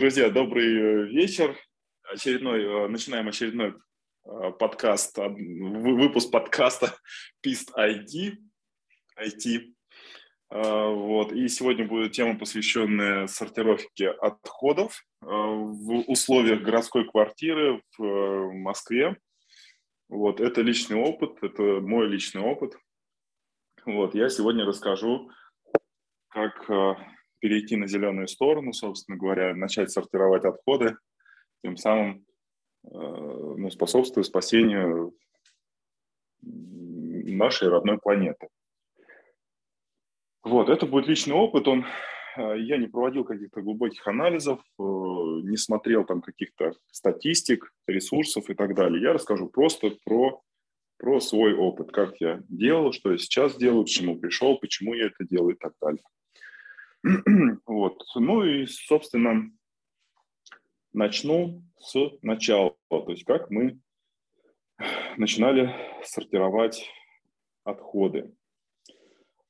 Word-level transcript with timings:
Друзья, 0.00 0.30
добрый 0.30 0.64
э, 0.64 1.06
вечер. 1.08 1.54
Очередной, 2.10 2.64
э, 2.64 2.88
начинаем 2.88 3.28
очередной 3.28 3.74
э, 4.24 4.50
подкаст, 4.58 5.18
выпуск 5.18 6.30
подкаста 6.30 6.96
PIST 7.44 7.68
ID. 7.76 8.38
IT. 9.22 9.74
Вот. 10.48 11.32
И 11.32 11.46
сегодня 11.48 11.86
будет 11.86 12.12
тема, 12.12 12.38
посвященная 12.38 13.26
сортировке 13.26 14.08
отходов 14.08 15.04
в 15.20 16.10
условиях 16.10 16.62
городской 16.62 17.06
квартиры 17.06 17.82
в 17.98 18.52
Москве. 18.54 19.18
Вот. 20.08 20.40
Это 20.40 20.62
личный 20.62 20.96
опыт, 20.96 21.42
это 21.42 21.62
мой 21.62 22.08
личный 22.08 22.40
опыт. 22.40 22.78
Вот. 23.84 24.14
Я 24.14 24.30
сегодня 24.30 24.64
расскажу, 24.64 25.30
как 26.30 26.68
перейти 27.40 27.76
на 27.76 27.86
зеленую 27.86 28.28
сторону, 28.28 28.72
собственно 28.72 29.18
говоря, 29.18 29.54
начать 29.54 29.90
сортировать 29.90 30.44
отходы, 30.44 30.96
тем 31.62 31.76
самым 31.76 32.24
э, 32.84 32.88
ну, 32.90 33.70
способствуя 33.70 34.24
спасению 34.24 35.14
нашей 36.42 37.68
родной 37.68 37.98
планеты. 37.98 38.48
Вот, 40.42 40.68
это 40.68 40.86
будет 40.86 41.06
личный 41.06 41.34
опыт, 41.34 41.68
он, 41.68 41.84
э, 42.36 42.58
я 42.60 42.78
не 42.78 42.86
проводил 42.86 43.24
каких-то 43.24 43.60
глубоких 43.60 44.06
анализов, 44.06 44.60
э, 44.78 44.82
не 44.82 45.56
смотрел 45.56 46.04
там 46.04 46.22
каких-то 46.22 46.72
статистик, 46.90 47.72
ресурсов 47.86 48.48
и 48.48 48.54
так 48.54 48.74
далее. 48.74 49.02
Я 49.02 49.12
расскажу 49.12 49.48
просто 49.48 49.90
про, 50.04 50.40
про 50.96 51.20
свой 51.20 51.54
опыт, 51.54 51.92
как 51.92 52.20
я 52.20 52.42
делал, 52.48 52.92
что 52.92 53.12
я 53.12 53.18
сейчас 53.18 53.56
делаю, 53.56 53.84
к 53.84 53.88
чему 53.88 54.18
пришел, 54.18 54.58
почему 54.58 54.94
я 54.94 55.06
это 55.06 55.24
делаю 55.24 55.54
и 55.56 55.58
так 55.58 55.74
далее. 55.80 56.02
Вот. 57.66 58.02
Ну 58.14 58.44
и, 58.44 58.66
собственно, 58.66 59.50
начну 60.92 61.62
с 61.78 61.94
начала. 62.22 62.76
То 62.88 63.06
есть 63.08 63.24
как 63.24 63.50
мы 63.50 63.78
начинали 65.16 65.74
сортировать 66.04 66.88
отходы. 67.64 68.34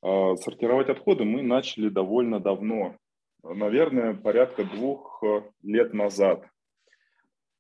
А, 0.03 0.37
сортировать 0.37 0.89
отходы 0.89 1.25
мы 1.25 1.43
начали 1.43 1.89
довольно 1.89 2.41
давно, 2.41 2.97
наверное, 3.43 4.15
порядка 4.15 4.65
двух 4.65 5.23
лет 5.63 5.93
назад. 5.93 6.47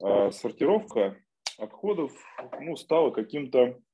А, 0.02 0.30
сортировка 0.30 1.16
отходов 1.58 2.12
ну, 2.60 2.76
стала 2.76 3.10
каким-то 3.10 3.76
Э, 3.76 3.89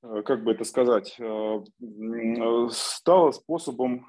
как 0.00 0.44
бы 0.44 0.52
это 0.52 0.64
сказать, 0.64 1.16
э, 1.18 1.24
э, 1.24 2.68
стало 2.70 3.32
способом 3.32 4.06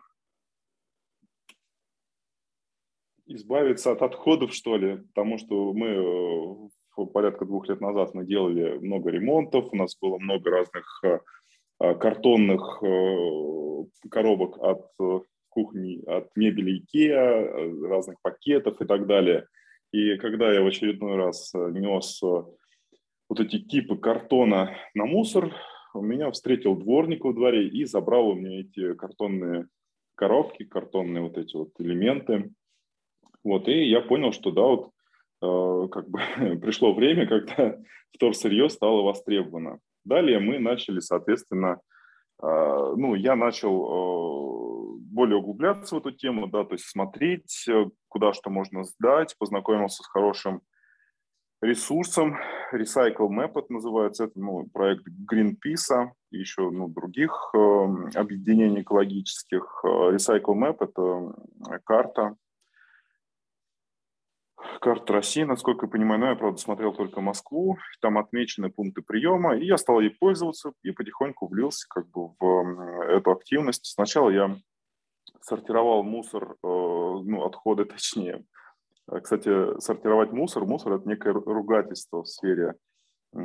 избавиться 3.26 3.92
от 3.92 4.02
отходов, 4.02 4.54
что 4.54 4.78
ли, 4.78 4.98
потому 4.98 5.38
что 5.38 5.74
мы 5.74 6.70
порядка 7.14 7.46
двух 7.46 7.70
лет 7.70 7.80
назад 7.80 8.14
мы 8.14 8.26
делали 8.26 8.78
много 8.80 9.10
ремонтов, 9.10 9.72
у 9.72 9.76
нас 9.76 9.98
было 10.00 10.18
много 10.18 10.50
разных 10.50 11.02
картонных 11.78 12.82
коробок 14.12 14.58
от 14.58 14.86
кухни, 15.48 16.04
от 16.06 16.36
мебели 16.36 16.80
Икеа, 16.80 17.88
разных 17.88 18.18
пакетов 18.22 18.82
и 18.82 18.86
так 18.86 19.08
далее. 19.08 19.48
И 19.94 20.18
когда 20.18 20.52
я 20.52 20.62
в 20.62 20.68
очередной 20.68 21.16
раз 21.16 21.54
нес 21.54 22.22
вот 22.22 23.40
эти 23.40 23.60
кипы 23.60 23.96
картона 23.96 24.76
на 24.94 25.06
мусор, 25.06 25.56
у 25.94 26.02
меня 26.02 26.32
встретил 26.32 26.76
дворник 26.76 27.24
во 27.24 27.34
дворе 27.34 27.68
и 27.68 27.86
забрал 27.86 28.30
у 28.30 28.36
меня 28.36 28.62
эти 28.62 28.94
картонные 28.94 29.68
коробки, 30.16 30.66
картонные 30.66 31.24
вот 31.24 31.38
эти 31.38 31.56
вот 31.56 31.72
элементы. 31.80 32.52
Вот, 33.44 33.68
и 33.68 33.90
я 33.90 34.02
понял, 34.02 34.32
что 34.32 34.52
да, 34.52 34.62
вот 34.62 34.92
э, 35.42 35.88
как 35.90 36.10
бы 36.10 36.20
пришло 36.62 36.94
время, 36.94 37.28
когда 37.28 37.78
вторсырье 38.14 38.70
стало 38.70 39.02
востребовано. 39.02 39.80
Далее 40.04 40.40
мы 40.40 40.60
начали, 40.60 41.00
соответственно, 41.00 41.80
э, 42.42 42.94
ну, 42.98 43.16
я 43.16 43.36
начал 43.36 43.76
э, 43.76 45.00
более 45.00 45.38
углубляться 45.38 45.96
в 45.96 46.00
эту 46.00 46.12
тему, 46.12 46.48
да, 46.48 46.64
то 46.64 46.74
есть 46.74 46.86
смотреть, 46.86 47.66
э, 47.70 47.86
куда 48.08 48.34
что 48.34 48.50
можно 48.50 48.84
сдать, 48.84 49.36
познакомился 49.38 50.04
с 50.04 50.08
хорошим 50.08 50.62
ресурсом. 51.62 52.38
Recycle 52.74 53.30
Map 53.30 53.52
это 53.59 53.74
называется, 53.74 54.25
это 54.25 54.40
ну, 54.40 54.68
проект 54.72 55.03
Greenpeace 55.31 56.12
и 56.31 56.38
еще 56.38 56.70
ну, 56.70 56.88
других 56.88 57.31
э, 57.53 57.58
объединений 58.16 58.81
экологических. 58.81 59.81
Recycle 59.84 60.56
Map– 60.56 60.78
это 60.80 61.80
карта, 61.84 62.36
карта 64.80 65.14
России, 65.14 65.44
насколько 65.44 65.86
я 65.86 65.92
понимаю, 65.92 66.20
но 66.22 66.30
я, 66.30 66.36
правда, 66.36 66.59
смотрел 66.59 66.94
только 66.94 67.22
Москву, 67.22 67.78
там 68.02 68.18
отмечены 68.18 68.70
пункты 68.70 69.02
приема, 69.02 69.58
и 69.58 69.66
я 69.66 69.78
стал 69.78 70.00
ей 70.00 70.12
пользоваться 70.12 70.72
и 70.84 70.91
потихоньку 70.91 71.47
влился 71.47 71.88
как 71.90 72.08
бы 72.09 72.30
в 72.40 73.02
эту 73.09 73.31
активность. 73.31 73.86
Сначала 73.88 74.30
я 74.30 74.56
сортировал 75.41 76.03
мусор, 76.03 76.52
э, 76.52 76.56
ну, 76.64 77.44
отходы 77.44 77.86
точнее, 77.86 78.44
кстати, 79.22 79.80
сортировать 79.80 80.31
мусор, 80.31 80.66
мусор– 80.66 80.94
это 80.96 81.08
некое 81.08 81.34
ругательство 81.34 82.24
в 82.24 82.28
сфере 82.28 82.75
а, 83.34 83.40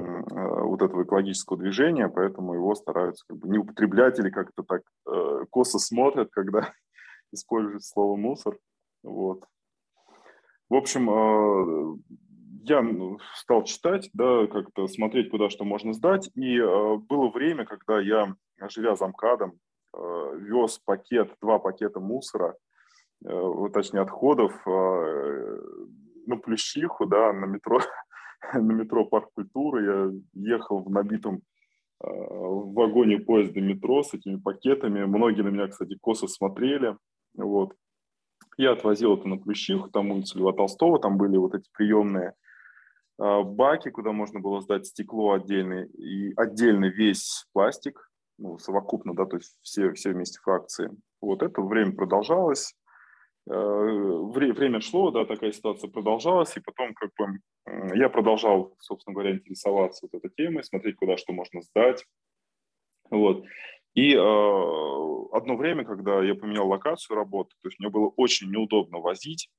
вот 0.63 0.83
этого 0.83 1.05
экологического 1.05 1.59
движения, 1.59 2.09
поэтому 2.09 2.55
его 2.55 2.75
стараются 2.75 3.25
как 3.29 3.39
бы 3.39 3.49
не 3.49 3.59
употреблять 3.59 4.19
или 4.19 4.31
как-то 4.31 4.63
так 4.63 4.83
э, 5.07 5.45
косо 5.51 5.79
смотрят, 5.79 6.31
когда 6.31 6.73
используют 7.33 7.85
слово 7.85 8.17
«мусор». 8.17 8.59
Вот. 9.03 9.45
В 10.69 10.75
общем, 10.75 11.11
э, 11.11 11.97
я 12.65 12.83
стал 13.35 13.65
читать, 13.65 14.09
да, 14.15 14.47
как-то 14.47 14.87
смотреть, 14.87 15.31
куда 15.31 15.51
что 15.51 15.65
можно 15.65 15.93
сдать, 15.93 16.31
и 16.35 16.59
э, 16.59 16.97
было 16.97 17.29
время, 17.29 17.67
когда 17.67 18.01
я, 18.01 18.35
живя 18.69 18.97
замкадом, 18.97 19.59
вез 20.37 20.81
пакет, 20.85 21.37
два 21.41 21.61
пакета 21.61 22.01
мусора– 22.01 22.57
Э, 22.64 22.64
точнее, 23.25 24.01
отходов 24.01 24.53
э, 24.67 25.61
на 26.27 26.37
Плющиху, 26.37 27.07
да, 27.07 27.33
на 27.33 27.47
метро, 27.47 27.81
на 28.55 28.73
метро 28.73 29.05
Парк 29.07 29.31
культуры. 29.35 30.21
Я 30.35 30.57
ехал 30.57 30.83
в 30.83 30.91
набитом 30.91 31.37
э, 32.03 32.07
в 32.07 32.75
вагоне 32.75 33.19
поезда 33.19 33.61
метро 33.61 34.03
с 34.03 34.15
этими 34.15 34.37
пакетами. 34.37 35.05
Многие 35.05 35.43
на 35.43 35.49
меня, 35.49 35.69
кстати, 35.69 35.97
косо 36.01 36.27
смотрели. 36.27 36.97
Вот. 37.35 37.75
Я 38.57 38.73
отвозил 38.73 39.17
это 39.17 39.27
на 39.27 39.39
Плющиху, 39.39 39.89
там 39.91 40.11
улица 40.11 40.39
Льва 40.39 40.53
Толстого, 40.53 41.01
там 41.01 41.17
были 41.17 41.37
вот 41.37 41.55
эти 41.55 41.69
приемные 41.73 42.35
баки, 43.19 43.91
куда 43.91 44.13
можно 44.13 44.41
было 44.41 44.61
сдать 44.61 44.87
стекло 44.87 45.33
отдельно 45.33 45.85
и 45.85 46.33
отдельно 46.37 46.87
весь 46.87 47.47
пластик, 47.53 48.11
ну, 48.39 48.59
совокупно, 48.59 49.15
да, 49.15 49.25
то 49.25 49.37
есть 49.37 49.57
все, 49.63 49.93
все 49.93 50.11
вместе 50.11 50.39
фракции. 50.41 50.91
Вот 51.21 51.43
это 51.43 51.63
время 51.63 51.95
продолжалось. 51.97 52.75
Э, 53.47 53.53
время 53.53 54.81
шло, 54.81 55.11
да, 55.11 55.25
такая 55.25 55.53
ситуация 55.53 55.91
продолжалась, 55.91 56.57
и 56.57 56.61
потом 56.61 56.95
как 56.95 57.11
бы 57.19 57.41
я 57.95 58.09
продолжал, 58.09 58.75
собственно 58.79 59.15
говоря, 59.15 59.33
интересоваться 59.33 60.07
вот 60.11 60.15
этой 60.15 60.31
темой, 60.35 60.65
смотреть, 60.65 60.97
куда 60.97 61.17
что 61.17 61.33
можно 61.33 61.61
сдать. 61.61 62.05
Вот. 63.11 63.45
И 63.95 64.15
э, 64.15 64.19
одно 64.19 65.57
время, 65.57 65.85
когда 65.85 66.23
я 66.23 66.35
поменял 66.35 66.69
локацию 66.69 67.17
работы, 67.17 67.55
то 67.63 67.69
есть 67.69 67.79
мне 67.79 67.91
было 67.91 68.13
очень 68.17 68.51
неудобно 68.51 68.99
возить, 68.99 69.51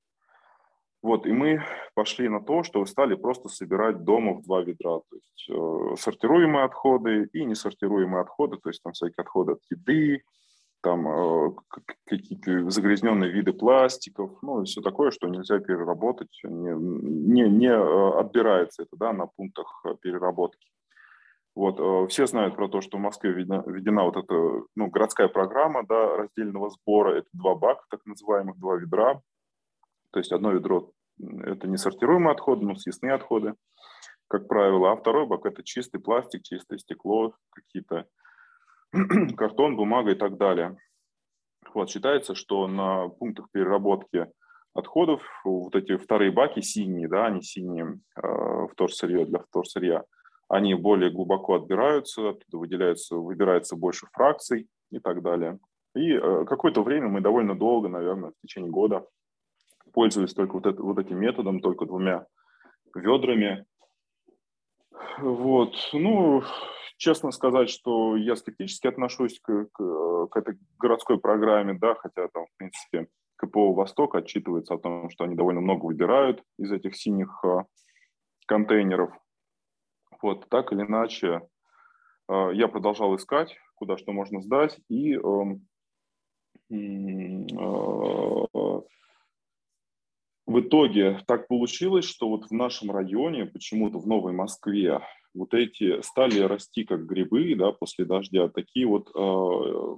вот, 1.02 1.28
и 1.28 1.32
мы 1.32 1.62
пошли 1.94 2.28
на 2.28 2.42
то, 2.42 2.64
что 2.64 2.84
стали 2.88 3.14
просто 3.14 3.48
собирать 3.48 4.04
дома 4.04 4.34
в 4.34 4.42
два 4.42 4.62
ведра, 4.62 5.02
то 5.08 5.16
есть 5.16 5.46
э, 5.50 5.96
сортируемые 6.00 6.66
отходы 6.66 7.30
и 7.32 7.46
несортируемые 7.46 8.22
отходы, 8.22 8.58
то 8.58 8.70
есть 8.70 8.82
там 8.82 8.94
всякие 8.94 9.22
отходы 9.22 9.52
от 9.52 9.62
еды, 9.70 10.24
там 10.86 11.08
э, 11.08 11.52
какие-то 12.06 12.70
загрязненные 12.70 13.32
виды 13.32 13.54
пластиков, 13.54 14.38
ну 14.44 14.62
и 14.62 14.66
все 14.66 14.82
такое, 14.82 15.10
что 15.10 15.28
нельзя 15.28 15.58
переработать, 15.58 16.30
не, 16.44 16.76
не, 16.76 17.50
не 17.50 17.70
э, 17.70 18.20
отбирается 18.20 18.84
это 18.84 18.96
да, 18.96 19.12
на 19.12 19.26
пунктах 19.26 19.84
переработки. 20.02 20.68
Вот, 21.56 21.80
э, 21.80 22.08
все 22.10 22.28
знают 22.28 22.56
про 22.56 22.68
то, 22.68 22.82
что 22.82 22.98
в 22.98 23.02
Москве 23.02 23.32
введена, 23.32 23.64
введена 23.66 24.04
вот 24.04 24.16
эта 24.16 24.36
ну, 24.76 24.88
городская 24.92 25.28
программа 25.28 25.84
да, 25.88 26.18
раздельного 26.18 26.70
сбора. 26.70 27.16
Это 27.16 27.28
два 27.34 27.56
бака, 27.56 27.84
так 27.90 28.06
называемых, 28.06 28.60
два 28.60 28.76
ведра. 28.76 29.22
То 30.12 30.20
есть 30.20 30.32
одно 30.32 30.52
ведро– 30.52 30.92
это 31.20 31.68
несортируемые 31.68 32.34
отходы, 32.34 32.64
ну, 32.64 32.76
съестные 32.76 33.14
отходы, 33.14 33.56
как 34.28 34.48
правило, 34.48 34.92
а 34.92 34.96
второй 34.98 35.26
бак– 35.26 35.46
это 35.48 35.64
чистый 35.64 36.00
пластик, 36.00 36.44
чистое 36.44 36.78
стекло, 36.78 37.34
какие-то 37.50 38.06
картон, 39.38 39.76
бумага 39.76 40.12
и 40.12 40.16
так 40.16 40.38
далее. 40.38 40.78
Вот, 41.74 41.90
считается, 41.90 42.36
что 42.36 42.68
на 42.68 43.10
пунктах 43.10 43.48
переработки 43.52 44.28
отходов 44.74 45.22
вот 45.44 45.76
эти 45.76 45.98
вторые 45.98 46.32
баки 46.32 46.62
синие, 46.62 47.08
да, 47.08 47.26
они 47.26 47.42
синие 47.42 48.00
э, 48.22 48.68
вторсырье 48.72 49.26
для 49.26 49.40
вторсырья, 49.40 50.04
они 50.48 50.76
более 50.76 51.10
глубоко 51.12 51.56
отбираются, 51.56 52.30
оттуда 52.30 52.58
выделяются, 52.58 53.16
выбирается 53.16 53.76
больше 53.76 54.08
фракций 54.14 54.68
и 54.92 55.00
так 55.00 55.22
далее. 55.22 55.60
И 55.96 56.12
э, 56.12 56.46
какое-то 56.46 56.84
время 56.84 57.08
мы 57.08 57.22
довольно 57.22 57.56
долго, 57.56 57.88
наверное, 57.88 58.32
в 58.32 58.42
течение 58.42 58.70
года 58.70 59.06
пользовались 59.94 60.34
только 60.34 60.54
вот, 60.54 60.66
это, 60.66 60.82
вот 60.82 61.00
этим 61.00 61.20
методом, 61.20 61.62
только 61.62 61.86
двумя 61.86 62.26
ведрами. 62.94 63.66
Вот, 65.20 65.74
ну, 65.94 66.44
честно 66.98 67.32
сказать, 67.32 67.70
что 67.70 68.16
я 68.16 68.36
скептически 68.36 68.88
отношусь 68.88 69.40
к, 69.40 69.68
к, 69.72 70.28
к 70.28 70.38
этой 70.38 70.58
городской 70.80 71.20
программе, 71.20 71.74
да, 71.74 71.96
хотя 71.96 72.28
там, 72.30 72.46
в 72.46 72.58
принципе, 72.58 73.08
КПО 73.38 73.74
«Восток» 73.74 74.16
отчитывается 74.16 74.76
о 74.76 74.80
том, 74.80 75.10
что 75.10 75.26
они 75.26 75.36
довольно 75.36 75.62
много 75.62 75.86
выбирают 75.86 76.44
из 76.58 76.72
этих 76.72 76.96
синих 76.96 77.44
э, 77.44 77.64
контейнеров. 78.48 79.12
Вот, 80.22 80.48
так 80.50 80.72
или 80.72 80.84
иначе, 80.84 81.42
э, 82.30 82.50
я 82.54 82.68
продолжал 82.68 83.16
искать, 83.16 83.58
куда 83.76 83.98
что 83.98 84.14
можно 84.14 84.42
сдать, 84.42 84.80
и 84.88 85.16
эм, 85.16 85.68
э, 86.72 86.76
в 90.48 90.60
итоге 90.60 91.20
так 91.28 91.48
получилось, 91.48 92.06
что 92.06 92.30
вот 92.30 92.46
в 92.46 92.52
нашем 92.52 92.92
районе, 92.92 93.46
почему-то 93.46 94.00
в 94.00 94.08
Новой 94.08 94.32
Москве, 94.32 95.02
вот 95.36 95.54
эти 95.54 96.02
стали 96.02 96.40
расти 96.40 96.84
как 96.84 97.06
грибы, 97.06 97.54
да, 97.56 97.72
после 97.72 98.06
дождя, 98.06 98.50
такие 98.50 98.88
вот, 98.88 99.10
э, 99.10 99.96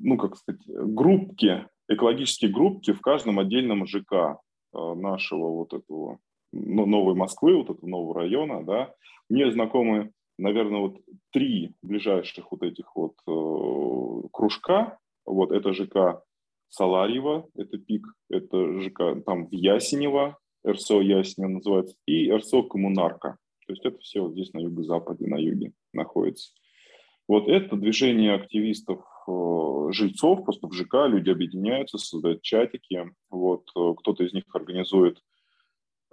ну, 0.00 0.16
как 0.18 0.36
сказать, 0.36 0.60
группки, 0.66 1.66
экологические 1.88 2.50
группки 2.50 2.92
в 2.92 3.00
каждом 3.00 3.38
отдельном 3.38 3.86
ЖК 3.86 4.40
нашего 4.72 5.50
вот 5.50 5.74
этого 5.74 6.18
ну, 6.52 6.86
Новой 6.86 7.14
Москвы, 7.14 7.56
вот 7.56 7.70
этого 7.70 7.88
нового 7.88 8.20
района, 8.20 8.64
да, 8.64 8.94
мне 9.28 9.50
знакомы, 9.50 10.12
наверное, 10.38 10.80
вот 10.80 11.00
три 11.30 11.74
ближайших 11.82 12.50
вот 12.50 12.62
этих 12.62 12.94
вот 12.94 13.14
э, 13.26 14.28
кружка, 14.32 14.98
вот 15.24 15.52
это 15.52 15.72
ЖК 15.72 16.22
Саларьево, 16.68 17.48
это 17.54 17.78
ПИК, 17.78 18.06
это 18.30 18.80
ЖК 18.80 19.22
там 19.24 19.46
в 19.46 19.52
Ясенево, 19.52 20.38
РСО 20.66 21.00
Ясенево 21.00 21.50
называется, 21.50 21.96
и 22.06 22.30
РСО 22.30 22.62
Коммунарка. 22.62 23.38
То 23.66 23.72
есть 23.72 23.84
это 23.84 23.98
все 23.98 24.20
вот 24.20 24.32
здесь 24.32 24.52
на 24.52 24.60
юго-западе, 24.60 25.26
на 25.26 25.36
юге 25.36 25.72
находится. 25.92 26.52
Вот 27.28 27.48
это 27.48 27.76
движение 27.76 28.34
активистов, 28.34 29.04
э, 29.28 29.88
жильцов, 29.92 30.44
просто 30.44 30.66
в 30.66 30.72
ЖК 30.72 31.06
люди 31.06 31.30
объединяются, 31.30 31.98
создают 31.98 32.42
чатики. 32.42 33.10
Вот 33.30 33.70
э, 33.76 33.94
кто-то 33.96 34.24
из 34.24 34.32
них 34.32 34.44
организует 34.52 35.18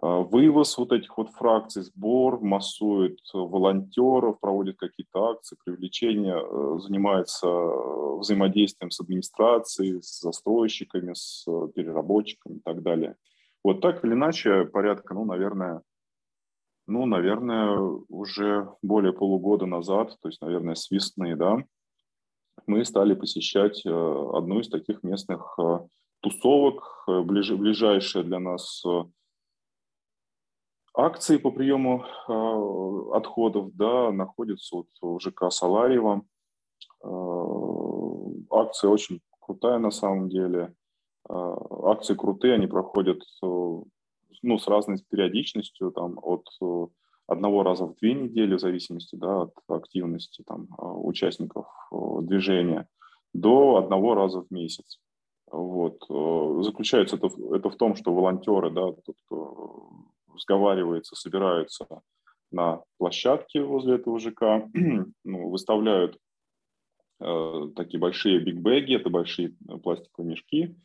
а, 0.01 0.19
вывоз 0.19 0.77
вот 0.77 0.91
этих 0.93 1.17
вот 1.17 1.29
фракций, 1.31 1.83
сбор, 1.83 2.39
массует 2.39 3.19
волонтеров, 3.33 4.39
проводит 4.39 4.77
какие-то 4.77 5.31
акции, 5.31 5.57
привлечение, 5.65 6.37
э, 6.41 6.79
занимается 6.79 7.47
э, 7.47 8.17
взаимодействием 8.19 8.91
с 8.91 9.01
администрацией, 9.01 10.01
с 10.01 10.21
застройщиками, 10.21 11.13
с 11.13 11.43
э, 11.47 11.67
переработчиками 11.75 12.57
и 12.57 12.59
так 12.61 12.81
далее. 12.81 13.17
Вот 13.63 13.81
так 13.81 14.03
или 14.03 14.13
иначе, 14.13 14.65
порядка, 14.65 15.13
ну, 15.13 15.25
наверное, 15.25 15.81
ну, 16.87 17.05
наверное, 17.05 17.77
уже 18.09 18.69
более 18.81 19.13
полугода 19.13 19.65
назад, 19.65 20.17
то 20.21 20.29
есть, 20.29 20.41
наверное, 20.41 20.75
с 20.75 20.89
весны, 20.89 21.35
да, 21.35 21.57
мы 22.65 22.83
стали 22.85 23.13
посещать 23.13 23.85
одну 23.85 24.59
из 24.59 24.69
таких 24.69 25.03
местных 25.03 25.57
тусовок, 26.21 27.03
ближ, 27.07 27.51
ближайшая 27.51 28.23
для 28.23 28.39
нас 28.39 28.83
Акции 30.99 31.37
по 31.37 31.51
приему 31.51 32.03
э, 32.03 33.15
отходов 33.15 33.73
да, 33.75 34.11
находятся 34.11 34.75
вот 34.75 34.87
в 35.01 35.19
ЖК 35.21 35.49
Саларьево. 35.49 36.23
Э, 37.03 37.07
акция 38.51 38.89
очень 38.89 39.21
крутая 39.39 39.77
на 39.77 39.91
самом 39.91 40.27
деле. 40.27 40.73
Э, 41.27 41.55
акции 41.85 42.15
крутые, 42.15 42.55
они 42.55 42.67
проходят 42.67 43.21
э, 43.43 43.45
ну, 44.41 44.57
с 44.57 44.67
разной 44.67 44.97
периодичностью, 45.09 45.91
там, 45.91 46.19
от 46.21 46.45
э, 46.61 46.87
одного 47.27 47.63
раза 47.63 47.85
в 47.85 47.95
две 47.95 48.13
недели, 48.13 48.55
в 48.55 48.59
зависимости 48.59 49.15
да, 49.15 49.43
от 49.43 49.53
активности 49.67 50.43
там, 50.45 50.67
э, 50.77 50.85
участников 50.85 51.67
э, 51.91 51.95
движения, 52.21 52.87
до 53.33 53.77
одного 53.77 54.15
раза 54.15 54.41
в 54.41 54.51
месяц. 54.51 54.99
Вот. 55.51 55.99
Заключается 56.63 57.15
это, 57.15 57.27
это 57.53 57.69
в 57.71 57.75
том, 57.75 57.95
что 57.95 58.13
волонтеры, 58.13 58.69
да, 58.69 58.91
тот, 58.91 59.15
кто 59.25 59.89
сговаривается, 60.37 61.15
собираются 61.15 61.87
на 62.51 62.81
площадке 62.97 63.61
возле 63.61 63.95
этого 63.95 64.19
ЖК, 64.19 64.67
ну, 65.23 65.49
выставляют 65.49 66.17
э, 67.19 67.69
такие 67.75 67.99
большие 67.99 68.39
бигбеги, 68.39 68.95
это 68.95 69.09
большие 69.09 69.55
пластиковые 69.83 70.31
мешки, 70.31 70.75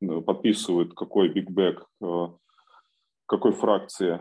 подписывают, 0.00 0.94
какой 0.94 1.28
бигбэг, 1.28 1.84
э, 2.02 2.26
какой 3.26 3.52
фракции 3.52 4.14
э, 4.14 4.18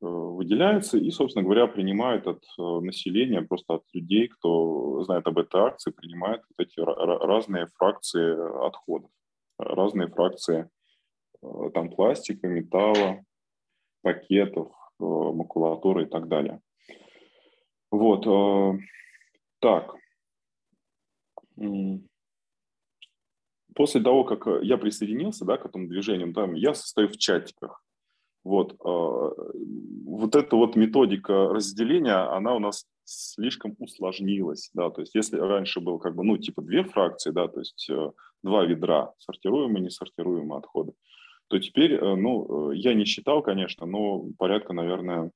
выделяется, 0.00 0.98
и, 0.98 1.10
собственно 1.10 1.44
говоря, 1.44 1.66
принимают 1.66 2.26
от 2.26 2.44
э, 2.58 2.62
населения, 2.80 3.42
просто 3.42 3.74
от 3.74 3.84
людей, 3.92 4.28
кто 4.28 5.02
знает 5.04 5.26
об 5.26 5.38
этой 5.38 5.60
акции, 5.60 5.90
принимают 5.90 6.42
вот 6.48 6.66
эти 6.66 6.80
разные 6.80 7.66
фракции 7.76 8.66
отходов, 8.66 9.10
разные 9.58 10.08
фракции 10.08 10.68
там 11.74 11.90
пластика, 11.90 12.48
металла, 12.48 13.24
пакетов, 14.02 14.72
э, 15.00 15.04
макулатуры 15.04 16.04
и 16.04 16.06
так 16.06 16.28
далее. 16.28 16.60
Вот. 17.90 18.26
Э, 18.26 18.78
так. 19.60 19.94
После 23.78 24.02
того, 24.02 24.24
как 24.24 24.62
я 24.62 24.76
присоединился 24.76 25.44
да, 25.44 25.56
к 25.56 25.64
этому 25.64 25.88
движению, 25.88 26.34
там, 26.34 26.54
я 26.54 26.74
состою 26.74 27.08
в 27.08 27.16
чатиках. 27.16 27.82
Вот. 28.44 28.72
Э, 28.72 29.30
вот 30.04 30.36
эта 30.36 30.56
вот 30.56 30.76
методика 30.76 31.48
разделения, 31.48 32.36
она 32.36 32.54
у 32.54 32.58
нас 32.58 32.86
слишком 33.04 33.76
усложнилась. 33.78 34.70
Да? 34.74 34.90
То 34.90 35.02
есть 35.02 35.14
если 35.14 35.38
раньше 35.38 35.80
было 35.80 35.98
как 35.98 36.16
бы, 36.16 36.24
ну, 36.24 36.36
типа 36.36 36.60
две 36.60 36.82
фракции, 36.82 37.30
да, 37.30 37.48
то 37.48 37.60
есть 37.60 37.88
два 38.42 38.64
ведра, 38.64 39.12
сортируемые 39.18 39.84
несортируемые 39.84 40.58
отходы, 40.58 40.92
то 41.48 41.58
теперь, 41.58 41.94
э, 41.94 42.14
ну, 42.14 42.72
э, 42.72 42.76
я 42.76 42.94
не 42.94 43.04
считал, 43.04 43.42
конечно, 43.42 43.86
но 43.86 44.26
порядка, 44.38 44.72
наверное, 44.72 45.30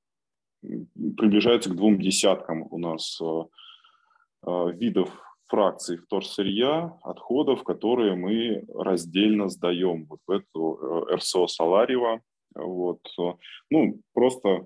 приближается 0.61 1.69
к 1.69 1.75
двум 1.75 1.99
десяткам 1.99 2.67
у 2.69 2.77
нас 2.77 3.19
э, 3.21 4.71
видов 4.73 5.09
фракций 5.53 5.97
вторсырья, 5.97 6.97
отходов, 7.03 7.63
которые 7.63 8.15
мы 8.15 8.65
раздельно 8.73 9.49
сдаем 9.49 10.07
вот 10.09 10.19
в 10.25 10.31
эту 10.31 11.05
РСО 11.13 11.45
Саларева. 11.45 12.21
Вот. 12.55 13.01
Ну, 13.69 14.01
просто 14.13 14.65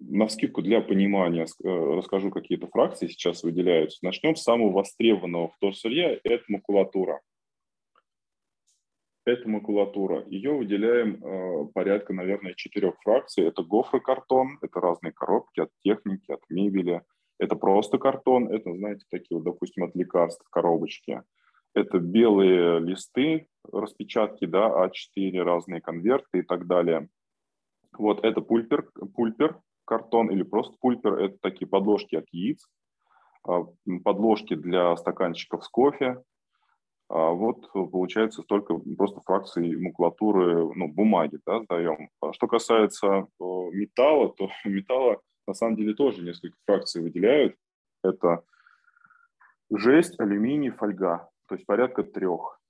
на 0.00 0.28
скидку 0.28 0.60
для 0.60 0.80
понимания 0.80 1.46
расскажу, 1.62 2.32
какие-то 2.32 2.66
фракции 2.66 3.06
сейчас 3.06 3.44
выделяются. 3.44 3.98
Начнем 4.02 4.34
с 4.34 4.42
самого 4.42 4.72
востребованного 4.72 5.52
вторсырья– 5.56 6.18
это 6.24 6.42
макулатура 6.48 7.20
это 9.30 9.48
макулатура. 9.48 10.24
Ее 10.28 10.52
выделяем 10.52 11.22
э, 11.22 11.66
порядка, 11.74 12.12
наверное, 12.12 12.54
четырех 12.54 12.94
фракций. 13.02 13.44
Это 13.44 13.62
гофрокартон, 13.62 14.58
это 14.62 14.80
разные 14.80 15.12
коробки 15.12 15.60
от 15.60 15.70
техники, 15.84 16.32
от 16.32 16.40
мебели. 16.48 17.02
Это 17.38 17.56
просто 17.56 17.98
картон, 17.98 18.48
это, 18.48 18.74
знаете, 18.74 19.04
такие 19.10 19.36
вот, 19.36 19.44
допустим, 19.44 19.84
от 19.84 19.94
лекарств 19.94 20.44
коробочки. 20.50 21.22
Это 21.74 21.98
белые 21.98 22.80
листы, 22.80 23.46
распечатки, 23.70 24.46
да, 24.46 24.86
А4, 24.86 25.42
разные 25.42 25.80
конверты 25.80 26.38
и 26.38 26.42
так 26.42 26.66
далее. 26.66 27.08
Вот 27.96 28.24
это 28.24 28.40
пульпер, 28.40 28.90
пульпер 29.14 29.60
картон 29.84 30.30
или 30.30 30.42
просто 30.42 30.76
пульпер. 30.80 31.14
Это 31.18 31.38
такие 31.40 31.68
подложки 31.68 32.16
от 32.16 32.26
яиц, 32.32 32.68
а, 33.46 33.64
подложки 34.04 34.54
для 34.54 34.96
стаканчиков 34.96 35.64
с 35.64 35.68
кофе. 35.68 36.22
А 37.10 37.30
вот 37.30 37.70
получается 37.72 38.42
столько 38.42 38.78
просто 38.96 39.22
фракций 39.24 39.76
макулатуры, 39.76 40.74
ну, 40.74 40.88
бумаги, 40.88 41.38
да, 41.46 41.62
сдаем. 41.62 42.10
А 42.20 42.32
что 42.34 42.46
касается 42.46 43.26
металла, 43.40 44.34
то 44.36 44.50
металла 44.64 45.20
на 45.48 45.54
самом 45.54 45.76
деле 45.76 45.94
тоже 45.94 46.22
несколько 46.22 46.56
фракций 46.66 47.02
выделяют. 47.02 47.56
Это 48.04 48.44
жесть, 49.70 50.20
алюминий, 50.20 50.70
фольга, 50.70 51.28
то 51.48 51.54
есть 51.54 51.66
порядка 51.66 52.04
трех 52.04 52.60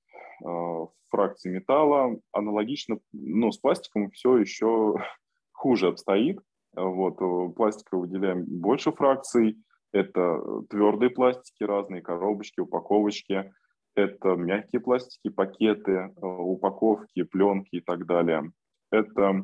э, 0.46 0.86
фракций 1.10 1.50
металла. 1.50 2.18
Аналогично, 2.32 2.98
но 3.12 3.50
с 3.50 3.58
пластиком 3.58 4.10
все 4.12 4.38
еще 4.38 4.94
хуже 5.52 5.88
обстоит. 5.88 6.40
Вот, 6.74 7.20
э, 7.20 7.52
пластика 7.54 7.96
выделяем 7.96 8.44
больше 8.44 8.92
фракций. 8.92 9.58
Это 9.92 10.40
твердые 10.70 11.10
пластики, 11.10 11.64
разные 11.64 12.00
коробочки, 12.00 12.60
упаковочки. 12.60 13.52
Это 13.96 14.36
мягкие 14.36 14.80
пластики, 14.80 15.30
пакеты, 15.30 15.92
э, 15.92 16.12
упаковки, 16.20 17.24
пленки 17.24 17.76
и 17.76 17.80
так 17.80 18.06
далее. 18.06 18.52
Это 18.92 19.42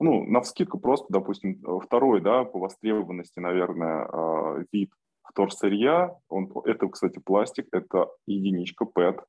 ну, 0.00 0.24
на 0.24 0.40
вскидку 0.40 0.78
просто, 0.78 1.06
допустим, 1.08 1.60
второй, 1.82 2.20
да, 2.20 2.44
по 2.44 2.58
востребованности, 2.58 3.38
наверное, 3.38 4.08
а, 4.10 4.64
вид 4.72 4.90
вторсырья, 5.22 6.16
он, 6.28 6.50
это, 6.64 6.88
кстати, 6.88 7.18
пластик, 7.18 7.68
это 7.72 8.08
единичка 8.26 8.84
PET, 8.84 9.20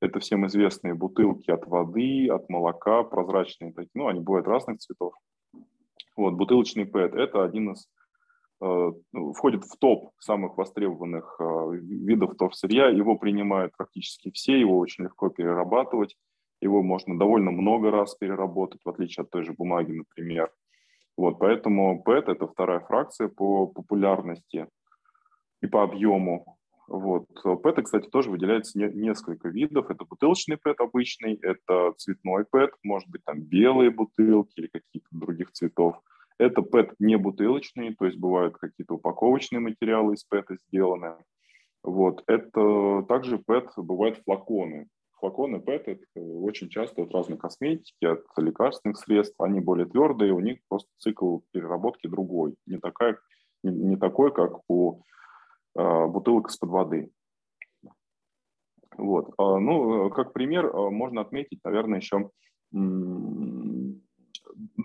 это 0.00 0.20
всем 0.20 0.46
известные 0.46 0.94
бутылки 0.94 1.50
от 1.50 1.66
воды, 1.66 2.28
от 2.28 2.48
молока, 2.48 3.02
прозрачные 3.02 3.72
такие, 3.72 3.90
ну, 3.94 4.08
они 4.08 4.20
бывают 4.20 4.46
разных 4.46 4.78
цветов. 4.78 5.14
Вот, 6.16 6.34
бутылочный 6.34 6.84
PET– 6.84 7.14
это 7.16 7.44
один 7.44 7.72
из, 7.72 7.88
э, 8.62 8.92
входит 9.34 9.64
в 9.64 9.76
топ 9.78 10.12
самых 10.18 10.56
востребованных 10.56 11.36
э, 11.38 11.44
видов 11.72 12.34
вторсырья, 12.34 12.88
его 12.88 13.16
принимают 13.16 13.76
практически 13.76 14.30
все, 14.30 14.58
его 14.58 14.78
очень 14.78 15.04
легко 15.04 15.28
перерабатывать, 15.28 16.16
его 16.66 16.82
можно 16.82 17.18
довольно 17.18 17.50
много 17.50 17.90
раз 17.90 18.14
переработать, 18.14 18.80
в 18.84 18.88
отличие 18.88 19.22
от 19.22 19.30
той 19.30 19.44
же 19.44 19.52
бумаги, 19.52 19.92
например. 19.92 20.50
Вот, 21.16 21.38
поэтому 21.38 22.02
PET– 22.06 22.24
это 22.26 22.46
вторая 22.46 22.80
фракция 22.80 23.28
по 23.28 23.66
популярности 23.66 24.66
и 25.62 25.66
по 25.66 25.82
объему. 25.82 26.58
Вот. 26.88 27.26
PET, 27.44 27.82
кстати, 27.82 28.08
тоже 28.08 28.30
выделяется 28.30 28.78
не, 28.78 28.86
несколько 28.92 29.48
видов. 29.48 29.90
Это 29.90 30.04
бутылочный 30.04 30.56
PET 30.56 30.76
обычный, 30.78 31.38
это 31.42 31.92
цветной 31.96 32.44
PET, 32.52 32.70
может 32.82 33.08
быть, 33.08 33.22
там 33.24 33.40
белые 33.40 33.90
бутылки 33.90 34.60
или 34.60 34.66
какие-то 34.66 35.08
других 35.10 35.52
цветов. 35.52 35.96
Это 36.38 36.60
PET 36.60 36.94
не 36.98 37.16
бутылочный, 37.16 37.94
то 37.94 38.04
есть 38.04 38.18
бывают 38.18 38.58
какие-то 38.58 38.94
упаковочные 38.94 39.60
материалы 39.60 40.14
из 40.14 40.26
PET 40.30 40.58
сделаны. 40.68 41.14
Вот. 41.82 42.22
Это 42.26 43.04
также 43.08 43.36
PET 43.38 43.68
бывают 43.78 44.18
флаконы 44.24 44.88
флаконы 45.16 45.56
PET 45.56 45.82
это 45.86 46.20
очень 46.20 46.68
часто 46.68 47.02
от 47.02 47.12
разной 47.12 47.38
косметики, 47.38 48.04
от 48.04 48.24
лекарственных 48.36 48.98
средств, 48.98 49.40
они 49.40 49.60
более 49.60 49.86
твердые, 49.86 50.32
у 50.32 50.40
них 50.40 50.58
просто 50.68 50.88
цикл 50.98 51.38
переработки 51.52 52.06
другой, 52.06 52.54
не, 52.66 52.78
такая, 52.78 53.18
не, 53.62 53.96
такой, 53.96 54.32
как 54.32 54.60
у 54.68 55.02
э, 55.76 56.06
бутылок 56.06 56.48
из-под 56.48 56.70
воды. 56.70 57.10
Вот. 58.96 59.34
А, 59.36 59.58
ну, 59.58 60.10
как 60.10 60.32
пример 60.32 60.72
можно 60.72 61.20
отметить, 61.20 61.60
наверное, 61.64 62.00
еще 62.00 62.30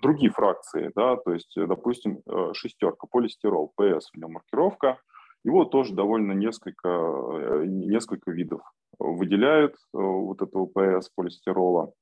другие 0.01 0.31
фракции, 0.31 0.91
да, 0.95 1.15
то 1.17 1.33
есть, 1.33 1.53
допустим, 1.55 2.21
э, 2.25 2.53
шестерка, 2.53 3.07
полистирол, 3.07 3.71
PS, 3.79 4.01
у 4.13 4.19
него 4.19 4.29
маркировка, 4.29 5.00
его 5.43 5.65
тоже 5.65 5.93
довольно 5.93 6.33
несколько, 6.33 6.89
э, 6.89 7.65
несколько 7.65 8.31
видов 8.31 8.61
выделяют, 9.00 9.74
э, 9.74 9.98
вот 9.98 10.41
этого 10.41 10.65
ПС 10.65 11.10
полистирола. 11.10 11.93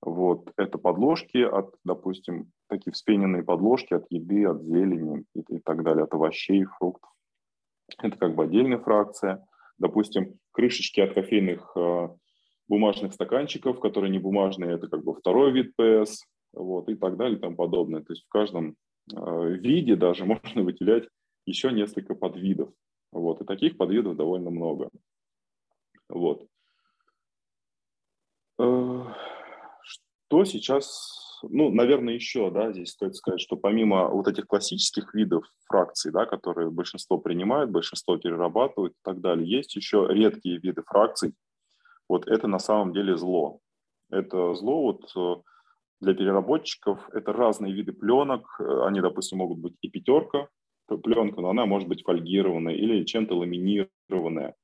Вот. 0.00 0.52
Это 0.56 0.78
подложки 0.78 1.38
от, 1.38 1.74
допустим, 1.84 2.50
такие 2.68 2.92
вспененные 2.92 3.44
подложки 3.44 3.94
от 3.94 4.06
еды, 4.10 4.46
от 4.46 4.62
зелени 4.62 5.24
и, 5.34 5.40
и 5.40 5.58
так 5.60 5.82
далее, 5.84 6.04
от 6.04 6.14
овощей, 6.14 6.64
фруктов. 6.64 7.10
Это 7.98 8.16
как 8.16 8.34
бы 8.34 8.44
отдельная 8.44 8.78
фракция. 8.78 9.46
Допустим, 9.78 10.38
крышечки 10.52 11.00
от 11.00 11.14
кофейных 11.14 11.72
э, 11.76 12.08
бумажных 12.68 13.12
стаканчиков, 13.12 13.80
которые 13.80 14.10
не 14.10 14.18
бумажные, 14.18 14.74
это 14.74 14.88
как 14.88 15.04
бы 15.04 15.14
второй 15.14 15.52
вид 15.52 15.74
ПС, 15.76 16.24
вот, 16.52 16.88
и 16.88 16.94
так 16.94 17.16
далее 17.16 17.38
и 17.38 17.40
тому 17.40 17.56
подобное. 17.56 18.02
То 18.02 18.12
есть 18.12 18.24
в 18.24 18.28
каждом 18.28 18.76
э, 19.14 19.48
виде 19.54 19.96
даже 19.96 20.24
можно 20.26 20.62
выделять 20.62 21.08
еще 21.46 21.72
несколько 21.72 22.14
подвидов. 22.14 22.70
Вот, 23.12 23.40
и 23.40 23.44
таких 23.44 23.76
подвидов 23.76 24.16
довольно 24.16 24.50
много. 24.50 24.88
Вот. 26.12 26.46
Э, 28.58 29.04
что 29.82 30.44
сейчас, 30.44 31.40
ну, 31.42 31.70
наверное, 31.70 32.14
еще, 32.14 32.50
да, 32.50 32.70
здесь 32.72 32.90
стоит 32.90 33.16
сказать, 33.16 33.40
что 33.40 33.56
помимо 33.56 34.08
вот 34.08 34.28
этих 34.28 34.46
классических 34.46 35.14
видов 35.14 35.44
фракций, 35.66 36.12
да, 36.12 36.26
которые 36.26 36.70
большинство 36.70 37.16
принимают, 37.16 37.70
большинство 37.70 38.18
перерабатывают 38.18 38.92
и 38.92 39.00
так 39.02 39.20
далее, 39.20 39.48
есть 39.48 39.74
еще 39.74 40.06
редкие 40.08 40.58
виды 40.58 40.82
фракций. 40.82 41.34
Вот 42.08 42.28
это 42.28 42.46
на 42.46 42.58
самом 42.58 42.92
деле 42.92 43.16
зло. 43.16 43.60
Это 44.10 44.52
зло 44.54 44.82
вот 44.82 45.10
э, 45.16 45.42
для 46.02 46.14
переработчиков, 46.14 47.08
это 47.14 47.32
разные 47.32 47.72
виды 47.72 47.94
пленок, 47.94 48.46
э, 48.60 48.84
они, 48.86 49.00
допустим, 49.00 49.38
могут 49.38 49.60
быть 49.60 49.76
и 49.80 49.88
пятерка, 49.88 50.48
пленка, 51.02 51.40
но 51.40 51.48
она 51.48 51.64
может 51.64 51.88
быть 51.88 52.02
фольгированная 52.04 52.74
или 52.74 53.04
чем-то 53.04 53.34
ламинированная. 53.34 54.54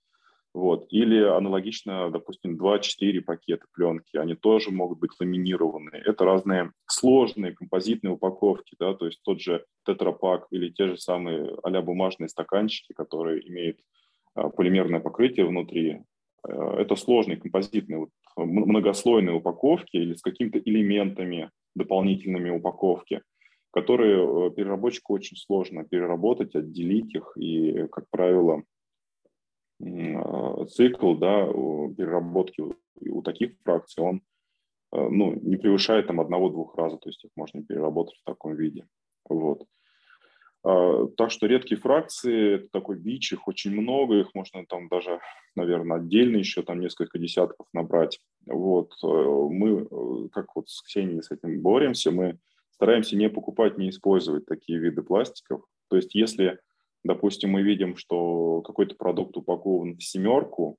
Вот. 0.58 0.88
Или 0.90 1.22
аналогично, 1.22 2.10
допустим, 2.10 2.56
2-4 2.56 3.20
пакета 3.20 3.64
пленки, 3.72 4.16
они 4.16 4.34
тоже 4.34 4.72
могут 4.72 4.98
быть 4.98 5.12
ламинированные. 5.20 6.02
Это 6.04 6.24
разные 6.24 6.72
сложные 6.86 7.52
композитные 7.54 8.14
упаковки, 8.14 8.74
да, 8.76 8.92
то 8.94 9.06
есть 9.06 9.20
тот 9.22 9.40
же 9.40 9.64
тетрапак 9.86 10.48
или 10.50 10.70
те 10.70 10.88
же 10.88 10.98
самые 10.98 11.56
а 11.62 11.80
бумажные 11.80 12.28
стаканчики, 12.28 12.92
которые 12.92 13.48
имеют 13.48 13.78
а, 14.34 14.48
полимерное 14.48 14.98
покрытие 14.98 15.46
внутри. 15.46 16.00
А, 16.42 16.80
это 16.80 16.96
сложные 16.96 17.36
композитные 17.36 17.98
вот, 18.00 18.08
многослойные 18.36 19.36
упаковки 19.36 19.96
или 19.96 20.14
с 20.14 20.22
какими-то 20.22 20.58
элементами 20.58 21.52
дополнительными 21.76 22.50
упаковки 22.50 23.22
которые 23.70 24.16
э, 24.16 24.50
переработчику 24.50 25.12
очень 25.12 25.36
сложно 25.36 25.84
переработать, 25.84 26.56
отделить 26.56 27.14
их, 27.14 27.36
и, 27.36 27.86
как 27.92 28.06
правило, 28.10 28.62
цикл 29.80 31.14
да, 31.14 31.47
переработки 31.47 32.62
у 33.00 33.23
таких 33.23 33.52
фракций, 33.62 34.02
он 34.02 34.23
э, 34.92 35.08
ну, 35.08 35.35
не 35.35 35.56
превышает 35.56 36.06
там 36.06 36.20
одного-двух 36.20 36.76
раза, 36.76 36.97
то 36.97 37.08
есть 37.08 37.25
их 37.25 37.30
можно 37.37 37.62
переработать 37.62 38.18
в 38.18 38.25
таком 38.25 38.54
виде. 38.56 38.87
Вот. 39.28 39.64
А, 40.64 41.06
так 41.16 41.30
что 41.30 41.47
редкие 41.47 41.80
фракции, 41.80 42.56
это 42.56 42.68
такой 42.70 42.99
бич, 42.99 43.32
их 43.32 43.47
очень 43.47 43.70
много, 43.73 44.16
их 44.16 44.35
можно 44.35 44.64
там 44.66 44.88
даже, 44.88 45.20
наверное, 45.54 45.99
отдельно 45.99 46.37
еще 46.37 46.62
там 46.62 46.80
несколько 46.80 47.18
десятков 47.18 47.66
набрать. 47.73 48.20
Вот. 48.47 48.92
Э, 49.02 49.06
мы, 49.06 50.28
как 50.30 50.54
вот 50.56 50.68
с 50.68 50.82
Ксенией 50.82 51.23
с 51.23 51.30
этим 51.30 51.61
боремся, 51.62 52.11
мы 52.11 52.38
стараемся 52.70 53.16
не 53.16 53.28
покупать, 53.28 53.78
не 53.78 53.90
использовать 53.90 54.47
такие 54.47 54.78
виды 54.78 55.02
пластиков. 55.02 55.64
То 55.88 55.97
есть 55.97 56.14
если, 56.14 56.58
допустим, 57.04 57.50
мы 57.50 57.62
видим, 57.62 57.96
что 57.96 58.62
какой-то 58.62 58.94
продукт 58.94 59.36
упакован 59.36 59.96
в 59.96 60.02
семерку, 60.02 60.76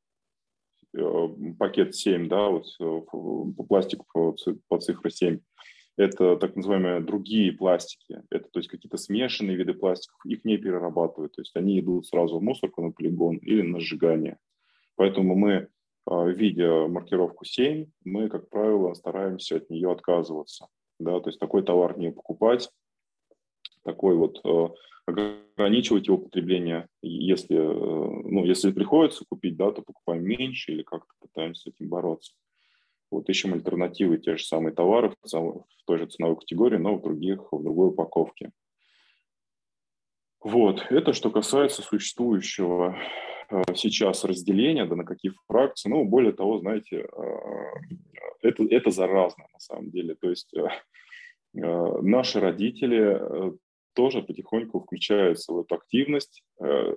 э, 0.96 1.28
пакет 1.58 1.96
7, 1.96 2.28
да, 2.28 2.50
вот 2.50 2.66
э, 2.80 3.02
по 3.12 3.64
пластику 3.68 4.36
по, 4.68 4.80
цифре 4.80 5.10
7, 5.10 5.40
это 5.98 6.38
так 6.38 6.56
называемые 6.56 7.02
другие 7.02 7.52
пластики, 7.52 8.22
это 8.30 8.48
то 8.50 8.60
есть 8.60 8.70
какие-то 8.70 8.98
смешанные 8.98 9.58
виды 9.58 9.74
пластиков, 9.74 10.20
их 10.26 10.46
не 10.46 10.58
перерабатывают, 10.58 11.34
то 11.34 11.42
есть 11.42 11.56
они 11.56 11.80
идут 11.80 12.08
сразу 12.08 12.40
в 12.40 12.44
мусорку 12.44 12.82
на 12.82 12.92
полигон 12.92 13.38
или 13.38 13.62
на 13.62 13.80
сжигание. 13.80 14.38
Поэтому 14.96 15.36
мы, 15.36 15.68
э, 16.10 16.32
видя 16.32 16.88
маркировку 16.88 17.46
7, 17.46 17.88
мы, 18.04 18.30
как 18.30 18.50
правило, 18.50 18.94
стараемся 18.94 19.58
от 19.58 19.70
нее 19.70 19.92
отказываться. 19.92 20.68
Да, 21.00 21.20
то 21.22 21.30
есть 21.30 21.40
такой 21.40 21.64
товар 21.64 21.98
не 21.98 22.12
покупать, 22.12 22.70
такой 23.90 24.16
вот 24.16 24.40
э, 24.46 24.68
ограничивать 25.08 26.08
его 26.08 26.18
потребление, 26.18 26.88
если, 27.02 27.58
э, 27.58 28.22
ну, 28.24 28.46
если 28.46 28.72
приходится 28.72 29.26
купить, 29.28 29.58
да, 29.58 29.72
то 29.72 29.82
покупаем 29.82 30.24
меньше 30.24 30.72
или 30.72 30.84
как-то 30.84 31.12
пытаемся 31.20 31.64
с 31.64 31.68
этим 31.74 31.90
бороться. 31.90 32.34
Вот 33.12 33.28
ищем 33.30 33.54
альтернативы, 33.54 34.20
те 34.20 34.38
же 34.38 34.44
самые 34.44 34.74
товары 34.76 35.10
в 35.10 35.66
той 35.86 35.98
же 35.98 36.06
ценовой 36.06 36.36
категории, 36.36 36.78
но 36.78 36.96
в 36.96 37.02
других, 37.02 37.52
в 37.52 37.64
другой 37.64 37.90
упаковке. 37.90 38.52
Вот, 40.42 40.86
это 40.92 41.14
что 41.14 41.32
касается 41.32 41.82
существующего 41.82 42.96
э, 43.50 43.64
сейчас 43.74 44.24
разделения, 44.24 44.86
да, 44.86 44.96
на 44.96 45.04
какие 45.04 45.34
фракции. 45.48 45.90
Ну, 45.90 46.06
более 46.06 46.34
того, 46.34 46.60
знаете, 46.60 47.08
это, 48.44 48.64
это 48.70 48.92
заразно 48.92 49.46
на 49.52 49.60
самом 49.60 49.90
деле. 49.90 50.14
То 50.14 50.30
есть 50.30 50.54
наши 51.52 52.40
родители 52.40 53.20
тоже 54.00 54.22
потихоньку 54.22 54.80
включаются 54.80 55.52
в 55.52 55.60
эту 55.60 55.76
активность, 55.76 56.42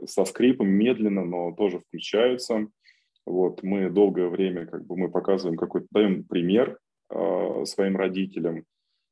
со 0.07 0.25
скрипом 0.25 0.69
медленно, 0.69 1.25
но 1.25 1.53
тоже 1.53 1.81
включаются. 1.81 2.69
Вот, 3.27 3.65
мы 3.65 3.91
долгое 3.91 4.29
время, 4.29 4.67
как 4.67 4.87
бы, 4.87 4.97
мы 4.97 5.11
показываем 5.11 5.57
какой-то, 5.57 5.89
даем 5.91 6.23
пример 6.23 6.79
своим 7.65 7.97
родителям, 7.97 8.65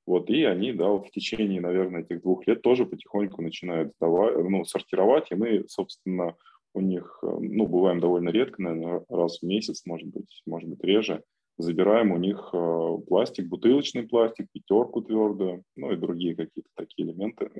вот, 0.06 0.30
и 0.30 0.44
они, 0.44 0.72
да, 0.72 0.88
в 0.88 1.10
течение, 1.10 1.60
наверное, 1.60 2.02
этих 2.02 2.22
двух 2.22 2.46
лет 2.46 2.62
тоже 2.62 2.86
потихоньку 2.86 3.42
начинают 3.42 3.92
сдавать, 3.94 4.36
ну, 4.38 4.64
сортировать, 4.64 5.32
и 5.32 5.34
мы, 5.34 5.64
собственно, 5.68 6.36
у 6.74 6.80
них, 6.80 7.18
э, 7.22 7.26
ну, 7.26 7.66
бываем 7.66 8.00
довольно 8.00 8.30
редко, 8.30 8.62
наверное, 8.62 9.04
раз 9.08 9.40
в 9.40 9.42
месяц, 9.44 9.82
может 9.86 10.08
быть, 10.08 10.42
может 10.46 10.68
быть, 10.68 10.82
реже, 10.84 11.22
забираем 11.62 12.12
у 12.12 12.16
них 12.16 12.50
э, 12.52 12.96
пластик, 13.06 13.48
бутылочный 13.48 14.06
пластик, 14.06 14.48
пятерку 14.52 15.02
твердую, 15.02 15.64
ну 15.76 15.92
и 15.92 15.96
другие 15.96 16.34
какие-то 16.34 16.70
такие 16.76 17.08
элементы, 17.08 17.50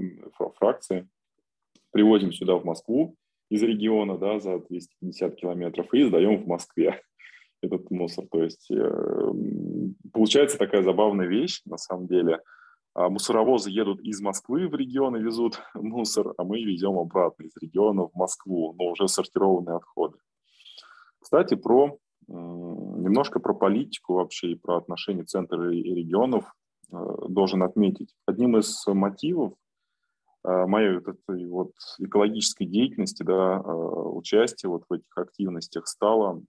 фракции. 0.59 1.09
Привозим 1.93 2.33
сюда 2.33 2.57
в 2.57 2.65
Москву 2.65 3.17
из 3.51 3.63
региона, 3.63 4.17
да, 4.17 4.39
за 4.39 4.59
250 4.61 5.35
километров 5.35 5.93
и 5.93 6.05
сдаем 6.05 6.43
в 6.43 6.47
Москве 6.47 7.03
этот 7.63 7.91
мусор. 7.91 8.27
То 8.31 8.43
есть 8.43 8.71
э, 8.71 9.33
получается 10.13 10.59
такая 10.59 10.83
забавная 10.83 11.27
вещь, 11.27 11.63
на 11.65 11.77
самом 11.77 12.07
деле. 12.07 12.41
А 12.93 13.09
мусоровозы 13.09 13.71
едут 13.71 14.01
из 14.01 14.21
Москвы 14.21 14.69
в 14.69 14.75
регионы, 14.75 15.19
везут 15.19 15.61
мусор, 15.75 16.35
а 16.39 16.45
мы 16.45 16.63
везем 16.63 16.99
обратно 16.99 17.45
из 17.45 17.57
региона 17.61 18.07
в 18.07 18.15
Москву, 18.15 18.75
но 18.79 18.91
уже 18.91 19.09
сортированные 19.09 19.77
отходы. 19.77 20.19
Кстати, 21.19 21.55
про 21.55 21.99
немножко 22.31 23.41
про 23.41 23.55
политику 23.55 24.15
вообще 24.15 24.53
и 24.53 24.57
про 24.57 24.79
отношения 24.79 25.25
центра 25.25 25.73
и 25.75 25.83
регионов 25.83 26.45
э, 26.93 26.97
должен 27.29 27.63
отметить. 27.63 28.15
Одним 28.27 28.57
из 28.59 28.87
мотивов 28.87 29.55
э, 30.45 30.67
моей 30.67 30.99
вот 30.99 31.09
этой 31.09 31.47
вот 31.49 31.73
экологической 31.99 32.67
деятельности, 32.67 33.23
да, 33.23 33.61
участия 33.61 34.69
вот 34.69 34.85
в 34.89 34.93
этих 34.93 35.17
активностях 35.17 35.87
стало 35.87 36.43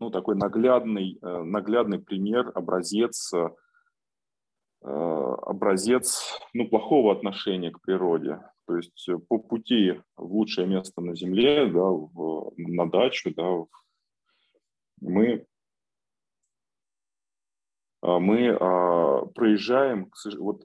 ну, 0.00 0.10
такой 0.10 0.34
наглядный, 0.34 1.18
э, 1.20 1.42
наглядный 1.42 1.98
пример, 1.98 2.50
образец, 2.54 3.32
э, 3.34 3.48
образец 4.82 6.40
ну, 6.54 6.68
плохого 6.68 7.12
отношения 7.12 7.70
к 7.70 7.82
природе. 7.82 8.40
То 8.66 8.76
есть 8.76 9.08
э, 9.08 9.18
по 9.18 9.38
пути 9.38 10.00
в 10.16 10.32
лучшее 10.32 10.66
место 10.66 11.02
на 11.02 11.14
Земле, 11.14 11.66
да, 11.66 11.84
в, 11.84 12.52
на 12.56 12.90
дачу, 12.90 13.32
да, 13.34 13.66
мы, 15.00 15.46
мы 18.02 18.50
а, 18.50 19.26
проезжаем, 19.26 20.10
вот 20.38 20.64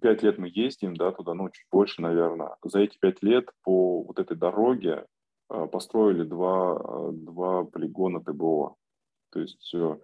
пять 0.00 0.22
лет 0.22 0.38
мы 0.38 0.50
ездим 0.52 0.94
да, 0.96 1.12
туда, 1.12 1.34
ну, 1.34 1.48
чуть 1.50 1.66
больше, 1.70 2.02
наверное. 2.02 2.56
За 2.62 2.80
эти 2.80 2.98
пять 2.98 3.22
лет 3.22 3.48
по 3.62 4.02
вот 4.02 4.18
этой 4.18 4.36
дороге 4.36 5.06
а, 5.48 5.66
построили 5.66 6.24
два, 6.24 6.76
а, 6.76 7.12
два 7.12 7.64
полигона 7.64 8.20
ТБО. 8.20 8.76
То 9.32 9.40
есть 9.40 9.72
э, 9.74 9.96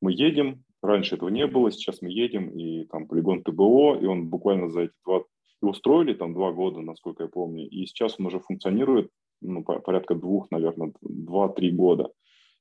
мы 0.00 0.12
едем, 0.12 0.64
раньше 0.82 1.16
этого 1.16 1.28
не 1.28 1.46
было, 1.46 1.70
сейчас 1.70 2.00
мы 2.00 2.10
едем, 2.10 2.48
и 2.48 2.84
там 2.86 3.06
полигон 3.06 3.42
ТБО, 3.42 3.98
и 4.00 4.06
он 4.06 4.28
буквально 4.28 4.70
за 4.70 4.82
эти 4.82 4.92
два, 5.04 5.24
его 5.60 5.74
строили 5.74 6.14
там 6.14 6.34
два 6.34 6.52
года, 6.52 6.80
насколько 6.80 7.24
я 7.24 7.28
помню, 7.28 7.68
и 7.68 7.86
сейчас 7.86 8.18
он 8.18 8.26
уже 8.26 8.40
функционирует, 8.40 9.10
ну, 9.40 9.62
порядка 9.62 10.14
двух, 10.14 10.50
наверное, 10.50 10.92
два-три 11.02 11.70
года. 11.70 12.10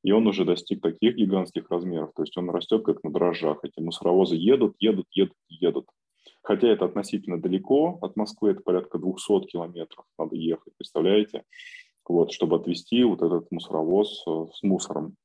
И 0.04 0.12
он 0.12 0.28
уже 0.28 0.44
достиг 0.44 0.82
таких 0.82 1.16
гигантских 1.16 1.70
размеров, 1.70 2.12
то 2.16 2.24
есть 2.24 2.38
он 2.38 2.50
растет 2.50 2.84
как 2.84 3.04
на 3.04 3.12
дрожжах. 3.12 3.60
Эти 3.64 3.80
мусоровозы 3.80 4.36
едут, 4.36 4.76
едут, 4.80 5.08
едут, 5.12 5.38
едут. 5.48 5.88
Хотя 6.42 6.68
это 6.68 6.86
относительно 6.86 7.42
далеко 7.42 8.00
от 8.02 8.18
Москвы, 8.18 8.52
это 8.52 8.62
порядка 8.62 9.00
200 9.00 9.46
километров 9.48 10.06
надо 10.20 10.36
ехать, 10.36 10.74
представляете? 10.78 11.44
Вот, 12.06 12.34
чтобы 12.34 12.58
отвезти 12.58 13.04
вот 13.06 13.22
этот 13.22 13.50
мусоровоз 13.50 14.24
э, 14.28 14.46
с 14.54 14.62
мусором. 14.62 15.16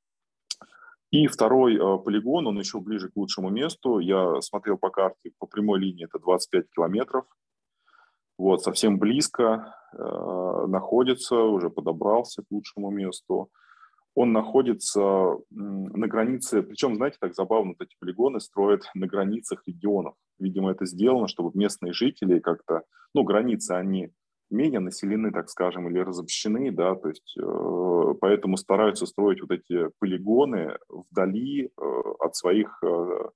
И 1.11 1.27
второй 1.27 1.75
э, 1.75 1.99
полигон, 1.99 2.47
он 2.47 2.59
еще 2.59 2.79
ближе 2.79 3.09
к 3.09 3.17
лучшему 3.17 3.51
месту. 3.51 3.99
Я 3.99 4.41
смотрел 4.43 4.79
по 4.79 4.91
карте, 4.91 5.33
по 5.39 5.47
прямой 5.47 5.81
линии 5.81 6.05
это 6.05 6.21
25 6.21 6.67
километров. 6.71 7.25
Вот, 8.39 8.63
совсем 8.63 9.01
близко 9.01 9.75
э, 9.93 10.67
находится, 10.69 11.37
уже 11.43 11.69
подобрался 11.69 12.43
к 12.43 12.47
лучшему 12.53 12.91
месту. 12.91 13.51
Он 14.21 14.33
находится 14.33 15.37
на 15.51 16.09
границе, 16.09 16.63
причем, 16.65 16.97
знаете, 16.97 17.19
так 17.21 17.35
забавно, 17.35 17.75
эти 17.79 17.95
полигоны 18.01 18.41
строят 18.41 18.83
на 18.95 19.07
границах 19.07 19.63
регионов. 19.65 20.15
Видимо, 20.41 20.73
это 20.73 20.87
сделано, 20.87 21.29
чтобы 21.29 21.57
местные 21.57 21.93
жители 21.93 22.41
как-то, 22.41 22.83
ну, 23.15 23.23
границы, 23.23 23.75
они 23.75 24.11
менее 24.51 24.81
населены, 24.81 25.31
так 25.31 25.49
скажем, 25.49 25.89
или 25.89 26.01
разобщены, 26.01 26.73
да, 26.73 26.97
то 26.97 27.11
есть 27.11 27.37
э, 27.41 28.15
поэтому 28.21 28.57
стараются 28.57 29.07
строить 29.07 29.41
вот 29.41 29.53
эти 29.53 29.89
полигоны 30.01 30.77
вдали 30.89 31.67
э, 31.67 31.71
от 32.19 32.35
своих, 32.35 32.77
э, 32.83 33.29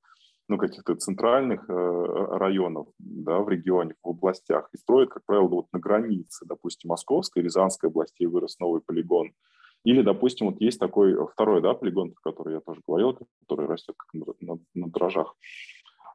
ну, 0.49 0.59
каких-то 0.59 0.97
центральных 0.97 1.65
э, 1.71 1.73
районов, 1.73 2.89
да, 2.99 3.39
в 3.39 3.49
регионе, 3.49 3.95
в 4.03 4.09
областях, 4.09 4.69
и 4.75 4.79
строят, 4.79 5.11
как 5.11 5.23
правило, 5.27 5.47
вот 5.47 5.67
на 5.73 5.79
границе, 5.79 6.45
допустим, 6.45 6.89
Московской, 6.89 7.45
Рязанской 7.45 7.89
области 7.89 8.25
вырос 8.25 8.59
новый 8.59 8.81
полигон, 8.81 9.31
или, 9.85 10.03
допустим, 10.03 10.47
вот 10.47 10.61
есть 10.61 10.79
такой 10.79 11.15
второй, 11.29 11.61
да, 11.61 11.75
полигон, 11.75 12.13
про 12.13 12.31
который 12.31 12.55
я 12.55 12.61
тоже 12.61 12.81
говорил, 12.87 13.19
который 13.41 13.67
растет 13.67 13.97
как 13.97 14.15
на, 14.41 14.59
на, 14.75 14.89
дрожжах, 14.91 15.35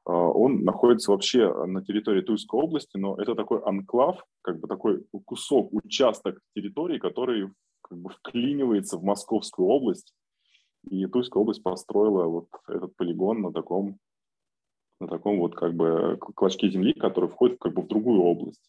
а, 0.05 0.11
он 0.11 0.63
находится 0.63 1.11
вообще 1.11 1.53
на 1.65 1.83
территории 1.83 2.21
Тульской 2.21 2.59
области, 2.59 2.97
но 2.97 3.15
это 3.15 3.35
такой 3.35 3.61
анклав, 3.61 4.25
как 4.41 4.59
бы 4.59 4.67
такой 4.67 5.03
кусок, 5.25 5.73
участок 5.73 6.39
территории, 6.55 6.97
который 6.97 7.49
как 7.81 7.97
бы 7.97 8.09
вклинивается 8.09 8.97
в 8.97 9.03
Московскую 9.03 9.67
область. 9.67 10.13
И 10.89 11.05
Тульская 11.07 11.41
область 11.41 11.61
построила 11.61 12.23
вот 12.25 12.47
этот 12.69 12.95
полигон 12.95 13.41
на 13.41 13.51
таком, 13.51 13.97
на 15.01 15.07
таком 15.07 15.39
вот 15.39 15.55
как 15.55 15.73
бы 15.73 16.17
клочке 16.35 16.69
земли, 16.69 16.93
который 16.93 17.29
входит 17.29 17.57
как 17.59 17.73
бы 17.73 17.81
в 17.81 17.87
другую 17.87 18.21
область 18.21 18.61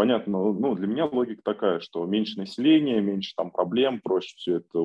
понятно, 0.00 0.54
ну, 0.54 0.74
для 0.74 0.86
меня 0.86 1.04
логика 1.04 1.42
такая, 1.42 1.80
что 1.80 2.06
меньше 2.06 2.38
населения, 2.38 3.02
меньше 3.02 3.34
там 3.36 3.50
проблем, 3.50 4.00
проще 4.00 4.34
все 4.34 4.56
это 4.56 4.80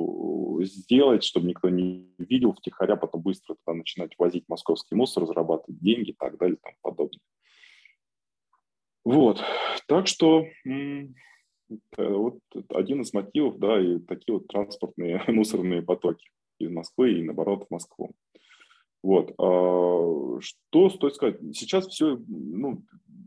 сделать, 0.65 1.23
чтобы 1.23 1.47
никто 1.47 1.69
не 1.69 2.13
видел 2.17 2.51
втихаря, 2.51 2.97
потом 2.97 3.21
быстро 3.21 3.55
туда 3.55 3.77
начинать 3.77 4.11
возить 4.17 4.43
московский 4.49 4.93
мусор, 4.95 5.25
зарабатывать 5.25 5.79
деньги 5.79 6.09
и 6.09 6.15
так 6.19 6.37
далее 6.37 6.57
и 6.57 6.59
тому 6.61 6.75
подобное. 6.81 7.21
Вот, 9.05 9.41
так 9.87 10.07
что 10.07 10.47
вот 11.97 12.39
один 12.71 12.99
из 12.99 13.13
мотивов, 13.13 13.57
да, 13.57 13.79
и 13.79 13.99
такие 13.99 14.33
вот 14.33 14.49
транспортные 14.49 15.23
мусорные 15.27 15.81
потоки 15.81 16.27
из 16.59 16.69
Москвы 16.71 17.13
и 17.13 17.23
наоборот 17.23 17.67
в 17.69 17.71
Москву. 17.71 18.11
Вот. 19.01 19.33
А, 19.37 20.39
что 20.41 20.89
стоит 20.89 21.15
сказать? 21.15 21.39
Сейчас 21.53 21.87
все, 21.87 22.19
ну, 22.27 22.81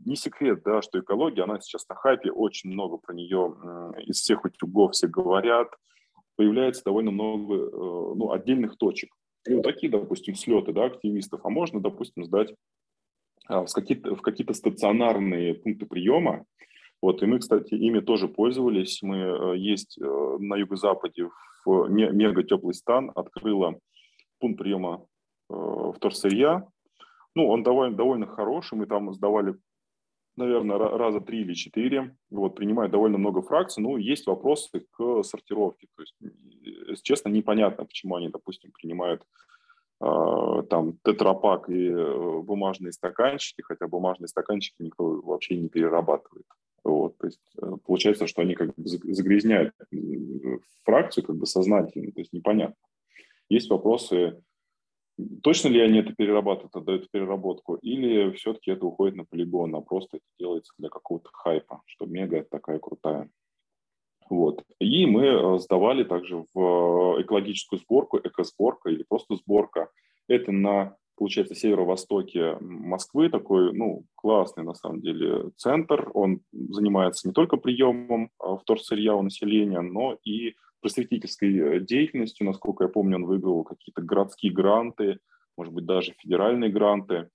не 0.09 0.15
секрет, 0.15 0.63
да, 0.65 0.81
что 0.81 0.99
экология, 0.99 1.43
она 1.43 1.59
сейчас 1.61 1.87
на 1.87 1.95
хайпе, 1.95 2.31
очень 2.31 2.71
много 2.71 2.97
про 2.97 3.13
нее 3.13 3.55
из 4.05 4.17
всех 4.17 4.43
утюгов 4.43 4.93
все 4.93 5.07
говорят, 5.07 5.69
появляется 6.39 6.85
довольно 6.85 7.11
много 7.11 7.53
э, 7.53 7.69
ну, 7.69 8.31
отдельных 8.31 8.77
точек. 8.77 9.13
И 9.45 9.53
вот 9.53 9.63
такие, 9.63 9.91
допустим, 9.91 10.35
слеты 10.35 10.71
да, 10.71 10.85
активистов, 10.85 11.41
а 11.43 11.49
можно, 11.49 11.81
допустим, 11.81 12.23
сдать 12.23 12.55
а, 13.47 13.65
в 13.65 13.73
какие-то, 13.73 14.15
в 14.15 14.21
какие-то 14.21 14.53
стационарные 14.53 15.53
пункты 15.53 15.85
приема. 15.85 16.45
Вот, 17.01 17.21
и 17.21 17.25
мы, 17.25 17.39
кстати, 17.39 17.73
ими 17.73 17.99
тоже 17.99 18.29
пользовались. 18.29 19.01
Мы 19.01 19.17
э, 19.17 19.57
есть 19.57 19.97
э, 20.01 20.37
на 20.39 20.55
юго-западе 20.55 21.29
в 21.65 21.89
мега 21.89 22.43
теплый 22.43 22.73
стан, 22.73 23.11
открыла 23.15 23.77
пункт 24.39 24.59
приема 24.59 25.05
вторсырья. 25.49 26.65
Ну, 27.35 27.49
он 27.49 27.63
довольно, 27.63 27.97
довольно 27.97 28.27
хороший. 28.27 28.77
Мы 28.77 28.85
там 28.85 29.13
сдавали 29.13 29.55
наверное, 30.39 30.77
раза 30.77 31.21
три 31.21 31.41
или 31.41 31.53
четыре, 31.53 32.15
вот, 32.31 32.55
принимают 32.55 32.91
довольно 32.91 33.17
много 33.17 33.41
фракций, 33.41 33.83
ну, 33.83 33.97
есть 33.97 34.25
вопросы 34.27 34.85
к 34.91 35.23
сортировке, 35.23 35.87
то 35.95 36.01
есть, 36.01 36.15
если 36.87 37.03
честно, 37.03 37.29
непонятно, 37.29 37.85
почему 37.85 38.15
они, 38.15 38.29
допустим, 38.29 38.71
принимают 38.71 39.23
э, 40.01 40.63
там 40.69 40.97
тетрапак 41.03 41.69
и 41.69 41.89
э, 41.89 42.39
бумажные 42.41 42.91
стаканчики, 42.91 43.61
хотя 43.61 43.87
бумажные 43.87 44.27
стаканчики 44.27 44.81
никто 44.81 45.21
вообще 45.21 45.57
не 45.57 45.69
перерабатывает. 45.69 46.45
Вот, 46.83 47.17
то 47.17 47.27
есть 47.27 47.41
э, 47.61 47.71
получается, 47.85 48.25
что 48.25 48.41
они 48.41 48.55
как 48.55 48.69
бы 48.75 48.87
загрязняют 48.87 49.73
э, 49.91 49.97
фракцию 50.83 51.25
как 51.25 51.35
бы 51.35 51.45
сознательно, 51.45 52.11
то 52.11 52.19
есть 52.19 52.33
непонятно. 52.33 52.75
Есть 53.49 53.69
вопросы 53.69 54.41
точно 55.43 55.69
ли 55.69 55.81
они 55.81 55.99
это 55.99 56.13
перерабатывают, 56.13 56.75
отдают 56.75 57.11
переработку, 57.11 57.75
или 57.75 58.31
все-таки 58.31 58.71
это 58.71 58.85
уходит 58.85 59.15
на 59.15 59.25
полигон, 59.25 59.75
а 59.75 59.81
просто 59.81 60.17
это 60.17 60.25
делается 60.39 60.73
для 60.77 60.89
какого-то 60.89 61.29
хайпа, 61.33 61.81
что 61.85 62.05
мега 62.05 62.45
такая 62.49 62.79
крутая. 62.79 63.29
Вот. 64.29 64.63
И 64.79 65.05
мы 65.05 65.25
э, 65.25 65.59
сдавали 65.59 66.03
также 66.03 66.45
в 66.53 67.21
экологическую 67.21 67.79
сборку, 67.79 68.19
экосборка 68.19 68.89
или 68.89 69.03
просто 69.03 69.35
сборка. 69.35 69.89
Это 70.27 70.51
на, 70.51 70.95
получается, 71.15 71.55
северо-востоке 71.55 72.57
Москвы, 72.59 73.29
такой, 73.29 73.73
ну, 73.73 74.03
классный, 74.15 74.63
на 74.63 74.75
самом 74.75 75.01
деле, 75.01 75.49
центр. 75.57 76.11
Он 76.13 76.41
занимается 76.51 77.27
не 77.27 77.33
только 77.33 77.57
приемом 77.57 78.29
а, 78.37 78.57
вторсырья 78.57 79.15
у 79.15 79.23
населения, 79.23 79.81
но 79.81 80.17
и 80.23 80.53
просветительской 80.81 81.57
э, 81.57 81.79
деятельностью. 81.79 82.45
Насколько 82.45 82.85
я 82.85 82.89
помню, 82.89 83.17
он 83.17 83.25
выиграл 83.25 83.63
какие-то 83.63 84.01
городские 84.01 84.53
гранты, 84.53 85.19
может 85.57 85.73
быть, 85.73 85.85
даже 85.85 86.13
федеральные 86.19 86.71
гранты. 86.71 87.29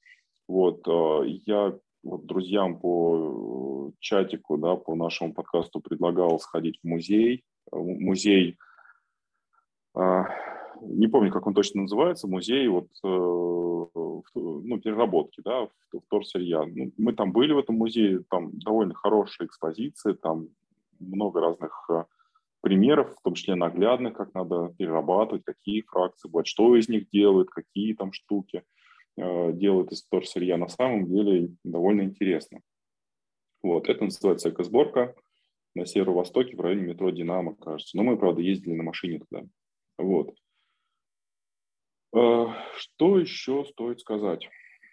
Вот, 0.49 0.87
э, 0.87 1.29
я 1.47 1.77
вот 2.03 2.27
друзьям 2.27 2.79
по 2.79 3.93
чатику, 4.01 4.59
да, 4.59 4.77
по 4.77 4.95
нашему 4.95 5.33
подкасту 5.33 5.81
предлагал 5.81 6.39
сходить 6.39 6.79
в 6.83 6.87
музей. 6.87 7.45
Музей, 7.73 8.59
не 9.95 11.07
помню, 11.07 11.33
как 11.33 11.47
он 11.47 11.55
точно 11.55 11.83
называется, 11.83 12.29
музей 12.29 12.69
вот, 12.69 12.89
э, 13.03 13.07
ну, 13.07 14.81
переработки, 14.81 15.41
да, 15.43 15.69
вторсырья. 16.07 16.65
Ну, 16.67 16.93
мы 16.99 17.13
там 17.15 17.33
были 17.33 17.53
в 17.53 17.59
этом 17.59 17.77
музее, 17.77 18.23
там 18.29 18.51
довольно 18.59 18.95
хорошие 18.95 19.47
экспозиции, 19.47 20.13
там 20.13 20.49
много 20.99 21.41
разных 21.41 21.89
примеров, 22.65 23.15
в 23.15 23.23
том 23.23 23.35
числе 23.35 23.55
наглядных, 23.55 24.15
как 24.15 24.33
надо 24.35 24.75
перерабатывать, 24.79 25.45
какие 25.45 25.83
фракции 25.83 26.29
бывают, 26.29 26.47
что 26.47 26.75
из 26.77 26.89
них 26.89 27.11
делают, 27.11 27.51
какие 27.51 27.95
там 27.95 28.13
штуки 28.13 28.65
э, 29.19 29.53
делают 29.53 29.93
из 29.93 30.09
сырья. 30.25 30.57
На 30.57 30.69
самом 30.69 31.07
деле 31.07 31.51
довольно 31.63 32.03
интересно. 32.03 32.61
Вот, 33.63 33.89
это 33.89 34.05
называется 34.05 34.49
экосборка 34.49 35.15
на 35.75 35.85
северо-востоке 35.85 36.57
в 36.57 36.61
районе 36.61 36.87
метро 36.87 37.11
«Динамо», 37.11 37.55
кажется. 37.55 37.97
Но 37.97 38.03
мы, 38.03 38.17
правда, 38.17 38.41
ездили 38.41 38.75
на 38.75 38.83
машине 38.83 39.21
туда. 39.21 39.45
Вот. 39.99 40.35
Э, 42.17 42.47
что 42.79 43.19
еще 43.19 43.67
стоит 43.67 44.01
сказать? 44.01 44.49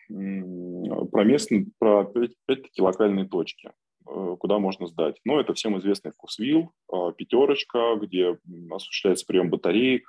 Про 0.10 1.24
местные, 1.24 1.68
про 1.80 2.02
опять-таки 2.02 2.82
локальные 2.82 3.30
точки. 3.30 3.72
Э, 4.08 4.36
куда 4.40 4.60
можно 4.60 4.88
сдать. 4.88 5.20
Но 5.26 5.40
это 5.40 5.54
всем 5.54 5.78
известный 5.78 6.12
вкусвилл, 6.12 6.72
а, 6.92 7.12
пятерочка, 7.12 7.96
где 8.02 8.38
осуществляется 8.72 9.26
прием 9.26 9.50
батареек, 9.50 10.04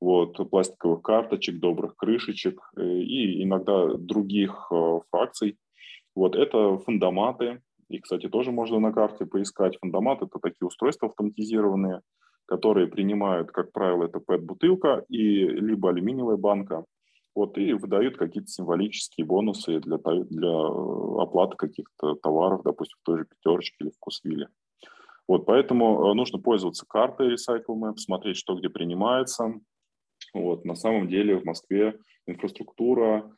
вот, 0.00 0.36
пластиковых 0.50 1.02
карточек, 1.02 1.58
добрых 1.58 1.96
крышечек 1.96 2.60
э, 2.76 2.82
и 2.82 3.42
иногда 3.42 3.94
других 3.94 4.68
э, 4.70 5.00
фракций. 5.10 5.58
Вот 6.14 6.36
это 6.36 6.78
фундаматы, 6.78 7.60
и, 7.88 7.98
кстати, 7.98 8.28
тоже 8.28 8.52
можно 8.52 8.78
на 8.78 8.92
карте 8.92 9.26
поискать. 9.26 9.78
Фундамат– 9.80 10.22
это 10.22 10.38
такие 10.38 10.66
устройства 10.66 11.08
автоматизированные, 11.08 12.02
которые 12.46 12.86
принимают, 12.86 13.50
как 13.50 13.72
правило, 13.72 14.04
это 14.04 14.18
PET-бутылка 14.18 15.04
и 15.08 15.44
либо 15.44 15.90
алюминиевая 15.90 16.36
банка, 16.36 16.84
вот, 17.38 17.56
и 17.56 17.72
выдают 17.72 18.16
какие-то 18.16 18.48
символические 18.48 19.24
бонусы 19.24 19.78
для, 19.78 19.98
для 19.98 20.48
э, 20.48 21.22
оплаты 21.22 21.56
каких-то 21.56 22.16
товаров, 22.16 22.64
допустим, 22.64 22.96
в 23.00 23.04
той 23.04 23.18
же 23.18 23.26
пятерочке 23.26 23.76
или 23.78 23.90
вкусвилле. 23.90 24.48
Вот, 25.28 25.46
поэтому 25.46 26.10
э, 26.10 26.14
нужно 26.14 26.40
пользоваться 26.40 26.84
картой 26.84 27.34
Recycle 27.34 27.76
Map, 27.80 27.96
смотреть, 27.98 28.38
что 28.38 28.56
где 28.56 28.68
принимается. 28.68 29.54
Вот, 30.34 30.64
на 30.64 30.74
самом 30.74 31.06
деле 31.06 31.38
в 31.38 31.44
Москве 31.44 32.00
инфраструктура 32.26 33.30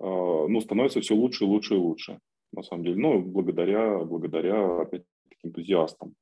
э, 0.00 0.04
ну, 0.04 0.60
становится 0.60 1.00
все 1.00 1.14
лучше 1.14 1.44
и 1.44 1.46
лучше 1.46 1.74
и 1.74 1.78
лучше, 1.78 2.18
на 2.50 2.64
самом 2.64 2.82
деле. 2.82 2.96
Ну, 2.96 3.22
благодаря, 3.22 3.98
благодаря 4.00 4.80
опять 4.80 5.04
энтузиастам. 5.44 6.16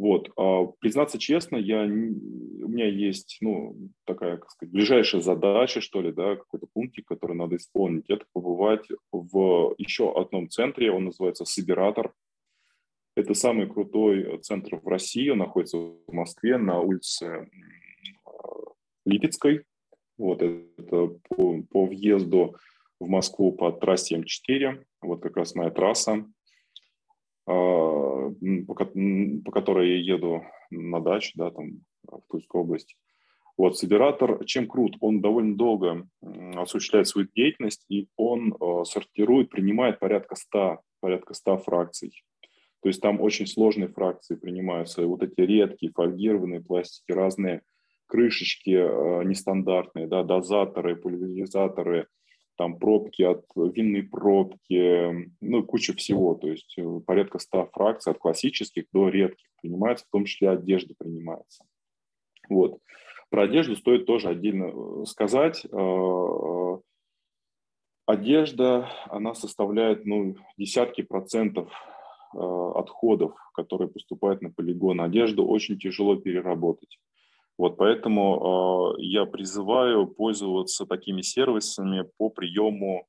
Вот. 0.00 0.30
А, 0.38 0.64
признаться 0.80 1.18
честно, 1.18 1.56
я, 1.56 1.82
у 1.82 1.86
меня 1.86 2.86
есть, 2.86 3.36
ну, 3.42 3.76
такая, 4.06 4.38
как 4.38 4.50
сказать, 4.50 4.72
ближайшая 4.72 5.20
задача, 5.20 5.82
что 5.82 6.00
ли, 6.00 6.10
да, 6.10 6.36
какой-то 6.36 6.66
пунктик, 6.72 7.06
который 7.06 7.36
надо 7.36 7.56
исполнить. 7.56 8.08
Это 8.08 8.24
побывать 8.32 8.88
в 9.12 9.74
еще 9.76 10.18
одном 10.18 10.48
центре, 10.48 10.90
он 10.90 11.04
называется 11.04 11.44
«Собиратор». 11.44 12.14
Это 13.14 13.34
самый 13.34 13.68
крутой 13.68 14.38
центр 14.38 14.76
в 14.76 14.88
России, 14.88 15.28
он 15.28 15.36
находится 15.36 15.76
в 15.76 15.98
Москве 16.10 16.56
на 16.56 16.80
улице 16.80 17.50
Липецкой. 19.04 19.64
Вот 20.16 20.40
это 20.40 21.08
по, 21.28 21.62
по 21.70 21.84
въезду 21.84 22.56
в 23.00 23.06
Москву 23.06 23.52
по 23.52 23.70
трассе 23.70 24.16
М4, 24.16 24.82
вот 25.02 25.20
как 25.20 25.36
раз 25.36 25.54
моя 25.54 25.70
трасса. 25.70 26.24
А, 27.50 28.30
по, 28.66 28.74
которой 29.52 29.90
я 29.90 30.14
еду 30.14 30.44
на 30.70 31.00
дачу, 31.00 31.32
да, 31.34 31.50
там, 31.50 31.80
в 32.04 32.22
Тульской 32.30 32.60
области. 32.60 32.94
Вот, 33.56 33.76
Собиратор, 33.76 34.44
чем 34.44 34.68
крут? 34.68 34.96
Он 35.00 35.20
довольно 35.20 35.56
долго 35.56 36.06
осуществляет 36.56 37.08
свою 37.08 37.28
деятельность, 37.34 37.84
и 37.88 38.08
он 38.16 38.54
э, 38.54 38.84
сортирует, 38.84 39.50
принимает 39.50 39.98
порядка 39.98 40.36
100, 40.36 40.78
порядка 41.00 41.34
100 41.34 41.58
фракций. 41.58 42.22
То 42.82 42.88
есть 42.88 43.02
там 43.02 43.20
очень 43.20 43.46
сложные 43.46 43.88
фракции 43.88 44.36
принимаются, 44.36 45.06
вот 45.06 45.22
эти 45.22 45.40
редкие, 45.40 45.92
фольгированные 45.92 46.62
пластики, 46.62 47.12
разные 47.12 47.62
крышечки 48.06 48.70
э, 48.70 49.24
нестандартные, 49.24 50.06
да, 50.06 50.22
дозаторы, 50.22 50.96
пульверизаторы– 50.96 52.06
там 52.60 52.78
пробки 52.78 53.22
от 53.22 53.46
винной 53.56 54.02
пробки, 54.02 55.32
ну, 55.40 55.64
куча 55.64 55.94
всего, 55.94 56.34
то 56.34 56.46
есть 56.46 56.74
э, 56.76 57.00
порядка 57.06 57.38
100 57.38 57.70
фракций 57.72 58.12
от 58.12 58.18
классических 58.18 58.84
до 58.92 59.08
редких 59.08 59.46
принимается, 59.62 60.04
в 60.04 60.10
том 60.10 60.26
числе 60.26 60.50
одежда 60.50 60.92
принимается. 60.98 61.64
Вот. 62.50 62.78
Про 63.30 63.44
одежду 63.44 63.76
стоит 63.76 64.04
тоже 64.04 64.28
отдельно 64.28 64.74
э, 64.74 65.04
сказать. 65.06 65.64
Э, 65.72 66.78
одежда, 68.04 68.90
она 69.06 69.32
составляет 69.32 70.04
ну, 70.04 70.36
десятки 70.58 71.00
процентов 71.00 71.72
отходов, 72.32 73.32
которые 73.54 73.88
поступают 73.88 74.42
на 74.42 74.52
полигон. 74.52 75.00
Одежду 75.00 75.46
очень 75.46 75.78
тяжело 75.78 76.14
переработать. 76.14 77.00
Вот 77.60 77.76
поэтому 77.76 78.94
э, 78.96 79.02
я 79.02 79.26
призываю 79.26 80.06
пользоваться 80.06 80.86
такими 80.86 81.20
сервисами 81.20 82.08
по 82.16 82.30
приему 82.30 83.06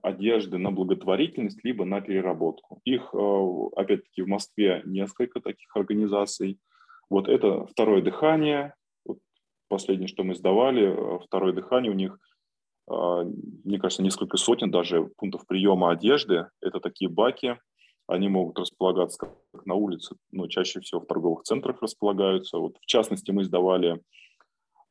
одежды 0.00 0.58
на 0.58 0.70
благотворительность 0.70 1.64
либо 1.64 1.84
на 1.84 2.00
переработку. 2.00 2.80
Их, 2.84 3.12
э, 3.12 3.52
опять-таки, 3.74 4.22
в 4.22 4.28
Москве 4.28 4.82
несколько 4.84 5.40
таких 5.40 5.74
организаций. 5.74 6.60
Вот 7.08 7.28
это 7.28 7.66
«Второе 7.66 8.00
дыхание», 8.00 8.74
вот 9.04 9.18
последнее, 9.66 10.06
что 10.06 10.22
мы 10.22 10.36
сдавали, 10.36 10.84
э, 10.84 11.18
«Второе 11.26 11.52
дыхание», 11.52 11.90
у 11.90 11.96
них, 11.96 12.16
э, 12.88 13.24
мне 13.64 13.80
кажется, 13.80 14.04
несколько 14.04 14.36
сотен 14.36 14.70
даже 14.70 15.10
пунктов 15.16 15.48
приема 15.48 15.90
одежды. 15.90 16.46
Это 16.60 16.78
такие 16.78 17.10
баки, 17.10 17.58
они 18.10 18.28
могут 18.28 18.58
располагаться 18.58 19.18
как 19.52 19.66
на 19.66 19.74
улице, 19.74 20.16
но 20.32 20.48
чаще 20.48 20.80
всего 20.80 21.00
в 21.00 21.06
торговых 21.06 21.44
центрах 21.44 21.80
располагаются. 21.80 22.58
Вот, 22.58 22.76
в 22.80 22.86
частности, 22.86 23.30
мы 23.30 23.44
сдавали 23.44 24.02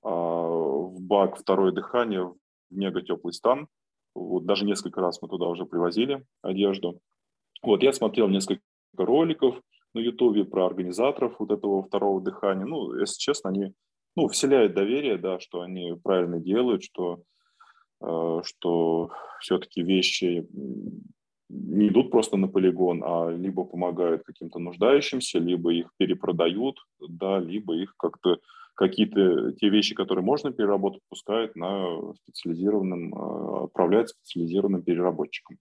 а, 0.01 0.09
в 0.09 1.01
бак 1.01 1.37
«Второе 1.37 1.73
дыхание» 1.73 2.23
в 2.23 2.37
мега 2.71 3.01
стан. 3.31 3.67
Вот, 4.15 4.45
даже 4.45 4.65
несколько 4.65 5.01
раз 5.01 5.21
мы 5.21 5.27
туда 5.27 5.47
уже 5.47 5.65
привозили 5.65 6.25
одежду. 6.41 7.01
Вот, 7.61 7.83
я 7.83 7.91
смотрел 7.91 8.29
несколько 8.29 8.61
роликов 8.95 9.61
на 9.93 9.99
Ютубе 9.99 10.45
про 10.45 10.65
организаторов 10.65 11.35
вот 11.39 11.51
этого 11.51 11.83
«Второго 11.83 12.21
дыхания». 12.21 12.65
Ну, 12.65 12.95
если 12.95 13.19
честно, 13.19 13.49
они 13.49 13.73
ну, 14.15 14.29
вселяют 14.29 14.73
доверие, 14.73 15.17
да, 15.17 15.39
что 15.39 15.59
они 15.59 15.93
правильно 16.01 16.39
делают, 16.39 16.83
что, 16.83 17.21
э, 18.01 18.41
что 18.45 19.09
все-таки 19.41 19.83
вещи 19.83 20.47
не 21.49 21.87
идут 21.87 22.11
просто 22.11 22.37
на 22.37 22.47
полигон, 22.47 23.03
а 23.03 23.31
либо 23.31 23.65
помогают 23.65 24.23
каким-то 24.23 24.59
нуждающимся, 24.59 25.39
либо 25.39 25.73
их 25.73 25.91
перепродают, 25.97 26.77
да, 26.99 27.39
либо 27.39 27.75
их 27.75 27.95
как-то 27.97 28.37
какие-то 28.75 29.51
те 29.53 29.69
вещи, 29.69 29.93
которые 29.93 30.23
можно 30.23 30.53
переработать, 30.53 31.01
пускают 31.09 31.55
на 31.55 32.13
специализированным, 32.23 33.13
а, 33.13 33.63
отправляют 33.65 34.09
специализированным 34.09 34.83
переработчикам. 34.83 35.57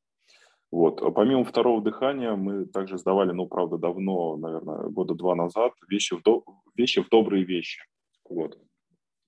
Вот. 0.70 1.00
Помимо 1.14 1.44
второго 1.44 1.82
дыхания 1.82 2.36
мы 2.36 2.66
также 2.66 2.98
сдавали, 2.98 3.32
ну, 3.32 3.46
правда, 3.46 3.78
давно, 3.78 4.36
наверное, 4.36 4.88
года 4.90 5.14
два 5.14 5.34
назад, 5.34 5.72
вещи 5.88 6.14
в, 6.14 6.22
до... 6.22 6.44
вещи 6.76 7.02
в 7.02 7.08
добрые 7.08 7.44
вещи. 7.44 7.80
Вот. 8.28 8.58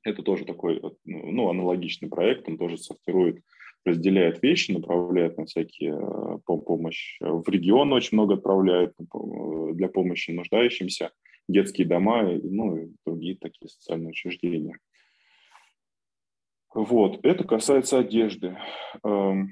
Это 0.04 0.22
тоже 0.22 0.44
такой, 0.44 0.80
ну, 1.04 1.48
аналогичный 1.48 2.08
проект, 2.08 2.48
он 2.48 2.58
тоже 2.58 2.78
сортирует 2.78 3.42
разделяет 3.84 4.42
вещи, 4.42 4.72
направляет 4.72 5.38
на 5.38 5.46
всякие 5.46 5.94
э, 5.94 6.38
помощь. 6.44 7.18
В 7.20 7.48
регион 7.48 7.92
очень 7.92 8.16
много 8.16 8.34
отправляет 8.34 8.94
э, 9.00 9.72
для 9.72 9.88
помощи 9.88 10.30
нуждающимся, 10.30 11.12
детские 11.48 11.86
дома, 11.86 12.22
ну 12.22 12.76
и 12.76 12.88
другие 13.06 13.36
такие 13.36 13.68
социальные 13.68 14.10
учреждения. 14.10 14.78
Вот, 16.72 17.24
это 17.24 17.44
касается 17.44 17.98
одежды. 17.98 18.56
Эм, 19.02 19.50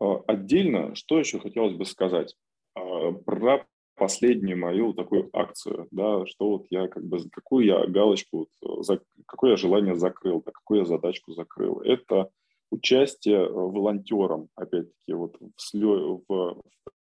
а, 0.00 0.22
отдельно, 0.26 0.94
что 0.94 1.18
еще 1.18 1.38
хотелось 1.40 1.74
бы 1.74 1.84
сказать 1.84 2.34
про 2.74 3.66
последнюю 3.96 4.58
мою 4.58 4.92
такую 4.92 5.30
акцию, 5.32 5.88
да, 5.90 6.26
что 6.26 6.50
вот 6.50 6.66
я 6.70 6.88
как 6.88 7.04
бы, 7.04 7.18
какую 7.30 7.66
я 7.66 7.86
галочку, 7.86 8.48
за, 8.80 9.00
какое 9.26 9.52
я 9.52 9.56
желание 9.56 9.94
закрыл, 9.94 10.42
да, 10.44 10.52
какую 10.52 10.80
я 10.80 10.84
задачку 10.86 11.32
закрыл. 11.32 11.80
Это 11.80 12.30
участие 12.70 13.48
волонтером, 13.48 14.48
опять-таки, 14.56 15.12
вот 15.12 15.36
в, 15.40 15.52
слё, 15.56 16.20
в, 16.28 16.28
в 16.28 16.62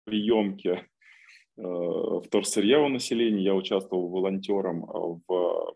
приемке 0.04 0.88
э, 1.58 1.62
вторсырья 2.26 2.82
у 2.82 2.90
населения. 2.90 3.44
Я 3.44 3.56
участвовал 3.56 4.10
волонтером 4.10 4.84
э, 4.84 5.20
в, 5.28 5.76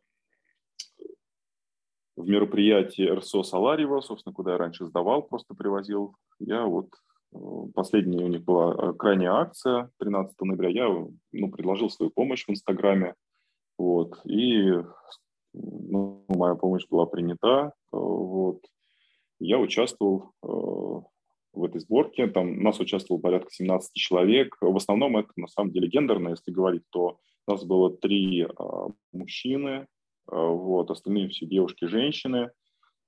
в 2.18 2.28
мероприятии 2.28 3.04
РСО 3.04 3.44
Саларева, 3.44 4.02
собственно, 4.02 4.34
куда 4.34 4.52
я 4.54 4.58
раньше 4.58 4.86
сдавал, 4.86 5.24
просто 5.24 5.54
привозил. 5.54 6.16
Я 6.40 6.66
вот 6.66 6.88
э, 6.88 7.07
Последняя 7.74 8.24
у 8.24 8.28
них 8.28 8.44
была 8.44 8.94
крайняя 8.94 9.34
акция 9.34 9.92
13 10.00 10.40
ноября. 10.42 10.70
Я 10.70 11.08
ну, 11.32 11.52
предложил 11.52 11.90
свою 11.90 12.12
помощь 12.12 12.46
в 12.46 12.52
Инстаграме. 12.52 13.16
Вот, 13.78 14.20
и 14.26 14.72
ну, 15.54 16.26
моя 16.30 16.56
помощь 16.56 16.88
была 16.90 17.06
принята. 17.06 17.74
Вот. 17.92 18.62
Я 19.40 19.60
участвовал 19.60 20.32
в 20.42 21.64
этой 21.64 21.82
сборке. 21.82 22.28
Там 22.28 22.64
нас 22.64 22.80
участвовало 22.80 23.22
порядка 23.22 23.50
17 23.52 23.94
человек. 23.94 24.56
В 24.62 24.76
основном 24.76 25.18
это 25.18 25.30
на 25.36 25.48
самом 25.48 25.72
деле 25.72 25.88
гендерно, 25.88 26.30
если 26.30 26.52
говорить, 26.52 26.84
то 26.90 27.20
у 27.48 27.52
нас 27.52 27.64
было 27.64 27.96
три 27.96 28.44
а, 28.44 28.88
мужчины, 29.14 29.88
вот, 30.28 30.92
остальные 30.92 31.30
все 31.30 31.46
девушки, 31.46 31.86
женщины. 31.86 32.52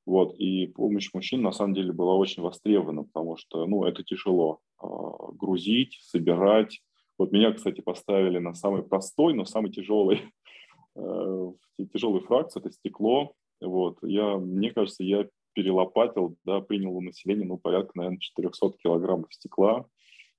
Вот, 0.09 0.33
и 0.39 0.65
помощь 0.65 1.11
мужчин 1.13 1.43
на 1.43 1.51
самом 1.51 1.75
деле 1.75 1.93
была 1.93 2.15
очень 2.15 2.41
востребована, 2.41 3.03
потому 3.03 3.37
что 3.37 3.67
ну, 3.67 3.83
это 3.83 4.03
тяжело 4.03 4.59
а, 4.79 4.87
грузить, 5.33 5.99
собирать. 6.01 6.81
Вот 7.19 7.31
меня, 7.31 7.53
кстати, 7.53 7.81
поставили 7.81 8.39
на 8.39 8.55
самый 8.55 8.81
простой, 8.81 9.35
но 9.35 9.45
самый 9.45 9.71
тяжелый, 9.71 10.21
э, 10.95 11.51
тяжелый 11.93 12.21
фракции, 12.21 12.59
это 12.59 12.71
стекло. 12.71 13.33
Вот, 13.61 13.99
я, 14.01 14.37
мне 14.37 14.71
кажется, 14.71 15.03
я 15.03 15.29
перелопатил, 15.53 16.37
да, 16.43 16.59
принял 16.59 16.97
у 16.97 17.01
населения, 17.01 17.45
ну, 17.45 17.59
порядка, 17.59 17.91
наверное, 17.93 18.17
400 18.17 18.79
килограммов 18.81 19.31
стекла, 19.31 19.85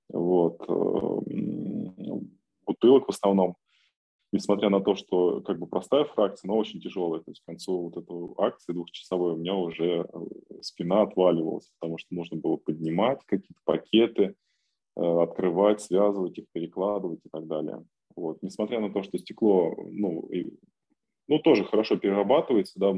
вот, 0.09 0.65
э, 0.67 2.15
бутылок 2.65 3.05
в 3.07 3.11
основном, 3.11 3.55
несмотря 4.31 4.69
на 4.69 4.81
то, 4.81 4.95
что 4.95 5.41
как 5.41 5.59
бы 5.59 5.67
простая 5.67 6.05
фракция, 6.05 6.47
но 6.47 6.57
очень 6.57 6.79
тяжелая, 6.79 7.21
то 7.21 7.31
есть 7.31 7.41
к 7.41 7.45
концу 7.45 7.89
вот 7.89 7.97
этой 7.97 8.45
акции 8.45 8.73
двухчасовой 8.73 9.33
у 9.33 9.37
меня 9.37 9.55
уже 9.55 10.05
э, 10.07 10.61
спина 10.61 11.01
отваливалась, 11.01 11.71
потому 11.79 11.97
что 11.97 12.15
нужно 12.15 12.37
было 12.37 12.57
поднимать 12.57 13.19
какие-то 13.25 13.59
пакеты, 13.65 14.35
э, 14.95 15.01
открывать, 15.01 15.81
связывать 15.81 16.37
их, 16.37 16.45
перекладывать 16.51 17.19
и 17.25 17.29
так 17.29 17.47
далее. 17.47 17.83
Вот. 18.15 18.41
Несмотря 18.41 18.79
на 18.79 18.91
то, 18.91 19.03
что 19.03 19.17
стекло, 19.17 19.75
ну, 19.91 20.21
и, 20.31 20.53
ну, 21.27 21.39
тоже 21.39 21.65
хорошо 21.65 21.97
перерабатывается, 21.97 22.79
да, 22.79 22.93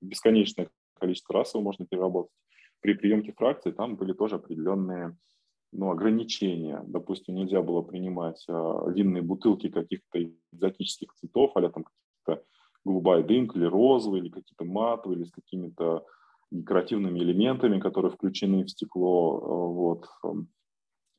бесконечное 0.00 0.70
количество 0.94 1.34
раз 1.34 1.54
его 1.54 1.62
можно 1.62 1.86
переработать. 1.86 2.32
При 2.80 2.94
приемке 2.94 3.32
фракций 3.32 3.72
там 3.72 3.96
были 3.96 4.12
тоже 4.12 4.36
определенные 4.36 5.16
ну, 5.72 5.90
ограничения. 5.90 6.82
Допустим, 6.86 7.34
нельзя 7.34 7.62
было 7.62 7.82
принимать 7.82 8.44
э, 8.48 8.52
винные 8.94 9.22
бутылки 9.22 9.68
каких-то 9.68 10.18
экзотических 10.52 11.14
цветов, 11.14 11.52
а 11.54 11.68
там 11.68 11.84
какие-то 11.84 12.44
голубая 12.84 13.22
дымка 13.22 13.58
или 13.58 13.66
розовые, 13.66 14.22
или 14.22 14.30
какие-то 14.30 14.64
матовые, 14.64 15.18
или 15.18 15.24
с 15.24 15.30
какими-то 15.30 16.04
декоративными 16.50 17.18
элементами, 17.18 17.80
которые 17.80 18.12
включены 18.12 18.64
в 18.64 18.70
стекло. 18.70 19.38
Э, 19.38 19.74
вот. 19.74 20.06
Эм, 20.24 20.48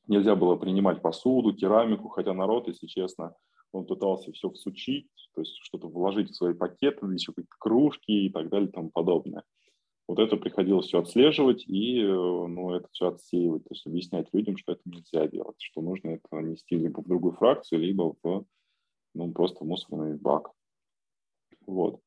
нельзя 0.08 0.36
было 0.36 0.56
принимать 0.56 1.02
посуду, 1.02 1.54
керамику, 1.54 2.10
хотя 2.10 2.34
народ, 2.34 2.68
если 2.68 2.88
честно, 2.88 3.36
он 3.72 3.86
пытался 3.86 4.32
все 4.32 4.50
всучить, 4.50 5.08
то 5.36 5.42
есть 5.42 5.56
что-то 5.62 5.88
вложить 5.88 6.32
в 6.32 6.36
свои 6.36 6.54
пакеты, 6.54 7.06
еще 7.06 7.32
какие-то 7.32 7.56
кружки 7.60 8.26
и 8.26 8.30
так 8.30 8.50
далее 8.50 8.70
и 8.70 8.72
тому 8.72 8.90
подобное. 8.90 9.44
Вот 10.10 10.18
это 10.18 10.38
приходилось 10.38 10.88
все 10.88 10.98
отслеживать 10.98 11.66
и 11.68 12.02
ну, 12.02 12.74
это 12.74 12.88
все 12.92 13.10
отсеивать, 13.10 13.64
то 13.66 13.76
есть 13.76 13.86
объяснять 13.86 14.28
людям, 14.34 14.58
что 14.58 14.72
это 14.72 14.82
нельзя 14.86 15.28
делать, 15.28 15.58
что 15.60 15.82
нужно 15.82 16.10
это 16.16 16.42
нести 16.42 16.78
либо 16.78 17.02
в 17.02 17.08
другую 17.08 17.36
фракцию, 17.36 17.82
либо 17.82 18.16
в, 18.24 18.44
ну, 19.14 19.32
просто 19.32 19.64
в 19.64 19.68
мусорный 19.68 20.18
бак. 20.18 20.50
Вот. 21.68 22.00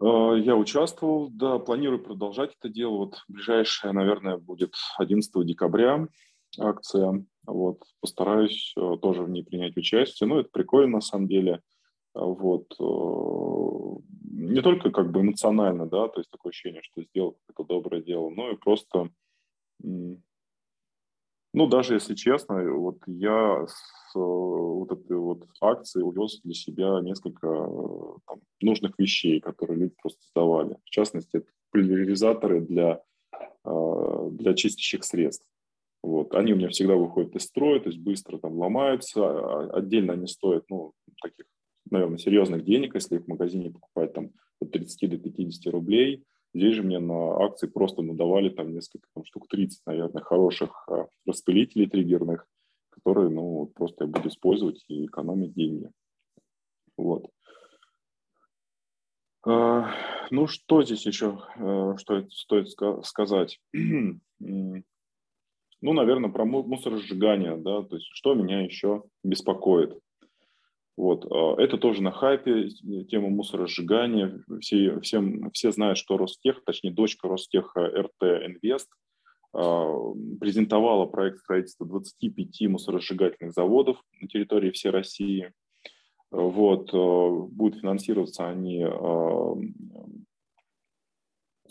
А, 0.00 0.32
я 0.32 0.56
участвовал, 0.56 1.28
да, 1.28 1.58
планирую 1.58 2.02
продолжать 2.02 2.56
это 2.58 2.70
дело. 2.72 2.96
Вот 2.96 3.22
ближайшая, 3.28 3.92
наверное, 3.92 4.38
будет 4.38 4.72
11 4.96 5.44
декабря 5.44 6.08
акция. 6.58 7.22
Вот, 7.46 7.82
постараюсь 8.00 8.72
э, 8.78 8.96
тоже 9.02 9.24
в 9.24 9.28
ней 9.28 9.44
принять 9.44 9.76
участие. 9.76 10.26
Ну, 10.26 10.38
это 10.38 10.48
прикольно 10.50 10.92
на 10.92 11.00
самом 11.02 11.28
деле. 11.28 11.60
Вот. 12.14 12.74
Э, 12.78 14.02
не 14.32 14.60
только 14.62 14.90
как 14.90 15.10
бы 15.10 15.20
эмоционально, 15.20 15.86
да, 15.86 16.08
то 16.08 16.20
есть 16.20 16.30
такое 16.30 16.50
ощущение, 16.50 16.82
что 16.82 17.02
сделал 17.02 17.38
какое-то 17.46 17.74
доброе 17.74 18.02
дело, 18.02 18.30
но 18.30 18.50
и 18.50 18.56
просто, 18.56 19.10
ну, 19.80 20.20
даже 21.52 21.94
если 21.94 22.14
честно, 22.14 22.62
вот 22.72 22.98
я 23.06 23.66
с 23.66 24.14
вот 24.14 24.92
этой 24.92 25.16
вот 25.16 25.46
акции 25.60 26.02
увез 26.02 26.40
для 26.42 26.54
себя 26.54 27.00
несколько 27.00 27.46
там, 28.26 28.40
нужных 28.60 28.98
вещей, 28.98 29.40
которые 29.40 29.78
люди 29.78 29.94
просто 30.00 30.20
сдавали. 30.30 30.76
В 30.84 30.90
частности, 30.90 31.38
это 31.38 31.46
пульверизаторы 31.70 32.60
для, 32.60 33.02
э, 33.64 34.28
для 34.32 34.54
чистящих 34.54 35.04
средств. 35.04 35.46
Вот. 36.02 36.34
Они 36.34 36.52
у 36.52 36.56
меня 36.56 36.68
всегда 36.68 36.94
выходят 36.94 37.34
из 37.36 37.44
строя, 37.44 37.80
то 37.80 37.88
есть 37.88 38.00
быстро 38.00 38.38
там 38.38 38.58
ломаются. 38.58 39.20
А 39.24 39.70
отдельно 39.78 40.14
они 40.14 40.26
стоят, 40.26 40.64
ну, 40.68 40.92
таких 41.22 41.46
наверное, 41.90 42.18
серьезных 42.18 42.64
денег, 42.64 42.94
если 42.94 43.16
их 43.16 43.24
в 43.24 43.28
магазине 43.28 43.70
покупать 43.70 44.12
там 44.12 44.30
от 44.60 44.70
30 44.70 45.10
до 45.10 45.18
50 45.18 45.72
рублей. 45.72 46.24
Здесь 46.54 46.74
же 46.74 46.82
мне 46.82 46.98
на 46.98 47.44
акции 47.44 47.66
просто 47.66 48.02
надавали 48.02 48.50
там 48.50 48.72
несколько, 48.72 49.08
там, 49.14 49.24
штук 49.24 49.48
30, 49.48 49.82
наверное, 49.86 50.22
хороших 50.22 50.86
а, 50.88 51.06
распылителей 51.26 51.88
триггерных, 51.88 52.46
которые, 52.90 53.30
ну, 53.30 53.66
просто 53.74 54.04
я 54.04 54.10
буду 54.10 54.28
использовать 54.28 54.84
и 54.88 55.06
экономить 55.06 55.54
деньги. 55.54 55.90
Вот. 56.98 57.30
А, 59.44 59.94
ну, 60.30 60.46
что 60.46 60.82
здесь 60.82 61.06
еще 61.06 61.38
а, 61.56 61.96
что 61.96 62.28
стоит 62.30 62.68
сказать? 63.04 63.60
Ну, 65.84 65.94
наверное, 65.94 66.30
про 66.30 66.44
мусоросжигание, 66.44 67.56
да, 67.56 67.82
то 67.82 67.96
есть 67.96 68.06
что 68.12 68.34
меня 68.34 68.60
еще 68.60 69.02
беспокоит. 69.24 69.98
Вот. 70.96 71.26
А, 71.30 71.60
это 71.60 71.78
тоже 71.78 72.02
на 72.02 72.10
хайпе, 72.10 72.68
тема 73.08 73.28
мусоросжигания. 73.28 74.42
Все, 74.60 75.00
всем, 75.00 75.50
все 75.52 75.72
знают, 75.72 75.98
что 75.98 76.16
Ростех, 76.16 76.62
точнее 76.64 76.92
дочка 76.92 77.28
Ростеха 77.28 77.86
РТ 77.86 78.22
Инвест, 78.22 78.88
а, 79.52 79.86
презентовала 80.40 81.06
проект 81.06 81.38
строительства 81.38 81.86
25 81.86 82.68
мусоросжигательных 82.68 83.52
заводов 83.52 84.02
на 84.20 84.28
территории 84.28 84.70
всей 84.70 84.90
России. 84.90 85.52
Вот. 86.30 86.90
А, 86.92 87.30
будут 87.30 87.80
финансироваться 87.80 88.48
они 88.48 88.84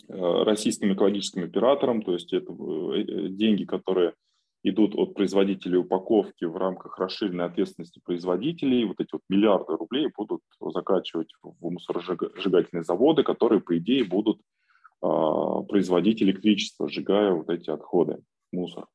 российским 0.08 0.92
экологическим 0.92 1.44
оператором, 1.44 2.02
то 2.02 2.12
есть 2.12 2.32
это 2.32 2.52
э, 2.52 3.00
э, 3.00 3.28
деньги, 3.28 3.64
которые 3.64 4.14
идут 4.62 4.94
от 4.94 5.14
производителей 5.14 5.78
упаковки 5.78 6.44
в 6.44 6.56
рамках 6.56 6.98
расширенной 6.98 7.46
ответственности 7.46 8.00
производителей. 8.04 8.84
Вот 8.84 9.00
эти 9.00 9.10
вот 9.12 9.22
миллиарды 9.28 9.76
рублей 9.76 10.08
будут 10.16 10.40
закачивать 10.60 11.32
в 11.42 11.70
мусоросжигательные 11.70 12.84
заводы, 12.84 13.22
которые, 13.22 13.60
по 13.60 13.76
идее, 13.78 14.04
будут 14.04 14.40
э, 14.40 15.06
производить 15.68 16.22
электричество, 16.22 16.88
сжигая 16.88 17.32
вот 17.32 17.50
эти 17.50 17.70
отходы, 17.70 18.22
мусор. 18.52 18.86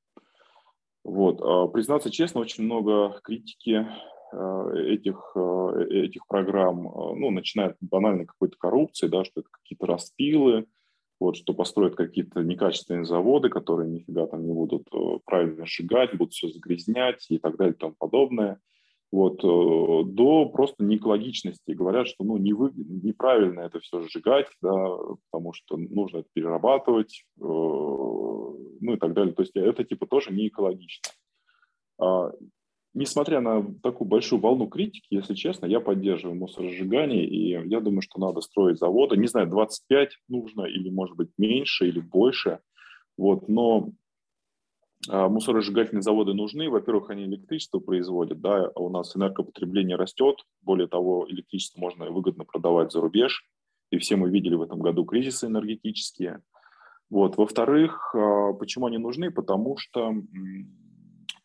Вот. 1.04 1.42
А, 1.42 1.68
признаться 1.68 2.10
честно, 2.12 2.42
очень 2.42 2.64
много 2.64 3.20
критики 3.24 3.88
этих, 4.34 5.38
этих 5.90 6.28
программ, 6.28 6.84
ну, 6.84 7.32
начиная 7.32 7.78
банально 7.80 8.26
какой-то 8.26 8.58
коррупции, 8.58 9.08
да, 9.08 9.24
что 9.24 9.40
это 9.40 9.50
какие-то 9.50 9.86
распилы, 9.86 10.68
вот, 11.20 11.36
что 11.36 11.54
построят 11.54 11.96
какие-то 11.96 12.42
некачественные 12.42 13.06
заводы, 13.06 13.50
которые 13.50 13.90
нифига 13.90 14.28
там 14.28 14.46
не 14.46 14.54
будут 14.54 14.88
э, 14.94 15.20
правильно 15.26 15.66
сжигать, 15.66 16.16
будут 16.16 16.34
все 16.34 16.50
загрязнять 16.50 17.26
и 17.30 17.40
так 17.40 17.58
далее 17.58 17.74
и 17.74 17.78
тому 17.78 17.96
подобное. 17.98 18.60
Вот, 19.12 19.44
э, 19.44 20.10
до 20.12 20.46
просто 20.50 20.84
неэкологичности. 20.84 21.72
Говорят, 21.72 22.08
что 22.08 22.24
ну, 22.24 22.38
не 22.38 22.54
вы, 22.54 22.72
неправильно 22.76 23.62
это 23.62 23.80
все 23.80 24.02
сжигать, 24.02 24.48
да, 24.62 24.98
потому 25.32 25.54
что 25.54 25.78
нужно 25.78 26.20
это 26.20 26.30
перерабатывать, 26.34 27.26
э, 27.40 27.44
ну 27.44 28.94
и 28.94 28.98
так 28.98 29.14
далее. 29.14 29.34
То 29.34 29.42
есть 29.42 29.56
это 29.56 29.84
типа 29.84 30.06
тоже 30.06 30.32
не 30.32 30.50
экологично. 30.50 31.12
Несмотря 32.98 33.42
на 33.42 33.64
такую 33.84 34.08
большую 34.08 34.42
волну 34.42 34.66
критики, 34.66 35.06
если 35.12 35.36
честно, 35.36 35.68
я 35.68 35.80
поддерживаю 35.80 36.36
мусоросжигание, 36.36 37.28
и 37.28 37.50
я 37.70 37.80
думаю, 37.80 38.02
что 38.02 38.20
надо 38.20 38.42
строить 38.42 38.80
заводы. 38.80 39.18
Не 39.18 39.28
знаю, 39.28 39.48
25 39.48 40.18
нужно, 40.30 40.64
или, 40.64 40.90
может 40.90 41.16
быть, 41.16 41.30
меньше, 41.38 41.88
или 41.88 42.00
больше. 42.00 42.58
Вот, 43.16 43.48
но 43.50 43.92
а, 45.12 45.30
мусоросжигательные 45.30 46.02
заводы 46.02 46.34
нужны. 46.34 46.72
Во-первых, 46.72 47.12
они 47.12 47.26
электричество 47.26 47.78
производят, 47.78 48.42
да, 48.42 48.72
а 48.74 48.80
у 48.80 48.90
нас 48.90 49.16
энергопотребление 49.16 49.96
растет. 49.96 50.38
Более 50.64 50.88
того, 50.88 51.28
электричество 51.30 51.80
можно 51.80 52.10
выгодно 52.10 52.46
продавать 52.46 52.92
за 52.92 53.00
рубеж. 53.00 53.48
И 53.92 54.00
все 54.00 54.16
мы 54.16 54.32
видели 54.32 54.56
в 54.56 54.64
этом 54.64 54.80
году 54.80 55.06
кризисы 55.06 55.46
энергетические. 55.46 56.42
Вот. 57.12 57.38
Во-вторых, 57.38 58.16
а, 58.16 58.54
почему 58.54 58.88
они 58.88 58.98
нужны? 58.98 59.30
Потому 59.30 59.78
что 59.78 60.16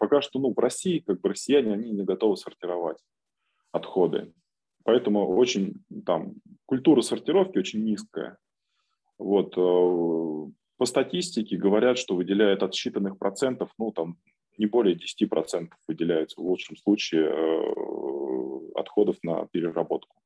пока 0.02 0.20
что 0.20 0.40
ну, 0.40 0.52
в 0.52 0.58
России, 0.58 0.98
как 0.98 1.20
бы 1.20 1.28
россияне, 1.28 1.74
они 1.74 1.92
не 1.92 2.02
готовы 2.02 2.36
сортировать 2.36 2.98
отходы. 3.70 4.32
Поэтому 4.82 5.28
очень 5.28 5.84
там 6.04 6.34
культура 6.66 7.02
сортировки 7.02 7.56
очень 7.56 7.84
низкая. 7.84 8.36
Вот, 9.16 9.56
э, 9.56 10.50
по 10.76 10.86
статистике 10.86 11.56
говорят, 11.56 11.98
что 11.98 12.16
выделяют 12.16 12.64
от 12.64 12.74
считанных 12.74 13.14
процентов, 13.14 13.70
ну 13.78 13.92
там 13.92 14.16
не 14.58 14.66
более 14.66 14.96
10% 14.96 15.68
выделяется 15.86 16.40
в 16.40 16.44
лучшем 16.44 16.76
случае 16.76 17.28
э, 17.28 18.70
отходов 18.74 19.18
на 19.22 19.46
переработку. 19.52 20.16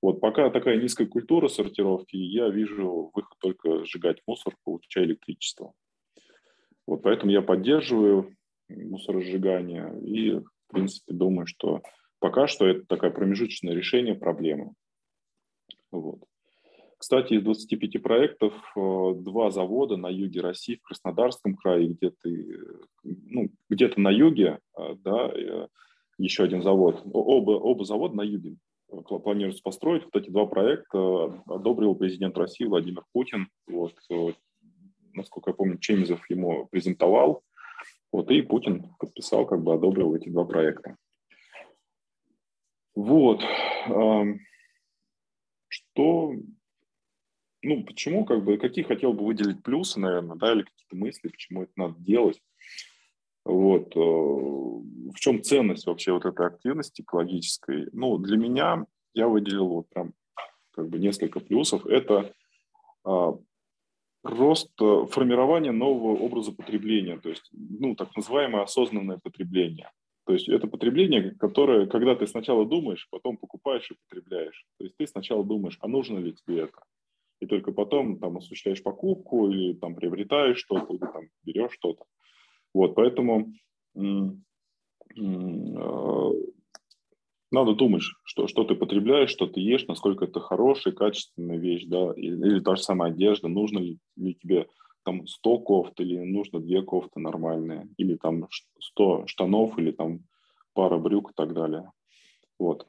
Вот 0.00 0.20
пока 0.20 0.48
такая 0.50 0.80
низкая 0.80 1.08
культура 1.08 1.48
сортировки, 1.48 2.14
я 2.14 2.50
вижу 2.50 3.10
выход 3.12 3.36
только 3.40 3.84
сжигать 3.84 4.18
мусор, 4.28 4.54
получая 4.62 5.06
электричество. 5.06 5.72
Вот 6.86 7.02
поэтому 7.02 7.32
я 7.32 7.42
поддерживаю 7.42 8.37
мусоросжигания. 8.68 9.92
И, 10.00 10.32
в 10.32 10.72
принципе, 10.72 11.14
думаю, 11.14 11.46
что 11.46 11.82
пока 12.18 12.46
что 12.46 12.66
это 12.66 12.84
такое 12.86 13.10
промежуточное 13.10 13.74
решение 13.74 14.14
проблемы. 14.14 14.72
Вот. 15.90 16.20
Кстати, 16.98 17.34
из 17.34 17.42
25 17.42 18.02
проектов 18.02 18.52
э, 18.76 19.14
два 19.20 19.50
завода 19.50 19.96
на 19.96 20.08
юге 20.08 20.40
России, 20.40 20.74
в 20.74 20.82
Краснодарском 20.82 21.54
крае, 21.54 21.88
где-то 21.88 22.28
ну, 23.04 23.50
где 23.70 23.90
на 23.96 24.10
юге, 24.10 24.58
э, 24.76 24.94
да, 24.96 25.30
э, 25.32 25.68
еще 26.18 26.42
один 26.42 26.62
завод. 26.62 27.00
Оба, 27.12 27.52
оба 27.52 27.84
завода 27.84 28.16
на 28.16 28.22
юге 28.22 28.56
планируется 28.88 29.62
построить. 29.62 30.04
Вот 30.04 30.16
эти 30.16 30.30
два 30.30 30.46
проекта 30.46 31.42
одобрил 31.46 31.94
президент 31.94 32.36
России 32.36 32.64
Владимир 32.64 33.04
Путин. 33.12 33.48
Вот, 33.68 33.94
насколько 35.12 35.50
я 35.50 35.54
помню, 35.54 35.78
Чемизов 35.78 36.28
ему 36.30 36.66
презентовал 36.70 37.42
вот, 38.12 38.30
и 38.30 38.42
Путин 38.42 38.94
подписал, 38.98 39.46
как 39.46 39.62
бы 39.62 39.74
одобрил 39.74 40.14
эти 40.14 40.28
два 40.28 40.44
проекта. 40.44 40.96
Вот. 42.94 43.42
Что, 45.68 46.32
ну, 47.62 47.84
почему, 47.84 48.24
как 48.24 48.44
бы, 48.44 48.56
какие 48.56 48.84
хотел 48.84 49.12
бы 49.12 49.26
выделить 49.26 49.62
плюсы, 49.62 50.00
наверное, 50.00 50.36
да, 50.36 50.52
или 50.52 50.62
какие-то 50.62 50.96
мысли, 50.96 51.28
почему 51.28 51.62
это 51.62 51.72
надо 51.76 51.94
делать. 51.98 52.40
Вот. 53.44 53.96
Э, 53.96 54.00
в 54.00 55.14
чем 55.16 55.42
ценность 55.42 55.86
вообще 55.86 56.12
вот 56.12 56.24
этой 56.24 56.46
активности 56.46 57.02
экологической? 57.02 57.88
Ну, 57.92 58.18
для 58.18 58.36
меня 58.36 58.86
я 59.14 59.28
выделил 59.28 59.68
вот 59.68 59.88
прям 59.90 60.12
как 60.72 60.88
бы 60.88 60.98
несколько 60.98 61.40
плюсов. 61.40 61.86
Это 61.86 62.32
а, 63.04 63.38
рост 64.22 64.70
формирования 64.76 65.72
нового 65.72 66.16
образа 66.16 66.52
потребления, 66.52 67.18
то 67.18 67.28
есть 67.28 67.48
ну, 67.52 67.94
так 67.94 68.14
называемое 68.16 68.62
осознанное 68.62 69.18
потребление. 69.18 69.90
То 70.26 70.34
есть 70.34 70.48
это 70.48 70.66
потребление, 70.66 71.34
которое, 71.38 71.86
когда 71.86 72.14
ты 72.14 72.26
сначала 72.26 72.66
думаешь, 72.66 73.08
потом 73.10 73.38
покупаешь 73.38 73.90
и 73.90 73.96
потребляешь. 74.08 74.66
То 74.76 74.84
есть 74.84 74.96
ты 74.98 75.06
сначала 75.06 75.42
думаешь, 75.42 75.78
а 75.80 75.88
нужно 75.88 76.18
ли 76.18 76.34
тебе 76.34 76.64
это? 76.64 76.82
И 77.40 77.46
только 77.46 77.72
потом 77.72 78.18
там 78.18 78.36
осуществляешь 78.36 78.82
покупку 78.82 79.48
или 79.48 79.72
там 79.72 79.94
приобретаешь 79.94 80.58
что-то, 80.58 80.92
или 80.92 81.00
там 81.00 81.28
берешь 81.44 81.72
что-то. 81.72 82.04
Вот, 82.74 82.94
поэтому 82.94 83.54
надо 87.50 87.74
думать, 87.74 88.02
что, 88.24 88.46
что 88.46 88.64
ты 88.64 88.74
потребляешь, 88.74 89.30
что 89.30 89.46
ты 89.46 89.60
ешь, 89.60 89.86
насколько 89.86 90.24
это 90.24 90.40
хорошая, 90.40 90.94
качественная 90.94 91.56
вещь, 91.58 91.84
да, 91.86 92.12
или, 92.14 92.36
или 92.36 92.60
та 92.60 92.76
же 92.76 92.82
самая 92.82 93.10
одежда, 93.12 93.48
нужно 93.48 93.78
ли, 93.78 93.98
ли 94.16 94.34
тебе 94.34 94.68
там 95.04 95.26
100 95.26 95.58
кофт 95.60 96.00
или 96.00 96.18
нужно 96.18 96.60
2 96.60 96.82
кофты 96.82 97.20
нормальные, 97.20 97.88
или 97.96 98.16
там 98.16 98.48
100 98.78 99.26
штанов, 99.26 99.78
или 99.78 99.90
там 99.90 100.20
пара 100.74 100.98
брюк 100.98 101.30
и 101.30 101.34
так 101.34 101.54
далее. 101.54 101.90
Вот. 102.58 102.86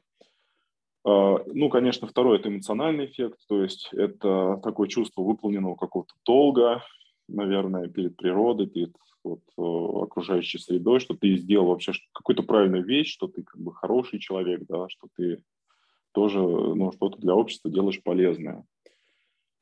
А, 1.04 1.38
ну, 1.46 1.70
конечно, 1.70 2.06
второй– 2.06 2.38
это 2.40 2.50
эмоциональный 2.50 3.06
эффект, 3.06 3.38
то 3.48 3.62
есть 3.62 3.88
это 3.92 4.60
такое 4.62 4.88
чувство 4.88 5.22
выполненного 5.22 5.76
какого-то 5.76 6.14
долга, 6.26 6.82
наверное, 7.28 7.88
перед 7.88 8.16
природой, 8.16 8.66
перед 8.66 8.94
вот, 9.24 9.40
э, 9.58 10.02
окружающей 10.02 10.58
средой, 10.58 11.00
что 11.00 11.14
ты 11.14 11.36
сделал 11.36 11.66
вообще 11.66 11.92
какую-то 12.12 12.42
правильную 12.42 12.84
вещь, 12.84 13.12
что 13.12 13.28
ты 13.28 13.42
как 13.42 13.60
бы 13.60 13.74
хороший 13.74 14.18
человек, 14.18 14.62
да, 14.68 14.88
что 14.88 15.08
ты 15.16 15.42
тоже 16.12 16.38
ну, 16.38 16.92
что-то 16.92 17.18
для 17.18 17.34
общества 17.34 17.70
делаешь 17.70 18.02
полезное. 18.02 18.64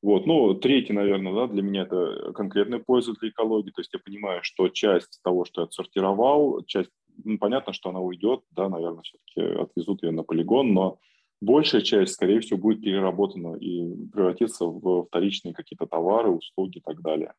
Вот, 0.00 0.26
ну, 0.26 0.54
третий, 0.54 0.92
наверное, 0.92 1.34
да, 1.34 1.48
для 1.48 1.62
меня 1.62 1.82
это 1.82 2.32
конкретная 2.32 2.78
польза 2.78 3.14
для 3.14 3.30
экологии, 3.30 3.70
то 3.70 3.80
есть 3.80 3.92
я 3.92 3.98
понимаю, 3.98 4.40
что 4.42 4.68
часть 4.68 5.20
того, 5.24 5.44
что 5.44 5.62
я 5.62 5.64
отсортировал, 5.66 6.62
часть, 6.66 6.90
ну, 7.24 7.36
понятно, 7.38 7.72
что 7.72 7.90
она 7.90 8.00
уйдет, 8.00 8.42
да, 8.52 8.68
наверное, 8.68 9.02
все-таки 9.02 9.60
отвезут 9.60 10.04
ее 10.04 10.12
на 10.12 10.22
полигон, 10.22 10.72
но 10.72 10.98
большая 11.40 11.80
часть, 11.80 12.14
скорее 12.14 12.38
всего, 12.40 12.58
будет 12.58 12.80
переработана 12.80 13.56
и 13.56 14.06
превратится 14.12 14.66
в 14.66 15.06
вторичные 15.06 15.52
какие-то 15.52 15.86
товары, 15.86 16.30
услуги 16.30 16.78
и 16.78 16.82
так 16.82 17.02
далее, 17.02 17.34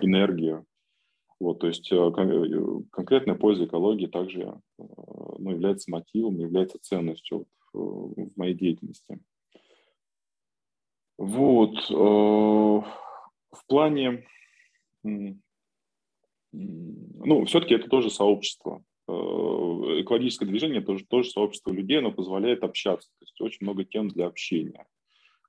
энергию. 0.00 0.64
Вот, 1.40 1.58
то 1.60 1.66
есть 1.66 1.90
э, 1.90 1.96
э, 1.96 2.80
конкретная 2.90 3.34
польза 3.34 3.64
экологии 3.64 4.06
также 4.06 4.40
э, 4.42 4.52
ну, 4.78 5.50
является 5.50 5.90
мотивом, 5.90 6.38
является 6.38 6.78
ценностью 6.80 7.46
в 7.72 8.30
моей 8.36 8.54
деятельности. 8.54 9.18
Вот. 11.18 11.90
В 11.90 13.66
плане, 13.66 14.26
ну, 15.02 15.34
все-таки 17.46 17.74
это 17.74 17.88
тоже 17.88 18.10
сообщество. 18.10 18.84
Экологическое 19.08 20.48
движение 20.48 20.82
тоже, 20.82 21.04
тоже 21.04 21.30
сообщество 21.30 21.72
людей, 21.72 21.98
оно 21.98 22.12
позволяет 22.12 22.62
общаться. 22.62 23.08
То 23.18 23.24
есть 23.24 23.40
очень 23.40 23.66
много 23.66 23.84
тем 23.84 24.08
для 24.08 24.26
общения. 24.26 24.86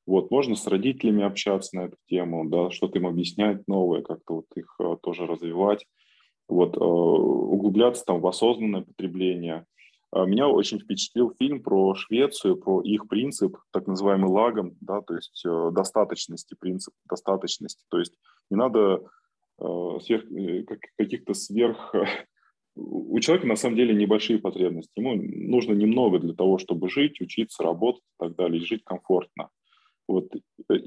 Вот, 0.05 0.29
можно 0.29 0.55
с 0.55 0.67
родителями 0.67 1.23
общаться 1.23 1.75
на 1.75 1.85
эту 1.85 1.97
тему, 2.07 2.47
да, 2.47 2.69
что-то 2.69 2.99
им 2.99 3.07
объяснять 3.07 3.67
новое, 3.67 4.03
как-то 4.03 4.35
вот 4.35 4.45
их 4.55 4.75
э, 4.79 4.97
тоже 5.01 5.25
развивать, 5.25 5.87
вот, 6.47 6.77
э, 6.77 6.79
углубляться 6.79 8.05
там 8.05 8.21
в 8.21 8.27
осознанное 8.27 8.81
потребление. 8.81 9.65
А 10.11 10.25
меня 10.25 10.47
очень 10.47 10.79
впечатлил 10.79 11.33
фильм 11.37 11.63
про 11.63 11.95
Швецию, 11.95 12.57
про 12.57 12.81
их 12.81 13.07
принцип, 13.07 13.57
так 13.71 13.87
называемый 13.87 14.29
лагом, 14.29 14.77
да, 14.79 15.01
то 15.01 15.15
есть 15.15 15.43
э, 15.43 15.71
достаточности, 15.73 16.55
принцип 16.59 16.93
достаточности. 17.09 17.83
То 17.89 17.97
есть 17.97 18.13
не 18.51 18.57
надо 18.57 19.01
сверх, 19.57 20.25
каких-то 20.97 21.33
сверх... 21.33 21.95
У 22.77 23.17
человека 23.21 23.47
на 23.47 23.55
самом 23.55 23.77
деле 23.77 23.95
небольшие 23.95 24.37
потребности. 24.37 24.91
Ему 24.97 25.15
нужно 25.15 25.71
немного 25.71 26.19
для 26.19 26.33
того, 26.33 26.57
чтобы 26.57 26.89
жить, 26.89 27.21
учиться, 27.21 27.63
работать 27.63 28.01
и 28.03 28.15
так 28.19 28.35
далее, 28.35 28.61
и 28.61 28.65
жить 28.65 28.83
комфортно. 28.83 29.49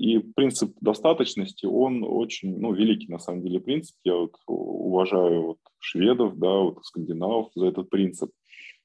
И 0.08 0.18
принцип 0.20 0.74
достаточности, 0.80 1.66
он 1.66 2.02
очень, 2.02 2.58
ну, 2.58 2.72
великий 2.72 3.12
на 3.12 3.18
самом 3.18 3.42
деле 3.42 3.60
принцип. 3.60 3.94
Я 4.04 4.14
вот 4.14 4.36
уважаю 4.46 5.42
вот 5.42 5.58
шведов, 5.80 6.38
да, 6.38 6.48
вот 6.48 6.82
скандинавов 6.82 7.50
за 7.54 7.66
этот 7.66 7.90
принцип. 7.90 8.30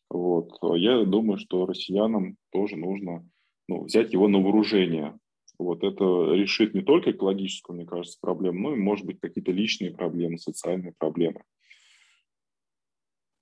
Вот. 0.10 0.50
Я 0.76 1.06
думаю, 1.06 1.38
что 1.38 1.66
россиянам 1.66 2.36
тоже 2.52 2.76
нужно 2.76 3.26
ну, 3.70 3.86
взять 3.86 4.12
его 4.12 4.28
на 4.28 4.40
вооружение. 4.40 5.18
Вот 5.58 5.84
это 5.86 6.34
решит 6.34 6.74
не 6.74 6.82
только 6.82 7.12
экологическую, 7.12 7.78
мне 7.78 7.86
кажется, 7.86 8.18
проблему, 8.20 8.70
но 8.70 8.76
и, 8.76 8.80
может 8.80 9.06
быть, 9.06 9.22
какие-то 9.22 9.52
личные 9.52 9.92
проблемы, 9.92 10.38
социальные 10.38 10.94
проблемы. 11.00 11.44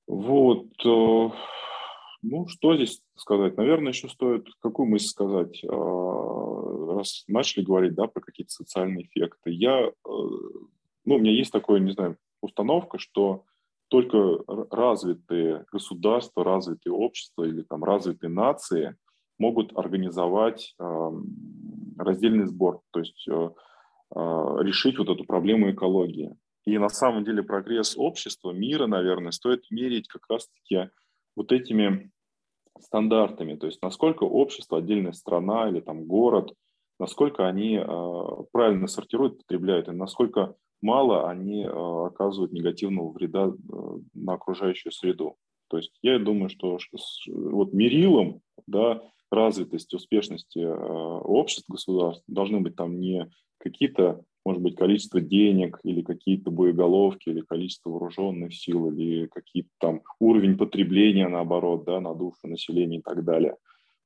Вот. 0.06 0.68
Ну, 2.24 2.48
что 2.48 2.76
здесь 2.76 3.02
сказать? 3.16 3.58
Наверное, 3.58 3.92
еще 3.92 4.08
стоит 4.08 4.48
какую 4.62 4.88
мысль 4.88 5.08
сказать, 5.08 5.64
а, 5.64 6.96
раз 6.96 7.24
начали 7.28 7.64
говорить, 7.64 7.96
да, 7.96 8.08
про 8.08 8.22
какие-то 8.22 8.52
социальные 8.52 9.06
эффекты. 9.06 9.50
Я, 9.50 9.88
э, 9.88 9.92
ну, 10.06 11.16
у 11.16 11.18
меня 11.18 11.32
есть 11.32 11.52
такое, 11.52 11.80
не 11.80 11.94
знаю, 11.94 12.18
установка, 12.42 13.00
что 13.00 13.46
только 13.88 14.40
развитые 14.70 15.66
государства, 15.72 16.44
развитые 16.44 16.94
общества 16.94 17.44
или 17.44 17.64
там 17.64 17.84
развитые 17.84 18.30
нации 18.30 18.96
могут 19.38 19.76
организовать 19.78 20.76
раздельный 21.98 22.46
сбор, 22.46 22.82
то 22.92 23.00
есть 23.00 23.28
э, 23.28 23.50
а, 24.14 24.58
решить 24.62 24.98
вот 24.98 25.10
эту 25.10 25.24
проблему 25.24 25.72
экологии. 25.72 26.36
И 26.66 26.78
на 26.78 26.90
самом 26.90 27.24
деле 27.24 27.44
прогресс 27.44 27.96
общества, 27.98 28.52
мира, 28.52 28.88
наверное, 28.88 29.32
стоит 29.32 29.64
мерить 29.72 30.08
как 30.08 30.24
раз-таки 30.30 30.90
вот 31.36 31.52
этими 31.52 32.12
стандартами, 32.80 33.56
то 33.56 33.68
есть 33.68 33.82
насколько 33.82 34.24
общество, 34.24 34.80
отдельная 34.80 35.14
страна 35.14 35.70
или 35.70 35.80
там 35.80 36.06
город, 36.06 36.54
насколько 37.00 37.48
они 37.48 37.76
э, 37.76 37.86
правильно 38.52 38.88
сортируют, 38.88 39.40
потребляют, 39.40 39.88
и 39.88 39.92
насколько 39.92 40.56
мало 40.82 41.30
они 41.30 41.64
э, 41.64 41.68
оказывают 41.70 42.52
негативного 42.52 43.12
вреда 43.12 43.48
э, 43.48 43.52
на 44.14 44.34
окружающую 44.34 44.92
среду. 44.92 45.36
То 45.70 45.78
есть 45.78 45.98
я 46.02 46.20
думаю, 46.20 46.50
что 46.50 46.78
вот 47.28 47.74
мерилом 47.74 48.42
да, 48.68 49.02
развитости, 49.32 49.96
успешности 49.96 50.60
э, 50.60 50.70
обществ, 50.70 51.70
государств 51.70 52.24
должны 52.28 52.60
быть 52.60 52.76
там 52.76 53.00
не 53.00 53.30
какие-то, 53.58 54.24
может 54.46 54.62
быть, 54.62 54.76
количество 54.76 55.22
денег 55.22 55.80
или 55.84 56.02
какие-то 56.02 56.52
боеголовки, 56.52 57.30
или 57.30 57.42
количество 57.42 57.90
вооруженных 57.90 58.54
сил, 58.54 58.92
или 58.92 59.28
какие-то 59.28 59.70
там 59.80 60.02
уровень 60.20 60.58
потребления, 60.58 61.28
наоборот, 61.28 61.86
да, 61.86 62.00
на 62.00 62.16
душу 62.16 62.48
населения 62.48 62.98
и 62.98 63.02
так 63.02 63.24
далее. 63.24 63.56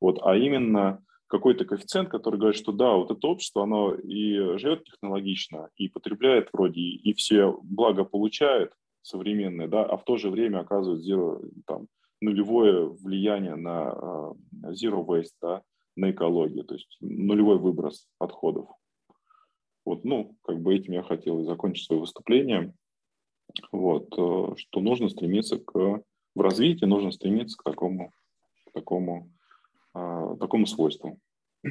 Вот, 0.01 0.19
а 0.23 0.35
именно 0.35 1.01
какой-то 1.27 1.65
коэффициент, 1.65 2.09
который 2.09 2.39
говорит, 2.39 2.59
что 2.59 2.71
да, 2.71 2.95
вот 2.95 3.11
это 3.11 3.27
общество, 3.27 3.63
оно 3.63 3.93
и 3.93 4.57
живет 4.57 4.83
технологично, 4.83 5.69
и 5.77 5.87
потребляет 5.87 6.49
вроде, 6.53 6.81
и 6.81 7.13
все 7.13 7.57
благо 7.63 8.03
получает 8.03 8.73
современное, 9.01 9.67
да, 9.67 9.83
а 9.83 9.97
в 9.97 10.03
то 10.03 10.17
же 10.17 10.29
время 10.29 10.59
оказывает 10.59 11.01
zero, 11.07 11.41
там, 11.65 11.87
нулевое 12.21 12.87
влияние 12.87 13.55
на 13.55 14.33
zero 14.67 15.05
waste, 15.05 15.35
да, 15.41 15.61
на 15.95 16.11
экологию, 16.11 16.63
то 16.65 16.75
есть 16.75 16.97
нулевой 16.99 17.57
выброс 17.57 18.07
отходов. 18.19 18.67
Вот, 19.85 20.03
ну, 20.03 20.35
как 20.43 20.59
бы 20.59 20.75
этим 20.75 20.93
я 20.93 21.03
хотел 21.03 21.39
и 21.41 21.45
закончить 21.45 21.85
свое 21.85 22.01
выступление. 22.01 22.73
Вот, 23.71 24.07
э, 24.17 24.55
что 24.57 24.81
нужно 24.81 25.09
стремиться 25.09 25.59
к, 25.59 25.71
в 25.73 26.41
развитии 26.41 26.85
нужно 26.85 27.11
стремиться 27.11 27.57
к 27.57 27.63
такому, 27.63 28.11
к 28.67 28.71
такому, 28.73 29.31
а, 29.93 30.35
такому 30.37 30.65
свойству. 30.65 31.19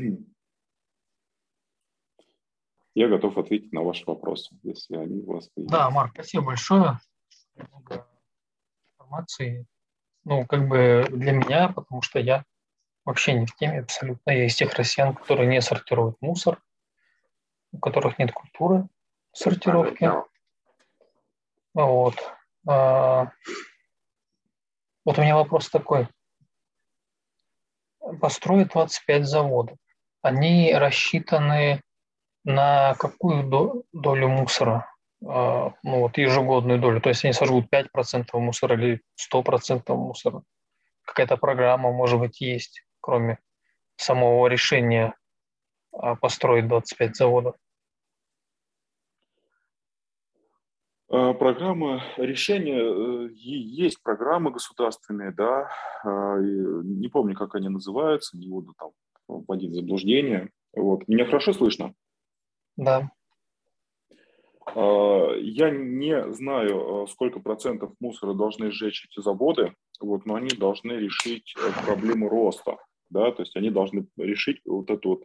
Я 2.94 3.08
готов 3.08 3.36
ответить 3.36 3.72
на 3.72 3.82
ваши 3.82 4.04
вопросы, 4.06 4.56
если 4.62 4.96
они 4.96 5.20
у 5.22 5.32
вас 5.32 5.50
есть. 5.56 5.68
Да, 5.68 5.90
Марк, 5.90 6.12
спасибо 6.14 6.44
большое. 6.44 7.00
Много 7.56 8.06
информации. 8.92 9.66
Ну, 10.22 10.46
как 10.46 10.68
бы 10.68 11.04
для 11.10 11.32
меня, 11.32 11.70
потому 11.70 12.02
что 12.02 12.20
я 12.20 12.44
вообще 13.04 13.32
не 13.32 13.46
в 13.46 13.56
теме 13.56 13.80
абсолютно. 13.80 14.30
Я 14.30 14.46
из 14.46 14.54
тех 14.54 14.72
россиян, 14.74 15.12
которые 15.12 15.48
не 15.48 15.60
сортируют 15.60 16.16
мусор, 16.20 16.62
у 17.74 17.78
которых 17.78 18.18
нет 18.18 18.32
культуры 18.32 18.86
сортировки. 19.32 20.10
Вот. 21.74 22.14
А, 22.66 23.32
вот 25.04 25.18
у 25.18 25.22
меня 25.22 25.34
вопрос 25.34 25.68
такой. 25.68 26.08
Построить 28.20 28.68
25 28.68 29.26
заводов. 29.26 29.76
Они 30.22 30.72
рассчитаны 30.72 31.82
на 32.44 32.94
какую 32.94 33.82
долю 33.92 34.28
мусора? 34.28 34.88
А, 35.26 35.72
ну 35.82 36.00
вот 36.00 36.16
ежегодную 36.16 36.78
долю. 36.78 37.00
То 37.00 37.08
есть 37.08 37.24
они 37.24 37.32
сожгут 37.32 37.66
5% 37.70 38.28
мусора 38.34 38.76
или 38.76 39.02
100% 39.16 39.82
мусора. 39.96 40.42
Какая-то 41.04 41.36
программа, 41.36 41.90
может 41.90 42.20
быть, 42.20 42.40
есть, 42.40 42.82
кроме 43.00 43.38
самого 43.96 44.46
решения 44.46 45.14
а, 45.92 46.14
построить 46.14 46.68
25 46.68 47.16
заводов. 47.16 47.56
А, 47.56 47.60
программа 51.08 52.02
решения, 52.16 52.80
э, 52.80 53.28
есть 53.32 54.02
программы 54.02 54.50
государственные, 54.50 55.32
да, 55.32 55.68
не 56.04 57.08
помню, 57.08 57.34
как 57.36 57.54
они 57.54 57.68
называются, 57.68 58.36
не 58.36 58.48
буду 58.48 58.74
там 58.78 58.90
вводить 59.28 59.74
заблуждение. 59.74 60.50
Вот. 60.74 61.06
Меня 61.08 61.24
хорошо 61.24 61.52
слышно? 61.52 61.94
Да. 62.76 63.10
Я 64.74 65.70
не 65.70 66.32
знаю, 66.32 67.06
сколько 67.06 67.38
процентов 67.38 67.92
мусора 68.00 68.34
должны 68.34 68.70
сжечь 68.72 69.06
эти 69.08 69.22
заводы, 69.22 69.74
вот, 70.00 70.26
но 70.26 70.34
они 70.34 70.48
должны 70.48 70.92
решить 70.92 71.54
э, 71.56 71.84
проблему 71.84 72.28
роста, 72.28 72.78
да, 73.10 73.30
то 73.30 73.42
есть 73.42 73.54
они 73.56 73.70
должны 73.70 74.06
решить 74.16 74.60
вот 74.64 74.90
эту 74.90 75.08
вот 75.10 75.24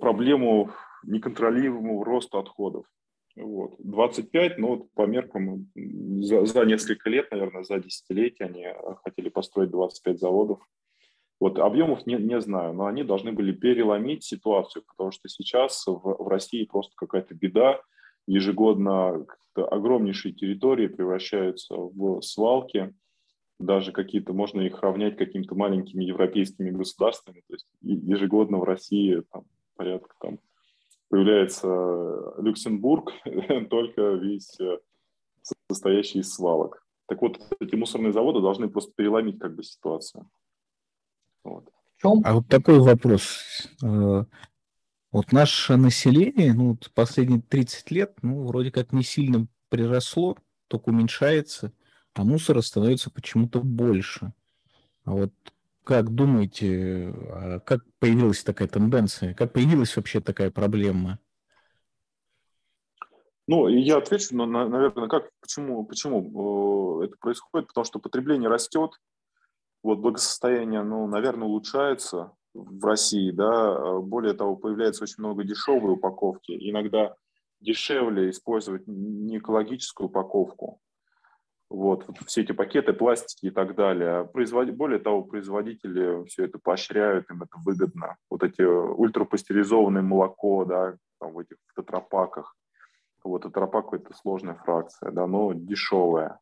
проблему 0.00 0.70
неконтролируемого 1.04 2.04
роста 2.04 2.38
отходов. 2.38 2.84
Вот. 3.36 3.74
25, 3.78 4.58
ну, 4.58 4.68
вот 4.68 4.92
по 4.92 5.06
меркам 5.06 5.68
за, 5.74 6.44
за 6.44 6.64
несколько 6.64 7.10
лет, 7.10 7.30
наверное, 7.30 7.64
за 7.64 7.78
десятилетия 7.78 8.44
они 8.44 8.62
э, 8.62 8.74
хотели 9.02 9.28
построить 9.28 9.70
25 9.70 10.20
заводов. 10.20 10.60
Вот 11.40 11.58
объемов 11.58 12.06
не, 12.06 12.14
не 12.14 12.40
знаю, 12.40 12.74
но 12.74 12.86
они 12.86 13.02
должны 13.02 13.32
были 13.32 13.52
переломить 13.52 14.22
ситуацию, 14.22 14.84
потому 14.86 15.10
что 15.10 15.28
сейчас 15.28 15.84
в, 15.86 16.00
в 16.00 16.28
России 16.28 16.64
просто 16.64 16.92
какая-то 16.96 17.34
беда. 17.34 17.80
Ежегодно 18.26 19.26
огромнейшие 19.54 20.32
территории 20.32 20.86
превращаются 20.86 21.74
в 21.76 22.20
свалки, 22.22 22.94
даже 23.58 23.92
какие-то, 23.92 24.32
можно 24.32 24.60
их 24.60 24.80
равнять 24.80 25.16
какими-то 25.16 25.54
маленькими 25.54 26.04
европейскими 26.04 26.70
государствами. 26.70 27.42
То 27.48 27.54
есть 27.54 27.66
ежегодно 27.82 28.58
в 28.58 28.64
России 28.64 29.22
там, 29.32 29.44
порядка 29.76 30.14
там, 30.20 30.38
появляется 31.14 31.68
Люксембург, 32.38 33.12
только 33.70 34.14
весь 34.14 34.58
э, 34.58 34.78
состоящий 35.70 36.18
из 36.18 36.34
свалок. 36.34 36.84
Так 37.06 37.22
вот, 37.22 37.38
эти 37.60 37.76
мусорные 37.76 38.12
заводы 38.12 38.40
должны 38.40 38.68
просто 38.68 38.92
переломить 38.96 39.38
как 39.38 39.54
бы 39.54 39.62
ситуацию. 39.62 40.28
Вот. 41.44 41.70
А 42.02 42.34
вот 42.34 42.48
такой 42.48 42.80
вопрос. 42.80 43.68
Э, 43.84 44.24
вот 45.12 45.30
наше 45.30 45.76
население, 45.76 46.52
ну, 46.52 46.76
последние 46.94 47.42
30 47.42 47.92
лет, 47.92 48.18
ну, 48.22 48.44
вроде 48.46 48.72
как 48.72 48.92
не 48.92 49.04
сильно 49.04 49.46
приросло, 49.68 50.36
только 50.66 50.88
уменьшается, 50.88 51.72
а 52.14 52.24
мусора 52.24 52.60
становится 52.60 53.08
почему-то 53.08 53.60
больше. 53.60 54.32
А 55.04 55.12
вот 55.12 55.32
как 55.84 56.10
думаете, 56.14 57.14
а 57.30 57.60
как 57.60 57.80
появилась 57.98 58.42
такая 58.42 58.68
тенденция? 58.68 59.34
Как 59.34 59.52
появилась 59.52 59.94
вообще 59.96 60.20
такая 60.20 60.50
проблема? 60.50 61.18
Ну, 63.46 63.68
я 63.68 63.98
отвечу, 63.98 64.34
но, 64.34 64.46
наверное, 64.46 65.08
как, 65.08 65.28
почему, 65.40 65.84
почему 65.84 67.02
это 67.02 67.14
происходит? 67.20 67.68
Потому 67.68 67.84
что 67.84 67.98
потребление 67.98 68.48
растет, 68.48 68.92
вот 69.82 69.98
благосостояние, 69.98 70.82
ну, 70.82 71.06
наверное, 71.06 71.46
улучшается 71.46 72.32
в 72.54 72.82
России, 72.86 73.30
да, 73.32 73.98
более 73.98 74.32
того, 74.32 74.56
появляется 74.56 75.02
очень 75.02 75.16
много 75.18 75.44
дешевой 75.44 75.92
упаковки, 75.92 76.52
иногда 76.52 77.14
дешевле 77.60 78.30
использовать 78.30 78.86
не 78.86 79.38
экологическую 79.38 80.06
упаковку, 80.06 80.80
вот, 81.74 82.06
все 82.26 82.42
эти 82.42 82.52
пакеты, 82.52 82.92
пластики 82.92 83.46
и 83.46 83.50
так 83.50 83.74
далее. 83.74 84.26
Производ... 84.32 84.70
Более 84.70 84.98
того, 84.98 85.22
производители 85.22 86.24
все 86.26 86.44
это 86.44 86.58
поощряют, 86.58 87.30
им 87.30 87.42
это 87.42 87.56
выгодно. 87.64 88.16
Вот 88.30 88.42
эти 88.42 88.62
ультрапастеризованное 88.62 90.02
молоко, 90.02 90.64
да, 90.64 90.96
там 91.20 91.32
в 91.32 91.38
этих 91.40 91.56
тетрапаках. 91.76 92.54
Вот 93.24 93.42
тетрапак– 93.42 93.86
это 93.92 94.14
сложная 94.14 94.54
фракция, 94.54 95.10
да, 95.10 95.26
но 95.26 95.52
дешевая. 95.52 96.38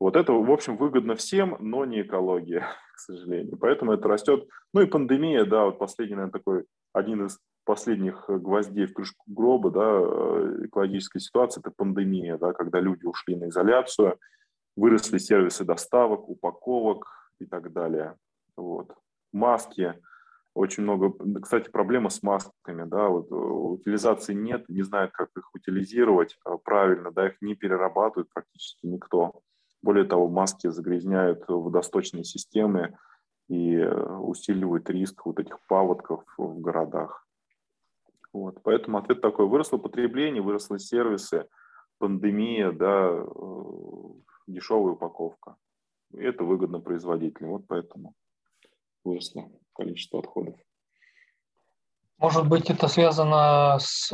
Вот 0.00 0.16
это, 0.16 0.32
в 0.32 0.50
общем, 0.50 0.76
выгодно 0.76 1.14
всем, 1.16 1.56
но 1.58 1.84
не 1.84 2.02
экология, 2.02 2.64
к 2.94 3.00
сожалению. 3.00 3.58
Поэтому 3.58 3.92
это 3.92 4.08
растет. 4.08 4.48
Ну 4.72 4.80
и 4.80 4.86
пандемия, 4.86 5.44
да, 5.44 5.66
вот 5.66 5.78
последний, 5.78 6.14
наверное, 6.14 6.38
такой 6.38 6.64
один 6.92 7.26
из 7.26 7.38
последних 7.64 8.24
гвоздей 8.28 8.86
в 8.86 8.94
крышку 8.94 9.24
гроба, 9.26 9.70
да, 9.70 10.00
э, 10.00 10.66
экологической 10.66 11.18
ситуации– 11.18 11.60
это 11.64 11.70
пандемия, 11.76 12.38
да, 12.38 12.54
когда 12.54 12.80
люди 12.80 13.04
ушли 13.04 13.36
на 13.36 13.48
изоляцию, 13.48 14.18
выросли 14.78 15.18
сервисы 15.18 15.64
доставок, 15.64 16.28
упаковок 16.28 17.06
и 17.40 17.46
так 17.46 17.72
далее. 17.72 18.16
Вот. 18.56 18.94
Маски, 19.32 19.94
очень 20.54 20.84
много, 20.84 21.12
кстати, 21.40 21.68
проблема 21.68 22.10
с 22.10 22.22
масками, 22.22 22.84
да, 22.84 23.08
вот 23.08 23.30
э, 23.30 23.34
утилизации 23.34 24.34
нет, 24.34 24.68
не 24.68 24.82
знают, 24.82 25.12
как 25.12 25.30
их 25.36 25.54
утилизировать 25.54 26.38
э, 26.46 26.56
правильно, 26.64 27.10
да, 27.10 27.28
их 27.28 27.34
не 27.40 27.54
перерабатывают 27.54 28.28
практически 28.32 28.86
никто. 28.86 29.40
Более 29.82 30.04
того, 30.04 30.28
маски 30.28 30.68
загрязняют 30.68 31.44
водосточные 31.48 32.24
системы 32.24 32.96
и 33.48 33.74
э, 33.74 34.16
усиливают 34.18 34.88
риск 34.90 35.26
вот 35.26 35.40
этих 35.40 35.58
паводков 35.68 36.24
в 36.36 36.60
городах. 36.60 37.26
Вот. 38.32 38.60
Поэтому 38.62 38.98
ответ 38.98 39.20
такой. 39.20 39.46
Выросло 39.46 39.78
потребление, 39.78 40.42
выросли 40.42 40.78
сервисы, 40.78 41.46
пандемия, 41.98 42.72
да, 42.72 43.24
дешевая 44.48 44.94
упаковка. 44.94 45.56
И 46.12 46.18
это 46.18 46.44
выгодно 46.44 46.80
производителям. 46.80 47.50
Вот 47.50 47.66
поэтому 47.68 48.14
выросло 49.04 49.48
количество 49.74 50.20
отходов. 50.20 50.56
Может 52.16 52.48
быть, 52.48 52.68
это 52.68 52.88
связано 52.88 53.78
с 53.78 54.12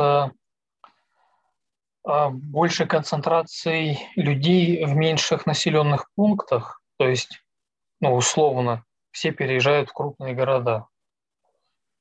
а, 2.07 2.30
большей 2.30 2.87
концентрацией 2.87 3.99
людей 4.16 4.85
в 4.85 4.95
меньших 4.95 5.47
населенных 5.47 6.11
пунктах, 6.14 6.82
То 6.99 7.09
есть, 7.09 7.41
ну, 8.01 8.14
условно, 8.14 8.85
все 9.11 9.32
переезжают 9.32 9.89
в 9.89 9.95
крупные 9.95 10.35
города. 10.35 10.89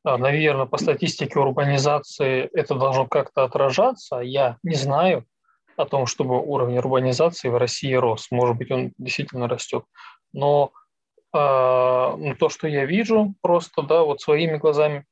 А, 0.03 0.17
наверное, 0.17 0.65
по 0.65 0.77
статистике 0.77 1.39
урбанизации 1.39 2.49
это 2.53 2.75
должно 2.75 3.07
как-то 3.07 3.45
отражаться. 3.45 4.17
Я 4.17 4.57
не 4.61 4.75
знаю 4.75 5.25
о 5.77 5.85
том, 5.85 6.05
чтобы 6.05 6.39
уровень 6.39 6.77
урбанизации 6.77 7.49
в 7.49 7.57
России 7.57 7.93
рос. 7.93 8.27
Может 8.31 8.57
быть, 8.57 8.71
он 8.71 8.93
действительно 8.97 9.47
растет. 9.47 9.83
Но 10.31 10.71
э, 11.33 11.37
то, 11.37 12.49
что 12.49 12.67
я 12.67 12.85
вижу 12.85 13.33
просто, 13.41 13.81
да, 13.81 14.03
вот 14.03 14.21
своими 14.21 14.57
глазами, 14.57 15.05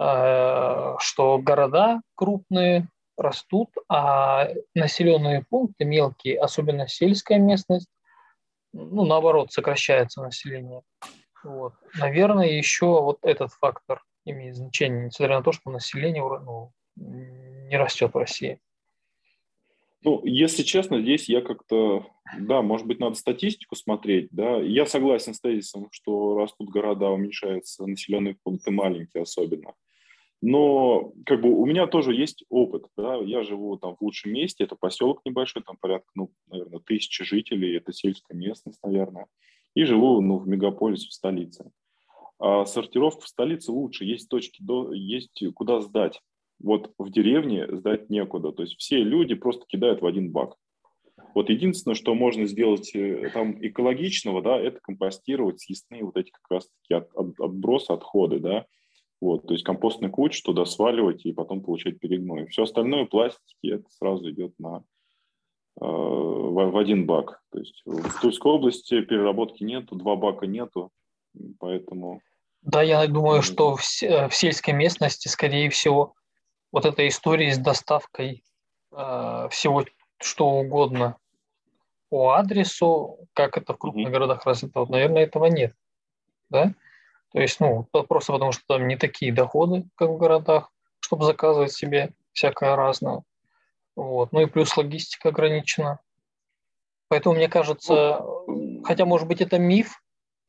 э, 0.00 0.94
что 0.98 1.38
города 1.38 2.00
крупные 2.14 2.88
растут, 3.16 3.70
а 3.88 4.48
населенные 4.74 5.44
пункты 5.48 5.84
мелкие, 5.84 6.38
особенно 6.38 6.88
сельская 6.88 7.38
местность, 7.38 7.88
ну, 8.72 9.04
наоборот, 9.04 9.52
сокращается 9.52 10.20
население. 10.20 10.82
Вот. 11.44 11.74
Наверное, 11.94 12.48
еще 12.48 12.86
вот 12.86 13.18
этот 13.22 13.52
фактор 13.52 14.02
имеет 14.24 14.56
значение, 14.56 15.06
несмотря 15.06 15.36
на 15.36 15.44
то, 15.44 15.52
что 15.52 15.70
население 15.70 16.22
ну, 16.22 16.72
не 16.96 17.76
растет 17.76 18.12
в 18.12 18.18
России. 18.18 18.58
Ну, 20.04 20.20
если 20.24 20.62
честно, 20.62 21.00
здесь 21.00 21.30
я 21.30 21.40
как-то, 21.40 22.06
да, 22.38 22.60
может 22.60 22.86
быть, 22.86 23.00
надо 23.00 23.14
статистику 23.14 23.74
смотреть, 23.74 24.28
да. 24.30 24.58
Я 24.58 24.84
согласен 24.84 25.32
с 25.32 25.40
тезисом, 25.40 25.88
что 25.90 26.36
растут 26.36 26.68
города, 26.68 27.08
уменьшаются 27.08 27.86
населенные 27.86 28.36
пункты 28.42 28.70
маленькие 28.70 29.22
особенно. 29.22 29.72
Но 30.42 31.14
как 31.24 31.40
бы 31.40 31.48
у 31.48 31.64
меня 31.64 31.86
тоже 31.86 32.14
есть 32.14 32.44
опыт, 32.50 32.84
да, 32.98 33.16
я 33.16 33.42
живу 33.42 33.78
там 33.78 33.96
в 33.96 34.02
лучшем 34.02 34.32
месте, 34.32 34.64
это 34.64 34.76
поселок 34.76 35.22
небольшой, 35.24 35.62
там 35.62 35.78
порядка, 35.80 36.10
ну, 36.14 36.30
наверное, 36.48 36.80
тысячи 36.80 37.24
жителей, 37.24 37.74
это 37.74 37.94
сельская 37.94 38.36
местность, 38.36 38.80
наверное, 38.82 39.26
и 39.74 39.84
живу, 39.84 40.20
ну, 40.20 40.36
в 40.36 40.46
мегаполисе, 40.46 41.08
в 41.08 41.14
столице. 41.14 41.70
А 42.38 42.66
сортировка 42.66 43.22
в 43.22 43.28
столице 43.28 43.72
лучше, 43.72 44.04
есть 44.04 44.28
точки, 44.28 44.62
до, 44.62 44.92
есть 44.92 45.42
куда 45.54 45.80
сдать. 45.80 46.20
Вот 46.64 46.92
в 46.96 47.10
деревне 47.10 47.66
сдать 47.70 48.08
некуда, 48.08 48.50
то 48.50 48.62
есть 48.62 48.76
все 48.78 49.02
люди 49.02 49.34
просто 49.34 49.66
кидают 49.66 50.00
в 50.00 50.06
один 50.06 50.32
бак. 50.32 50.56
Вот 51.34 51.50
единственное, 51.50 51.94
что 51.94 52.14
можно 52.14 52.46
сделать 52.46 52.94
э, 52.94 53.30
там 53.34 53.56
экологичного, 53.60 54.40
да, 54.40 54.58
это 54.58 54.80
компостировать 54.80 55.60
съестные 55.60 56.04
вот 56.04 56.16
эти 56.16 56.30
как 56.30 56.50
раз-таки 56.50 56.94
от, 56.94 57.14
от, 57.14 57.38
отбросы, 57.38 57.90
отходы, 57.90 58.38
да, 58.38 58.64
вот, 59.20 59.46
то 59.46 59.52
есть 59.52 59.64
компостную 59.64 60.10
кучу 60.10 60.42
туда 60.42 60.64
сваливать 60.64 61.26
и 61.26 61.32
потом 61.32 61.60
получать 61.60 61.98
перегной. 61.98 62.46
Все 62.46 62.62
остальное, 62.62 63.04
пластики, 63.04 63.66
это 63.66 63.84
сразу 63.90 64.30
идет 64.30 64.54
на, 64.58 64.84
э, 65.80 65.84
в, 65.84 66.70
в 66.70 66.76
один 66.78 67.04
бак. 67.04 67.42
То 67.50 67.58
есть 67.58 67.82
в 67.84 68.20
Тульской 68.22 68.52
области 68.52 69.02
переработки 69.02 69.64
нету, 69.64 69.96
два 69.96 70.16
бака 70.16 70.46
нету, 70.46 70.90
поэтому... 71.58 72.22
Да, 72.62 72.82
я 72.82 73.06
думаю, 73.06 73.42
что 73.42 73.76
в, 73.76 73.82
в 73.82 74.30
сельской 74.34 74.72
местности, 74.72 75.28
скорее 75.28 75.68
всего, 75.68 76.14
вот 76.74 76.84
эта 76.86 77.06
история 77.06 77.54
с 77.54 77.58
доставкой 77.58 78.42
э, 78.90 79.48
всего 79.52 79.84
что 80.18 80.48
угодно 80.48 81.18
по 82.08 82.32
адресу, 82.32 83.28
как 83.32 83.56
это 83.56 83.74
в 83.74 83.78
крупных 83.78 84.10
городах 84.10 84.44
развито, 84.44 84.80
вот, 84.80 84.88
наверное, 84.88 85.22
этого 85.22 85.44
нет. 85.44 85.72
Да? 86.50 86.74
То 87.30 87.40
есть, 87.40 87.60
ну, 87.60 87.84
просто 87.84 88.32
потому 88.32 88.50
что 88.50 88.64
там 88.66 88.88
не 88.88 88.96
такие 88.96 89.32
доходы, 89.32 89.84
как 89.94 90.10
в 90.10 90.16
городах, 90.16 90.72
чтобы 90.98 91.24
заказывать 91.24 91.70
себе 91.70 92.10
всякое 92.32 92.74
разное. 92.74 93.22
Вот. 93.94 94.32
Ну 94.32 94.40
и 94.40 94.46
плюс 94.46 94.76
логистика 94.76 95.28
ограничена. 95.28 96.00
Поэтому, 97.06 97.36
мне 97.36 97.46
кажется, 97.46 98.20
хотя, 98.82 99.04
может 99.04 99.28
быть, 99.28 99.40
это 99.40 99.60
миф, 99.60 100.02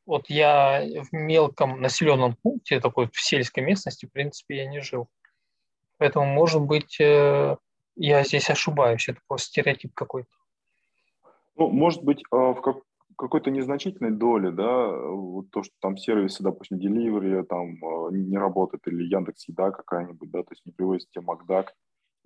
вот 0.06 0.28
я 0.28 0.82
в 1.08 1.14
мелком 1.14 1.80
населенном 1.80 2.34
пункте, 2.42 2.80
такой 2.80 3.08
в 3.12 3.20
сельской 3.20 3.62
местности, 3.62 4.06
в 4.06 4.10
принципе, 4.10 4.56
я 4.56 4.66
не 4.66 4.80
жил. 4.80 5.08
Поэтому, 5.98 6.26
может 6.26 6.62
быть, 6.62 7.00
э, 7.00 7.56
я 7.96 8.24
здесь 8.24 8.50
ошибаюсь, 8.50 9.08
это 9.08 9.20
просто 9.26 9.48
стереотип 9.48 9.94
какой-то. 9.94 10.28
Ну, 11.56 11.68
может 11.70 12.02
быть, 12.02 12.22
а, 12.30 12.52
в, 12.52 12.60
как, 12.60 12.76
какой-то 13.16 13.50
незначительной 13.50 14.10
доли, 14.10 14.50
да, 14.50 14.88
вот 14.88 15.50
то, 15.50 15.62
что 15.62 15.72
там 15.80 15.96
сервисы, 15.96 16.42
допустим, 16.42 16.78
Delivery 16.78 17.44
там 17.44 17.76
э, 17.76 18.08
не 18.12 18.36
работает, 18.36 18.86
или 18.86 19.04
Яндекс 19.04 19.48
Еда 19.48 19.70
какая-нибудь, 19.70 20.30
да, 20.30 20.42
то 20.42 20.52
есть 20.52 20.66
не 20.66 20.72
привозят 20.72 21.08
тебе 21.10 21.24
Макдак, 21.24 21.72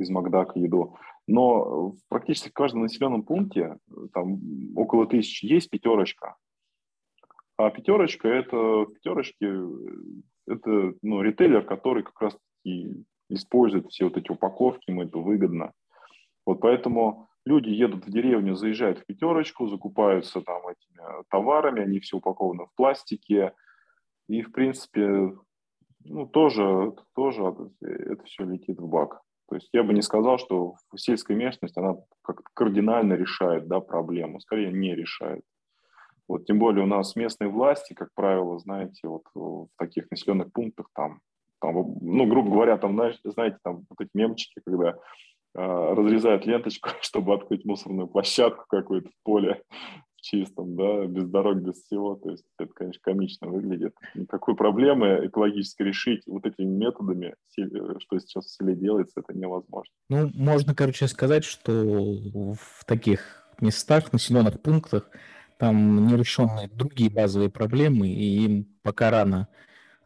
из 0.00 0.10
Макдака 0.10 0.58
еду. 0.58 0.96
Но 1.26 1.94
практически 2.08 2.48
в 2.48 2.54
каждом 2.54 2.82
населенном 2.82 3.22
пункте, 3.22 3.78
там 4.12 4.40
около 4.76 5.06
тысячи, 5.06 5.44
есть 5.44 5.70
пятерочка. 5.70 6.36
А 7.56 7.70
пятерочка 7.70 8.26
это, 8.26 8.86
пятерочки, 8.86 9.44
это 10.46 10.94
ну, 11.02 11.22
ритейлер, 11.22 11.64
который 11.64 12.02
как 12.02 12.20
раз 12.20 12.38
таки 12.64 13.04
использует 13.34 13.88
все 13.88 14.04
вот 14.04 14.16
эти 14.16 14.30
упаковки, 14.30 14.90
ему 14.90 15.02
это 15.02 15.18
выгодно. 15.18 15.72
Вот 16.46 16.60
поэтому 16.60 17.30
Люди 17.46 17.70
едут 17.70 18.06
в 18.06 18.10
деревню, 18.10 18.54
заезжают 18.54 18.98
в 18.98 19.06
пятерочку, 19.06 19.66
закупаются 19.66 20.42
там 20.42 20.62
этими 20.68 21.24
товарами, 21.30 21.82
они 21.82 21.98
все 22.00 22.18
упакованы 22.18 22.66
в 22.66 22.74
пластике. 22.76 23.54
И, 24.28 24.42
в 24.42 24.52
принципе, 24.52 25.32
ну, 26.04 26.26
тоже, 26.26 26.94
тоже 27.14 27.54
это 27.80 28.24
все 28.24 28.44
летит 28.44 28.78
в 28.78 28.86
бак. 28.86 29.22
То 29.48 29.56
есть 29.56 29.70
я 29.72 29.82
бы 29.82 29.94
не 29.94 30.02
сказал, 30.02 30.38
что 30.38 30.74
сельская 30.94 31.34
местность, 31.34 31.76
она 31.76 31.96
как 32.22 32.42
кардинально 32.54 33.14
решает 33.14 33.66
да, 33.66 33.80
проблему, 33.80 34.38
скорее 34.40 34.70
не 34.70 34.94
решает. 34.94 35.42
Вот, 36.28 36.44
тем 36.44 36.58
более 36.60 36.84
у 36.84 36.86
нас 36.86 37.16
местные 37.16 37.48
власти, 37.50 37.94
как 37.94 38.10
правило, 38.14 38.58
знаете, 38.58 39.08
вот 39.08 39.24
в 39.34 39.66
таких 39.76 40.08
населенных 40.10 40.52
пунктах 40.52 40.86
там, 40.94 41.20
там 41.61 41.74
ну, 42.00 42.26
грубо 42.26 42.50
говоря, 42.50 42.76
там, 42.78 43.00
знаете, 43.24 43.58
там 43.62 43.84
вот 43.88 44.00
эти 44.00 44.11
мемчики, 44.14 44.61
когда 44.64 44.96
а, 45.54 45.94
разрезают 45.94 46.46
ленточку, 46.46 46.90
чтобы 47.00 47.34
открыть 47.34 47.64
мусорную 47.64 48.08
площадку 48.08 48.64
какую-то 48.68 49.08
в 49.08 49.22
поле 49.24 49.62
в 50.16 50.22
чистом, 50.22 50.76
да, 50.76 51.06
без 51.06 51.28
дорог, 51.28 51.58
без 51.58 51.82
всего. 51.82 52.14
То 52.14 52.30
есть 52.30 52.44
это, 52.58 52.72
конечно, 52.72 53.00
комично 53.02 53.48
выглядит. 53.48 53.94
Никакой 54.14 54.54
проблемы 54.54 55.20
экологически 55.24 55.82
решить 55.82 56.22
вот 56.26 56.46
этими 56.46 56.66
методами, 56.66 57.34
что 57.48 58.18
сейчас 58.18 58.46
в 58.46 58.50
селе 58.50 58.76
делается, 58.76 59.20
это 59.20 59.36
невозможно. 59.36 59.92
Ну, 60.08 60.30
можно, 60.34 60.74
короче, 60.74 61.08
сказать, 61.08 61.44
что 61.44 61.72
в 61.72 62.84
таких 62.86 63.44
местах, 63.61 64.12
населенных 64.12 64.61
пунктах, 64.61 65.11
там 65.58 66.06
нерешенные 66.06 66.68
другие 66.68 67.11
базовые 67.11 67.50
проблемы, 67.50 68.08
и 68.08 68.44
им 68.44 68.66
пока 68.82 69.11
рано 69.11 69.48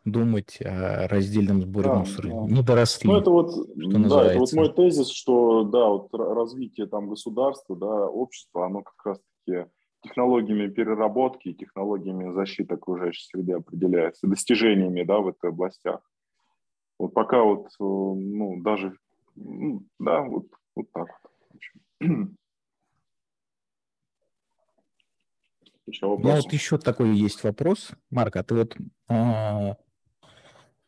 думать 0.04 0.58
о 0.60 1.08
раздельном 1.08 1.62
сборе 1.62 1.88
да, 1.88 1.94
мусора. 1.94 2.28
Да. 2.28 2.54
Не 2.54 2.62
доросли. 2.62 3.10
Ну, 3.10 3.16
это 3.16 3.30
вот, 3.30 3.52
да, 3.74 4.26
это 4.26 4.38
вот 4.38 4.52
мой 4.52 4.72
тезис, 4.72 5.08
что 5.10 5.64
да, 5.64 5.88
вот 5.88 6.08
развитие 6.12 6.86
там 6.86 7.08
государства, 7.08 7.76
да, 7.76 8.06
общества, 8.06 8.66
оно 8.66 8.82
как 8.82 9.06
раз-таки 9.06 9.70
технологиями 10.02 10.68
переработки 10.68 11.48
и 11.48 11.54
технологиями 11.54 12.34
защиты 12.34 12.74
окружающей 12.74 13.26
среды 13.26 13.54
определяется, 13.54 14.26
достижениями, 14.26 15.02
да, 15.02 15.18
в 15.18 15.28
этой 15.28 15.50
областях. 15.50 16.00
Вот 16.98 17.14
пока 17.14 17.42
вот, 17.42 17.66
э, 17.66 17.70
ну, 17.80 18.60
даже, 18.62 18.96
ну, 19.34 19.82
да, 19.98 20.22
вот, 20.22 20.46
вот 20.76 20.86
так 20.92 21.08
вот. 21.22 21.60
Еще 25.86 26.06
вопрос. 26.06 26.24
Ну, 26.24 26.36
вот 26.40 26.52
еще 26.52 26.78
такой 26.78 27.14
есть 27.14 27.44
вопрос. 27.44 27.90
Марк, 28.10 28.36
а 28.36 28.42
ты 28.42 28.54
вот 28.54 28.74
а, 29.08 29.76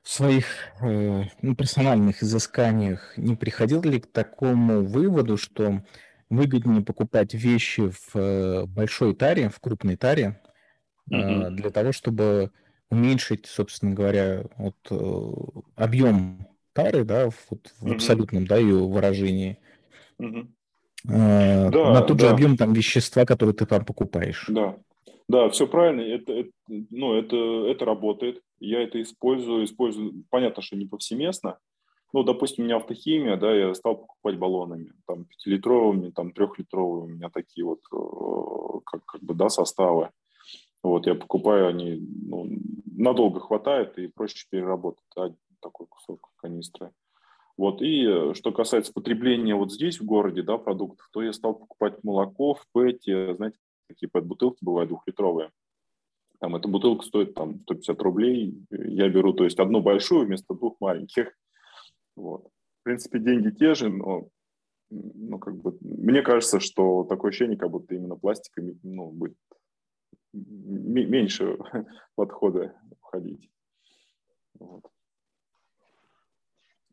в 0.06 0.08
своих 0.08 0.46
э, 0.82 1.24
ну, 1.42 1.56
персональных 1.56 2.22
изысканиях 2.22 3.14
не 3.18 3.34
приходил 3.34 3.82
ли 3.82 3.98
к 3.98 4.06
такому 4.06 4.84
выводу, 4.84 5.36
что 5.36 5.82
выгоднее 6.30 6.84
покупать 6.84 7.34
вещи 7.34 7.90
в 7.90 8.14
э, 8.14 8.66
большой 8.66 9.16
таре, 9.16 9.48
в 9.48 9.58
крупной 9.58 9.96
таре, 9.96 10.40
mm-hmm. 11.10 11.50
для 11.50 11.70
того, 11.70 11.90
чтобы 11.90 12.52
уменьшить, 12.88 13.46
собственно 13.46 13.96
говоря, 13.96 14.44
вот, 14.56 14.76
э, 14.90 15.30
объем 15.74 16.46
тары, 16.72 17.02
да, 17.02 17.30
вот, 17.50 17.72
в 17.80 17.86
mm-hmm. 17.86 17.94
абсолютном, 17.96 18.46
да, 18.46 18.58
ее 18.58 18.86
выражении, 18.86 19.58
mm-hmm. 20.20 20.48
э, 21.08 21.70
да, 21.70 21.92
на 21.94 22.00
тот 22.02 22.18
да. 22.18 22.28
же 22.28 22.30
объем 22.32 22.56
там 22.56 22.74
вещества, 22.74 23.24
который 23.24 23.54
ты 23.54 23.66
там 23.66 23.84
покупаешь. 23.84 24.44
Да, 24.46 24.76
да, 25.28 25.48
все 25.48 25.66
правильно. 25.66 26.00
Это, 26.02 26.32
это, 26.32 26.50
ну, 26.68 27.14
это, 27.14 27.36
это 27.36 27.84
работает. 27.84 28.40
Я 28.58 28.82
это 28.82 29.00
использую. 29.02 29.64
Использую. 29.64 30.24
Понятно, 30.30 30.62
что 30.62 30.76
не 30.76 30.86
повсеместно. 30.86 31.58
Ну, 32.12 32.22
допустим, 32.22 32.64
у 32.64 32.66
меня 32.66 32.76
автохимия, 32.76 33.36
да, 33.36 33.52
я 33.54 33.74
стал 33.74 33.96
покупать 33.96 34.38
баллонами, 34.38 34.92
там, 35.06 35.24
пятилитровыми, 35.24 36.10
там, 36.10 36.32
трехлитровые 36.32 37.04
у 37.04 37.08
меня 37.08 37.28
такие 37.30 37.64
вот, 37.66 37.80
э, 37.92 38.80
как, 38.86 39.04
как 39.04 39.22
бы, 39.22 39.34
да, 39.34 39.48
составы. 39.48 40.10
Вот, 40.82 41.06
я 41.06 41.16
покупаю, 41.16 41.66
они 41.66 42.00
ну, 42.26 42.48
надолго 42.86 43.40
хватает 43.40 43.98
и 43.98 44.06
проще 44.06 44.46
переработать, 44.48 45.04
да, 45.16 45.34
такой 45.60 45.88
кусок 45.88 46.30
канистры. 46.36 46.92
Вот, 47.56 47.82
и 47.82 48.06
э, 48.06 48.34
что 48.34 48.52
касается 48.52 48.92
потребления 48.92 49.54
вот 49.54 49.72
здесь, 49.72 50.00
в 50.00 50.04
городе, 50.04 50.42
да, 50.42 50.58
продуктов, 50.58 51.08
то 51.12 51.22
я 51.22 51.32
стал 51.32 51.54
покупать 51.54 52.04
молоко 52.04 52.54
в 52.54 52.64
пэте, 52.72 53.34
знаете, 53.34 53.58
такие 53.86 54.08
пэт-бутылки 54.08 54.58
бывают 54.64 54.88
двухлитровые. 54.88 55.50
Там 56.40 56.54
эта 56.54 56.68
бутылка 56.68 57.04
стоит 57.04 57.34
там 57.34 57.60
150 57.62 58.00
рублей. 58.02 58.54
Я 58.70 59.08
беру, 59.08 59.32
то 59.32 59.44
есть, 59.44 59.58
одну 59.58 59.80
большую 59.80 60.26
вместо 60.26 60.54
двух 60.54 60.76
маленьких. 60.80 61.32
Вот. 62.14 62.48
В 62.80 62.82
принципе, 62.84 63.18
деньги 63.18 63.50
те 63.50 63.74
же, 63.74 63.88
но 63.88 64.28
ну, 64.90 65.38
как 65.38 65.56
бы, 65.56 65.76
мне 65.80 66.22
кажется, 66.22 66.60
что 66.60 67.04
такое 67.04 67.30
ощущение, 67.30 67.56
как 67.56 67.70
будто 67.70 67.94
именно 67.94 68.16
пластика 68.16 68.62
ну, 68.82 69.10
будет 69.10 69.36
меньше 70.32 71.58
подхода 72.14 72.74
входить. 73.00 73.50
Вот. 74.58 74.84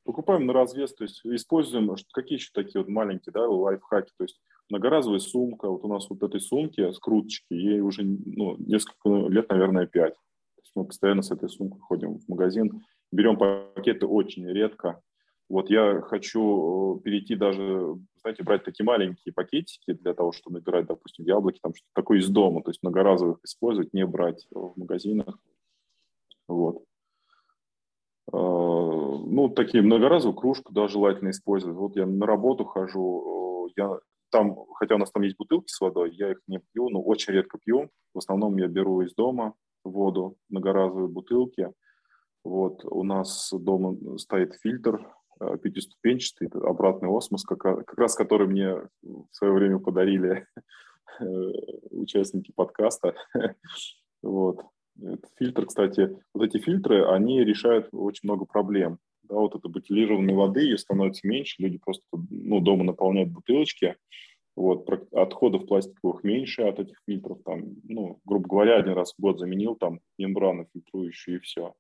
Покупаем 0.04 0.46
на 0.46 0.54
развес, 0.54 0.94
то 0.94 1.04
есть 1.04 1.22
используем, 1.24 1.96
какие 2.14 2.38
еще 2.38 2.50
такие 2.54 2.82
вот 2.82 2.90
маленькие 2.90 3.32
да, 3.32 3.48
лайфхаки, 3.48 4.12
то 4.18 4.24
есть 4.24 4.42
многоразовая 4.70 5.20
сумка, 5.20 5.70
вот 5.70 5.84
у 5.84 5.88
нас 5.88 6.10
вот 6.10 6.24
этой 6.24 6.40
сумки, 6.40 6.92
скруточки, 6.92 7.54
ей 7.54 7.82
уже 7.82 8.04
ну, 8.04 8.56
несколько 8.58 9.10
лет, 9.30 9.50
наверное, 9.50 9.86
пять. 9.86 10.14
То 10.14 10.62
есть 10.62 10.72
мы 10.76 10.86
постоянно 10.86 11.22
с 11.22 11.32
этой 11.32 11.50
сумкой 11.50 11.80
ходим 11.82 12.20
в 12.20 12.28
магазин, 12.28 12.82
берем 13.12 13.38
пакеты 13.38 14.06
очень 14.06 14.48
редко. 14.48 15.02
Вот 15.50 15.70
я 15.70 16.02
хочу 16.02 16.98
э, 16.98 17.04
перейти 17.04 17.36
даже, 17.36 17.96
знаете, 18.22 18.44
брать 18.44 18.64
такие 18.64 18.86
маленькие 18.86 19.34
пакетики 19.34 19.94
для 19.94 20.14
того, 20.14 20.32
чтобы 20.32 20.60
набирать, 20.60 20.88
допустим, 20.88 21.26
яблоки, 21.26 21.60
там 21.62 21.76
что-то 21.76 21.92
такое 21.94 22.20
из 22.20 22.30
дома, 22.30 22.64
то 22.64 22.72
есть 22.72 22.82
многоразовых 22.82 23.40
использовать, 23.44 23.94
не 23.94 24.06
брать 24.06 24.48
в 24.52 24.74
магазинах. 24.78 25.38
Вот. 26.48 26.84
Э, 28.32 28.38
ну, 28.38 29.50
такие 29.50 29.84
многоразовые 29.84 30.38
кружку, 30.38 30.74
да, 30.74 30.88
желательно 30.88 31.30
использовать. 31.30 31.78
Вот 31.78 31.96
я 31.96 32.06
на 32.06 32.26
работу 32.26 32.64
хожу, 32.66 33.68
э, 33.68 33.74
я 33.78 34.00
там, 34.34 34.66
хотя 34.80 34.96
у 34.96 34.98
нас 34.98 35.12
там 35.12 35.24
есть 35.24 35.38
бутылки 35.38 35.68
с 35.72 35.80
водой, 35.80 36.12
я 36.16 36.32
их 36.32 36.40
не 36.48 36.60
пью, 36.74 36.90
но 36.90 37.02
очень 37.02 37.34
редко 37.34 37.60
пью. 37.64 37.90
В 38.14 38.18
основном 38.18 38.58
я 38.58 38.68
беру 38.68 39.02
из 39.02 39.14
дома 39.14 39.54
воду, 39.84 40.38
многоразовые 40.50 41.08
бутылки. 41.08 41.72
Вот 42.44 42.84
у 42.84 43.04
нас 43.04 43.54
дома 43.54 43.96
стоит 44.18 44.56
фильтр 44.56 45.08
э, 45.40 45.58
пятиступенчатый, 45.62 46.50
обратный 46.50 47.16
осмос, 47.16 47.44
как, 47.44 47.60
как 47.60 47.98
раз 47.98 48.16
который 48.16 48.48
мне 48.48 48.74
в 49.02 49.28
свое 49.32 49.54
время 49.54 49.80
подарили 49.80 50.48
участники 51.92 52.52
подкаста. 52.56 53.16
Вот. 54.24 54.62
Фильтр, 55.38 55.66
кстати, 55.66 56.18
вот 56.34 56.46
эти 56.46 56.58
фильтры, 56.58 57.06
они 57.06 57.44
решают 57.44 57.90
очень 57.92 58.22
много 58.24 58.46
проблем. 58.46 59.00
Да, 59.24 59.36
вот 59.36 59.56
это 59.56 59.68
бутилированной 59.70 60.34
воды, 60.34 60.62
ее 60.62 60.78
становится 60.78 61.28
меньше, 61.28 61.62
люди 61.62 61.78
просто 61.78 62.04
ну, 62.30 62.60
дома 62.60 62.84
наполняют 62.84 63.30
бутылочки, 63.30 63.96
вот, 64.56 64.88
отходов 65.14 65.66
пластиковых 65.66 66.24
меньше 66.24 66.64
от 66.64 66.80
этих 66.80 67.02
фильтров, 67.08 67.40
там, 67.44 67.76
ну, 67.84 68.20
грубо 68.26 68.48
говоря, 68.48 68.78
один 68.78 68.94
раз 68.94 69.14
в 69.14 69.22
год 69.22 69.40
заменил 69.40 69.76
там 69.76 70.00
мембрану 70.18 70.68
фильтрующую 70.74 71.38
и 71.38 71.40
все. 71.40 71.74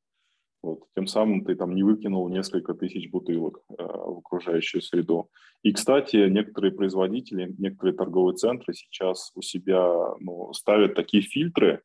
Вот, 0.64 0.86
тем 0.96 1.08
самым 1.08 1.44
ты 1.44 1.56
там 1.56 1.76
не 1.76 1.84
выкинул 1.84 2.30
несколько 2.30 2.74
тысяч 2.74 3.12
бутылок 3.12 3.60
э, 3.70 3.84
в 3.84 4.20
окружающую 4.20 4.82
среду. 4.82 5.30
И, 5.62 5.74
кстати, 5.74 6.30
некоторые 6.30 6.72
производители, 6.72 7.54
некоторые 7.58 7.96
торговые 7.96 8.38
центры 8.38 8.74
сейчас 8.74 9.32
у 9.36 9.42
себя 9.42 10.16
ну, 10.20 10.54
ставят 10.54 10.96
такие 10.96 11.22
фильтры, 11.22 11.82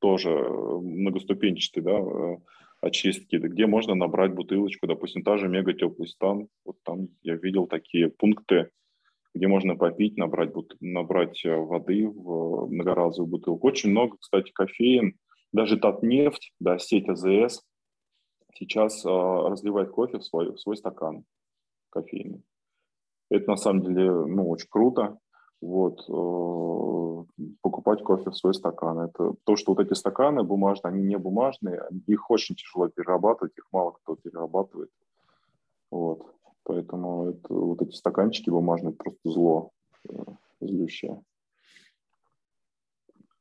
тоже 0.00 0.30
многоступенчатые, 0.30 1.84
да, 1.84 1.98
э, 1.98 2.36
очистки, 2.82 3.36
где 3.36 3.66
можно 3.66 3.94
набрать 3.94 4.34
бутылочку, 4.34 4.86
допустим, 4.86 5.22
та 5.22 5.38
же 5.38 5.48
мега 5.48 5.72
теплый 5.72 6.08
стан, 6.08 6.48
вот 6.64 6.76
там 6.82 7.08
я 7.22 7.36
видел 7.36 7.66
такие 7.66 8.10
пункты, 8.10 8.70
где 9.34 9.46
можно 9.46 9.76
попить, 9.76 10.18
набрать, 10.18 10.52
набрать 10.80 11.42
э, 11.44 11.56
воды 11.56 12.06
в 12.06 12.66
многоразовую 12.70 13.30
бутылку. 13.30 13.68
Очень 13.68 13.90
много, 13.90 14.16
кстати, 14.18 14.50
кофеин, 14.52 15.16
даже 15.52 15.78
Татнефть, 15.78 16.52
да, 16.58 16.78
сеть 16.78 17.08
АЗС 17.08 17.62
сейчас 18.54 19.04
а, 19.06 19.48
разливает 19.48 19.90
кофе 19.90 20.18
в 20.18 20.24
свой, 20.24 20.52
в 20.52 20.58
свой 20.58 20.76
стакан 20.76 21.24
кофейный. 21.90 22.42
Это 23.30 23.50
на 23.50 23.56
самом 23.56 23.82
деле 23.82 24.10
ну, 24.10 24.48
очень 24.48 24.68
круто. 24.68 25.18
Вот, 25.62 26.04
э, 26.08 27.44
покупать 27.60 28.02
кофе 28.02 28.30
в 28.30 28.36
свой 28.36 28.52
стакан. 28.52 28.98
Это 28.98 29.34
то, 29.44 29.54
что 29.54 29.74
вот 29.74 29.80
эти 29.86 29.94
стаканы 29.94 30.42
бумажные, 30.42 30.92
они 30.92 31.04
не 31.04 31.16
бумажные, 31.16 31.82
их 32.08 32.30
очень 32.30 32.56
тяжело 32.56 32.88
перерабатывать, 32.88 33.56
их 33.56 33.68
мало 33.70 33.92
кто 33.92 34.16
перерабатывает. 34.16 34.90
Вот. 35.92 36.34
Поэтому 36.64 37.30
это, 37.30 37.54
вот 37.54 37.80
эти 37.80 37.94
стаканчики 37.94 38.50
бумажные 38.50 38.92
просто 38.92 39.20
зло 39.24 39.70
э, 40.08 40.12
злющее. 40.60 41.22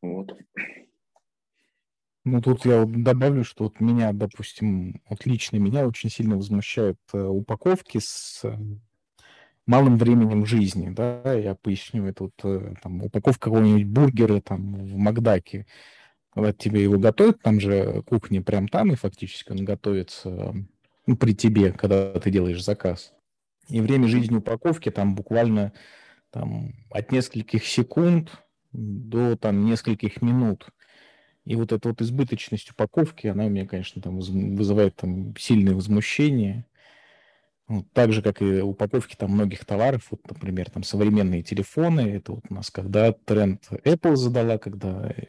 Вот. 0.03 0.37
Ну, 2.23 2.39
тут 2.39 2.65
я 2.65 2.85
добавлю, 2.85 3.43
что 3.43 3.63
вот 3.63 3.79
меня, 3.79 4.13
допустим, 4.13 5.01
вот 5.09 5.25
лично 5.25 5.57
меня 5.57 5.87
очень 5.87 6.11
сильно 6.11 6.35
возмущают 6.35 6.99
э, 7.13 7.19
упаковки 7.19 7.97
с 7.97 8.45
малым 9.71 9.97
временем 9.97 10.45
жизни, 10.45 10.89
да, 10.89 11.33
я 11.33 11.55
поясню, 11.55 12.05
это 12.05 12.25
вот 12.25 12.33
э, 12.43 12.73
там, 12.83 13.01
упаковка 13.03 13.45
какого-нибудь 13.45 13.85
бургера 13.85 14.41
там 14.41 14.75
в 14.75 14.97
Макдаке, 14.97 15.65
когда 16.33 16.51
тебе 16.51 16.83
его 16.83 16.99
готовят, 16.99 17.41
там 17.41 17.61
же 17.61 18.03
кухня 18.05 18.41
прям 18.41 18.67
там, 18.67 18.91
и 18.91 18.95
фактически 18.95 19.51
он 19.51 19.63
готовится 19.63 20.53
ну, 21.07 21.15
при 21.15 21.33
тебе, 21.33 21.71
когда 21.71 22.11
ты 22.19 22.29
делаешь 22.31 22.63
заказ. 22.63 23.13
И 23.69 23.79
время 23.79 24.09
жизни 24.09 24.35
упаковки 24.35 24.91
там 24.91 25.15
буквально 25.15 25.71
там, 26.31 26.73
от 26.89 27.13
нескольких 27.13 27.65
секунд 27.65 28.29
до 28.73 29.37
там, 29.37 29.65
нескольких 29.65 30.21
минут. 30.21 30.67
И 31.45 31.55
вот 31.55 31.71
эта 31.71 31.87
вот 31.87 32.01
избыточность 32.01 32.71
упаковки, 32.71 33.27
она 33.27 33.45
у 33.45 33.49
меня, 33.49 33.65
конечно, 33.65 34.01
там 34.01 34.19
вызывает 34.19 34.97
там 34.97 35.35
сильное 35.37 35.73
возмущение. 35.73 36.65
Ну, 37.71 37.85
так 37.93 38.11
же, 38.11 38.21
как 38.21 38.41
и 38.41 38.61
упаковки 38.61 39.15
там 39.15 39.31
многих 39.31 39.63
товаров, 39.63 40.07
вот, 40.11 40.29
например, 40.29 40.69
там 40.69 40.83
современные 40.83 41.41
телефоны, 41.41 42.01
это 42.01 42.33
вот 42.33 42.43
у 42.49 42.53
нас 42.53 42.69
когда 42.69 43.13
тренд 43.13 43.65
Apple 43.85 44.17
задала, 44.17 44.57
когда 44.57 45.09
э, 45.09 45.27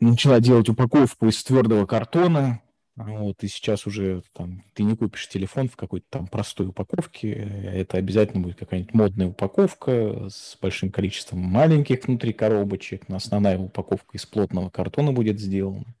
начала 0.00 0.40
делать 0.40 0.68
упаковку 0.68 1.28
из 1.28 1.44
твердого 1.44 1.86
картона, 1.86 2.60
вот, 2.96 3.44
и 3.44 3.46
сейчас 3.46 3.86
уже 3.86 4.24
там 4.32 4.64
ты 4.74 4.82
не 4.82 4.96
купишь 4.96 5.28
телефон 5.28 5.68
в 5.68 5.76
какой-то 5.76 6.06
там 6.10 6.26
простой 6.26 6.66
упаковке, 6.66 7.30
это 7.30 7.98
обязательно 7.98 8.42
будет 8.42 8.58
какая-нибудь 8.58 8.92
модная 8.92 9.28
упаковка 9.28 10.28
с 10.28 10.58
большим 10.60 10.90
количеством 10.90 11.38
маленьких 11.38 12.04
внутри 12.04 12.32
коробочек, 12.32 13.08
но 13.08 13.14
основная 13.14 13.58
упаковка 13.58 14.16
из 14.16 14.26
плотного 14.26 14.70
картона 14.70 15.12
будет 15.12 15.38
сделана. 15.38 15.94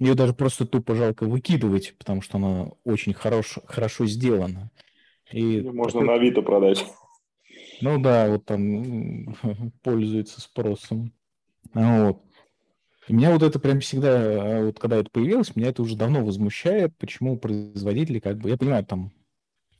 Ее 0.00 0.14
даже 0.14 0.32
просто 0.32 0.66
тупо 0.66 0.94
жалко 0.94 1.26
выкидывать, 1.26 1.94
потому 1.98 2.22
что 2.22 2.38
она 2.38 2.70
очень 2.84 3.12
хорош, 3.12 3.58
хорошо 3.66 4.06
сделана. 4.06 4.70
И 5.30 5.60
можно 5.60 6.00
такой... 6.00 6.06
на 6.06 6.14
Авито 6.14 6.42
продать. 6.42 6.84
Ну 7.82 8.00
да, 8.00 8.28
вот 8.28 8.46
там 8.46 9.36
пользуется 9.82 10.40
спросом. 10.40 11.12
Вот. 11.74 12.22
И 13.08 13.12
меня 13.12 13.30
вот 13.32 13.42
это 13.42 13.58
прям 13.58 13.80
всегда, 13.80 14.60
а 14.60 14.64
вот 14.64 14.78
когда 14.78 14.96
это 14.96 15.10
появилось, 15.10 15.54
меня 15.54 15.68
это 15.68 15.82
уже 15.82 15.96
давно 15.96 16.24
возмущает, 16.24 16.96
почему 16.96 17.38
производители 17.38 18.20
как 18.20 18.38
бы, 18.38 18.48
я 18.48 18.56
понимаю, 18.56 18.86
там 18.86 19.12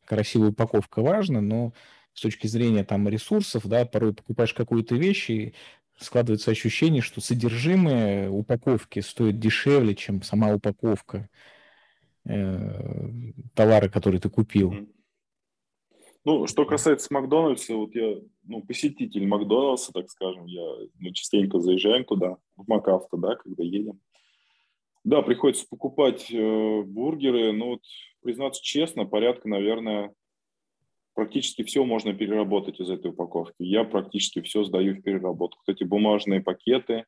красивая 0.05 0.51
упаковка 0.51 1.01
важна, 1.01 1.41
но 1.41 1.73
с 2.13 2.21
точки 2.21 2.47
зрения 2.47 2.85
там 2.85 3.09
ресурсов, 3.09 3.67
да, 3.67 3.87
порой 3.87 4.13
покупаешь 4.13 4.53
какую-то 4.53 4.97
вещь, 4.97 5.31
и 5.31 5.55
складывается 6.01 6.51
ощущение, 6.51 7.03
что 7.03 7.21
содержимое 7.21 8.31
упаковки 8.31 9.01
стоит 9.01 9.39
дешевле, 9.39 9.95
чем 9.95 10.23
сама 10.23 10.53
упаковка 10.55 11.29
э, 12.25 13.33
товара, 13.55 13.89
который 13.89 14.21
ты 14.21 14.29
купил. 14.29 14.89
Ну, 16.25 16.47
что 16.47 16.67
касается 16.67 17.13
Макдональдса, 17.13 17.75
вот 17.75 17.95
я, 17.95 18.19
ну, 18.45 18.63
посетитель 18.63 19.27
Макдональдса, 19.27 19.93
так 19.93 20.11
скажем, 20.11 20.45
я, 20.47 20.63
мы 20.99 21.13
частенько 21.13 21.61
заезжаем 21.61 22.05
туда, 22.05 22.37
в 22.57 22.69
МакАвто, 22.69 23.17
да, 23.17 23.37
когда 23.37 23.63
едем. 23.63 24.01
Да, 25.03 25.23
приходится 25.23 25.67
покупать 25.69 26.31
э, 26.31 26.83
бургеры, 26.83 27.53
но 27.53 27.71
вот, 27.71 27.83
признаться 28.21 28.63
честно, 28.63 29.07
порядка, 29.07 29.49
наверное, 29.49 30.13
практически 31.21 31.65
все 31.65 31.85
можно 31.85 32.15
переработать 32.15 32.81
из 32.81 32.89
этой 32.89 33.11
упаковки. 33.11 33.57
Я 33.59 33.85
практически 33.85 34.41
все 34.41 34.65
сдаю 34.65 34.95
в 34.95 35.03
переработку. 35.03 35.61
Эти 35.67 35.85
бумажные 35.85 36.41
пакеты, 36.41 37.05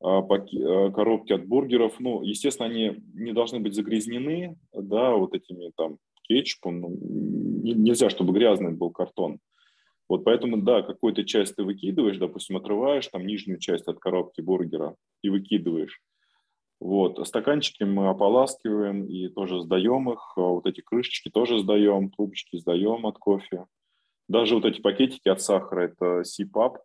а, 0.00 0.18
а, 0.18 0.90
коробки 0.90 1.32
от 1.32 1.46
бургеров, 1.46 2.00
ну, 2.00 2.22
естественно, 2.22 2.68
они 2.68 2.96
не 3.14 3.32
должны 3.32 3.60
быть 3.60 3.74
загрязнены, 3.74 4.56
да, 4.72 5.12
вот 5.12 5.34
этими 5.34 5.70
там 5.76 5.98
кетчупом. 6.24 6.80
Ну, 6.80 6.98
нельзя, 7.62 8.10
чтобы 8.10 8.32
грязный 8.32 8.72
был 8.72 8.90
картон. 8.90 9.38
Вот 10.08 10.24
поэтому, 10.24 10.56
да, 10.56 10.82
какую-то 10.82 11.22
часть 11.22 11.54
ты 11.54 11.62
выкидываешь, 11.62 12.18
допустим, 12.18 12.56
отрываешь 12.56 13.06
там 13.06 13.24
нижнюю 13.24 13.60
часть 13.60 13.86
от 13.86 14.00
коробки 14.00 14.40
бургера 14.40 14.96
и 15.22 15.30
выкидываешь. 15.30 16.00
Вот. 16.80 17.26
Стаканчики 17.26 17.82
мы 17.82 18.08
ополаскиваем 18.08 19.04
и 19.04 19.28
тоже 19.28 19.60
сдаем 19.60 20.10
их. 20.10 20.32
А 20.36 20.40
вот 20.40 20.66
эти 20.66 20.80
крышечки 20.80 21.28
тоже 21.28 21.58
сдаем, 21.58 22.10
трубочки 22.10 22.56
сдаем 22.56 23.06
от 23.06 23.18
кофе. 23.18 23.66
Даже 24.28 24.54
вот 24.54 24.64
эти 24.64 24.80
пакетики 24.80 25.28
от 25.28 25.40
сахара, 25.40 25.86
это 25.86 26.22
CPAP, 26.22 26.76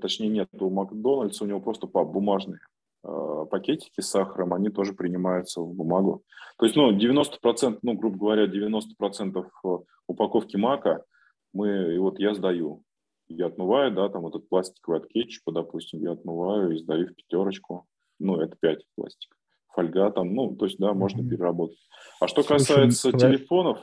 точнее 0.00 0.28
нет, 0.28 0.48
у 0.58 0.70
Макдональдса 0.70 1.44
у 1.44 1.46
него 1.46 1.60
просто 1.60 1.86
пап 1.86 2.08
бумажные 2.08 2.60
э, 3.04 3.46
пакетики 3.50 4.00
с 4.00 4.08
сахаром, 4.08 4.54
они 4.54 4.70
тоже 4.70 4.94
принимаются 4.94 5.60
в 5.60 5.74
бумагу. 5.74 6.24
То 6.58 6.64
есть, 6.64 6.76
ну, 6.76 6.96
90%, 6.96 7.80
ну, 7.82 7.92
грубо 7.94 8.16
говоря, 8.16 8.46
90% 8.46 9.46
э, 9.64 9.68
упаковки 10.06 10.56
мака 10.56 11.04
мы, 11.52 11.94
и 11.94 11.98
вот 11.98 12.18
я 12.18 12.34
сдаю. 12.34 12.82
Я 13.28 13.46
отмываю, 13.46 13.92
да, 13.92 14.08
там 14.08 14.22
вот 14.22 14.34
этот 14.34 14.48
пластиковый 14.48 15.00
от 15.00 15.06
кетчупа, 15.08 15.52
допустим, 15.52 16.00
я 16.00 16.12
отмываю 16.12 16.72
и 16.72 16.78
сдаю 16.78 17.08
в 17.08 17.14
пятерочку. 17.14 17.86
Ну, 18.20 18.40
это 18.40 18.56
5 18.60 18.84
пластик. 18.94 19.36
Фольга 19.68 20.10
там, 20.10 20.34
ну, 20.34 20.54
то 20.54 20.66
есть, 20.66 20.78
да, 20.78 20.92
можно 20.94 21.22
mm-hmm. 21.22 21.28
переработать. 21.28 21.78
А 22.20 22.28
что 22.28 22.42
Слушай, 22.42 22.58
касается 22.58 23.12
давай... 23.12 23.36
телефонов, 23.36 23.78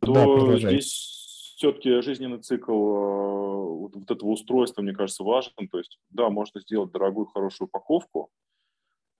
то 0.00 0.12
да, 0.12 0.58
здесь 0.58 1.16
все-таки 1.56 2.00
жизненный 2.02 2.38
цикл 2.38 2.72
э, 2.72 3.64
вот, 3.78 3.96
вот 3.96 4.10
этого 4.10 4.30
устройства, 4.30 4.82
мне 4.82 4.92
кажется, 4.92 5.24
важен. 5.24 5.68
То 5.70 5.78
есть, 5.78 5.98
да, 6.10 6.28
можно 6.28 6.60
сделать 6.60 6.92
дорогую, 6.92 7.26
хорошую 7.26 7.68
упаковку, 7.68 8.30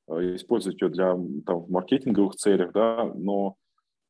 э, 0.09 0.36
использовать 0.36 0.80
ее 0.80 0.88
для 0.90 1.16
там, 1.47 1.61
в 1.61 1.70
маркетинговых 1.70 2.34
целях, 2.34 2.72
да, 2.72 3.11
но 3.14 3.57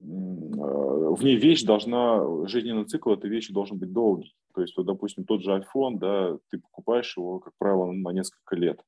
э, 0.01 0.05
в 0.05 1.23
ней 1.23 1.37
вещь 1.37 1.63
должна, 1.63 2.47
жизненный 2.49 2.87
цикл 2.87 3.13
этой 3.13 3.31
вещи 3.31 3.53
должен 3.53 3.79
быть 3.79 3.93
долгий. 3.93 4.35
То 4.55 4.63
есть, 4.63 4.77
вот, 4.77 4.87
допустим, 4.87 5.25
тот 5.25 5.43
же 5.43 5.53
iPhone, 5.53 5.99
да, 5.99 6.37
ты 6.51 6.59
покупаешь 6.59 7.17
его, 7.17 7.39
как 7.39 7.53
правило, 7.59 7.93
на 7.93 8.11
несколько 8.11 8.57
лет. 8.57 8.81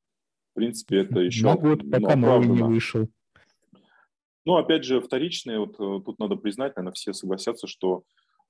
В 0.52 0.54
принципе, 0.54 1.00
это 1.00 1.20
еще... 1.20 1.44
На 1.44 1.56
год, 1.56 1.82
ну, 1.82 1.90
пока 1.90 2.16
новый 2.16 2.48
не 2.48 2.62
вышел. 2.62 3.08
Ну, 4.44 4.56
опять 4.56 4.84
же, 4.84 5.00
вторичные, 5.00 5.58
вот 5.58 5.76
тут 5.76 6.18
надо 6.18 6.36
признать, 6.36 6.74
наверное, 6.76 6.94
все 6.94 7.12
согласятся, 7.12 7.66
что 7.66 8.04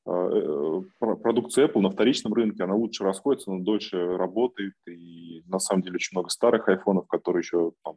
Э, 0.08 0.80
продукция 0.98 1.68
Apple 1.68 1.80
на 1.80 1.90
вторичном 1.90 2.32
рынке, 2.32 2.64
она 2.64 2.74
лучше 2.74 3.04
расходится, 3.04 3.50
она 3.50 3.62
дольше 3.62 4.16
работает, 4.16 4.72
и 4.88 5.42
на 5.46 5.58
самом 5.58 5.82
деле 5.82 5.96
очень 5.96 6.16
много 6.16 6.30
старых 6.30 6.68
айфонов, 6.68 7.06
которые 7.08 7.42
еще 7.42 7.72
там, 7.84 7.96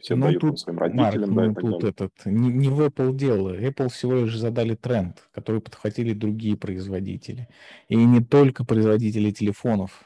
все 0.00 0.14
ну, 0.14 0.26
дают 0.26 0.40
тут, 0.40 0.60
своим 0.60 0.78
родителям. 0.78 1.34
Марк, 1.34 1.54
да, 1.54 1.60
ну, 1.60 1.70
тут 1.70 1.84
этот, 1.84 2.12
не, 2.24 2.50
не 2.50 2.68
в 2.68 2.80
Apple 2.80 3.14
дело. 3.14 3.58
Apple 3.58 3.88
всего 3.88 4.14
лишь 4.14 4.36
задали 4.36 4.76
тренд, 4.76 5.28
который 5.32 5.60
подхватили 5.60 6.12
другие 6.12 6.56
производители. 6.56 7.48
И 7.88 7.96
не 7.96 8.22
только 8.22 8.64
производители 8.64 9.32
телефонов, 9.32 10.04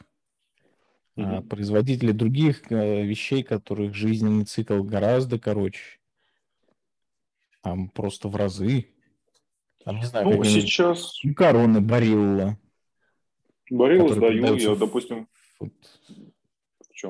а 1.17 1.43
производители 1.43 2.13
других 2.13 2.71
э, 2.71 3.03
вещей, 3.05 3.43
которых 3.43 3.95
жизненный 3.95 4.45
цикл 4.45 4.83
гораздо 4.83 5.39
короче. 5.39 5.99
Там 7.63 7.89
просто 7.91 8.29
в 8.29 8.37
разы. 8.37 8.87
Там, 9.85 9.97
не 9.97 10.05
знаю, 10.05 10.29
ну, 10.29 10.45
сейчас... 10.45 11.21
Короны 11.37 11.81
Барилла. 11.81 12.57
Барилла 13.71 14.15
сдаю, 14.15 14.57
я, 14.57 14.75
допустим... 14.75 15.29
Вот. 15.61 15.73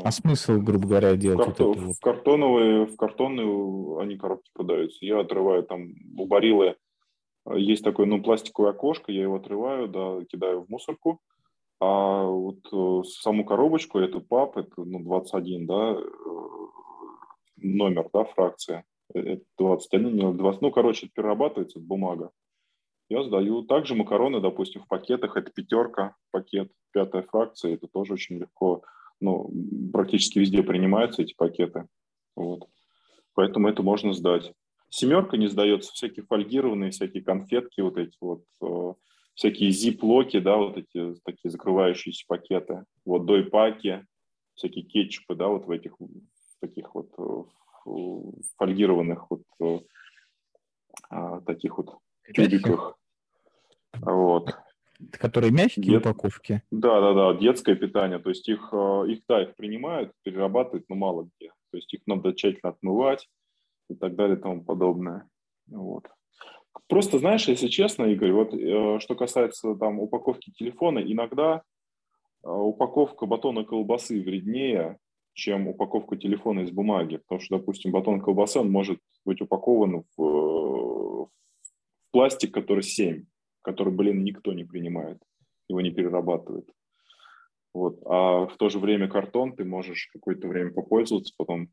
А 0.04 0.10
смысл, 0.10 0.58
грубо 0.58 0.88
говоря, 0.88 1.16
делать 1.16 1.40
в, 1.40 1.44
карто... 1.44 1.64
вот 1.64 1.76
это 1.76 1.86
вот? 1.86 1.96
в 1.96 2.00
картоновые, 2.00 2.86
в 2.86 2.96
картонные 2.96 4.00
они 4.00 4.16
коробки 4.16 4.50
продаются. 4.54 5.04
Я 5.04 5.20
отрываю 5.20 5.64
там 5.64 5.92
у 6.16 6.26
Бариллы 6.26 6.76
э, 7.46 7.58
есть 7.58 7.84
такое, 7.84 8.06
ну, 8.06 8.22
пластиковое 8.22 8.70
окошко, 8.70 9.12
я 9.12 9.22
его 9.22 9.36
отрываю, 9.36 9.88
да, 9.88 10.24
кидаю 10.24 10.62
в 10.62 10.70
мусорку. 10.70 11.20
А 11.84 12.24
вот 12.24 12.60
э, 12.72 13.02
саму 13.08 13.44
коробочку, 13.44 13.98
эту 13.98 14.20
пап, 14.20 14.56
это 14.56 14.72
ну, 14.76 15.02
21, 15.02 15.66
да, 15.66 15.94
э, 15.94 16.02
номер, 17.56 18.08
да, 18.12 18.24
фракция. 18.24 18.84
Это 19.12 19.42
21, 19.58 20.36
20, 20.36 20.62
ну, 20.62 20.70
короче, 20.70 21.08
перерабатывается 21.08 21.80
бумага 21.80 22.30
я 23.12 23.22
сдаю. 23.22 23.62
Также 23.62 23.94
макароны, 23.94 24.40
допустим, 24.40 24.82
в 24.82 24.88
пакетах, 24.88 25.36
это 25.36 25.50
пятерка 25.50 26.16
пакет, 26.30 26.72
пятая 26.92 27.22
фракция, 27.22 27.74
это 27.74 27.86
тоже 27.86 28.14
очень 28.14 28.38
легко, 28.38 28.82
ну, 29.20 29.50
практически 29.92 30.38
везде 30.38 30.62
принимаются 30.62 31.22
эти 31.22 31.34
пакеты. 31.34 31.86
Вот. 32.34 32.66
Поэтому 33.34 33.68
это 33.68 33.82
можно 33.82 34.12
сдать. 34.12 34.52
Семерка 34.88 35.36
не 35.36 35.48
сдается, 35.48 35.92
всякие 35.92 36.24
фольгированные, 36.24 36.90
всякие 36.90 37.22
конфетки, 37.22 37.80
вот 37.80 37.96
эти 37.98 38.16
вот, 38.20 38.44
э, 38.62 38.94
всякие 39.34 39.70
зип-локи, 39.70 40.38
да, 40.38 40.56
вот 40.56 40.76
эти 40.76 41.14
такие 41.24 41.50
закрывающиеся 41.50 42.24
пакеты, 42.26 42.84
вот 43.04 43.26
дой-паки, 43.26 44.04
всякие 44.54 44.84
кетчупы, 44.84 45.34
да, 45.34 45.48
вот 45.48 45.66
в 45.66 45.70
этих 45.70 45.96
таких 46.60 46.94
вот 46.94 47.10
э, 47.18 47.92
фольгированных 48.56 49.26
вот 49.30 49.42
э, 49.60 49.78
а, 51.10 51.40
таких 51.40 51.78
вот 51.78 51.98
тюбиках. 52.34 52.96
Вот. 54.00 54.54
Которые 55.12 55.50
мягкие 55.50 55.84
Дет... 55.84 56.06
упаковки? 56.06 56.62
Да, 56.70 57.00
да, 57.00 57.12
да, 57.12 57.38
детское 57.38 57.74
питание. 57.74 58.18
То 58.18 58.28
есть 58.28 58.48
их, 58.48 58.68
э, 58.72 59.04
их, 59.08 59.22
да, 59.28 59.42
их 59.42 59.56
принимают, 59.56 60.12
перерабатывают, 60.22 60.84
но 60.88 60.94
мало 60.94 61.28
где. 61.36 61.48
То 61.70 61.78
есть 61.78 61.92
их 61.92 62.00
надо 62.06 62.32
тщательно 62.32 62.70
отмывать 62.70 63.28
и 63.90 63.94
так 63.94 64.14
далее 64.14 64.36
и 64.36 64.40
тому 64.40 64.62
подобное. 64.62 65.28
Вот. 65.66 66.08
Просто, 66.88 67.18
знаешь, 67.18 67.48
если 67.48 67.68
честно, 67.68 68.04
Игорь, 68.04 68.32
вот 68.32 68.54
э, 68.54 68.98
что 69.00 69.14
касается 69.14 69.74
там 69.74 70.00
упаковки 70.00 70.50
телефона, 70.50 70.98
иногда 70.98 71.62
э, 72.42 72.48
упаковка 72.48 73.26
батона 73.26 73.64
колбасы 73.64 74.20
вреднее, 74.22 74.98
чем 75.34 75.68
упаковка 75.68 76.16
телефона 76.16 76.60
из 76.60 76.70
бумаги. 76.70 77.18
Потому 77.18 77.40
что, 77.40 77.58
допустим, 77.58 77.92
батон 77.92 78.20
колбасы, 78.20 78.58
он 78.58 78.70
может 78.70 78.98
быть 79.24 79.40
упакован 79.40 80.04
в, 80.16 80.22
в 80.22 81.28
пластик, 82.10 82.52
который 82.52 82.82
7 82.82 83.24
который, 83.62 83.92
блин, 83.92 84.22
никто 84.24 84.52
не 84.52 84.64
принимает, 84.64 85.18
его 85.68 85.80
не 85.80 85.90
перерабатывает. 85.90 86.68
Вот. 87.72 88.00
А 88.04 88.46
в 88.46 88.56
то 88.58 88.68
же 88.68 88.78
время 88.78 89.08
картон 89.08 89.56
ты 89.56 89.64
можешь 89.64 90.10
какое-то 90.12 90.48
время 90.48 90.72
попользоваться, 90.72 91.32
потом 91.38 91.68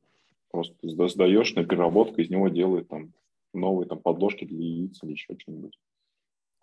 просто 0.50 0.76
сдаешь 0.88 1.54
на 1.56 1.66
переработку, 1.66 2.22
из 2.22 2.30
него 2.30 2.48
делают 2.48 2.88
там 2.88 3.12
новые 3.54 3.88
там 3.88 4.00
подложки 4.00 4.46
для 4.46 4.58
яиц 4.58 5.04
или 5.04 5.12
еще 5.12 5.36
что-нибудь. 5.38 5.78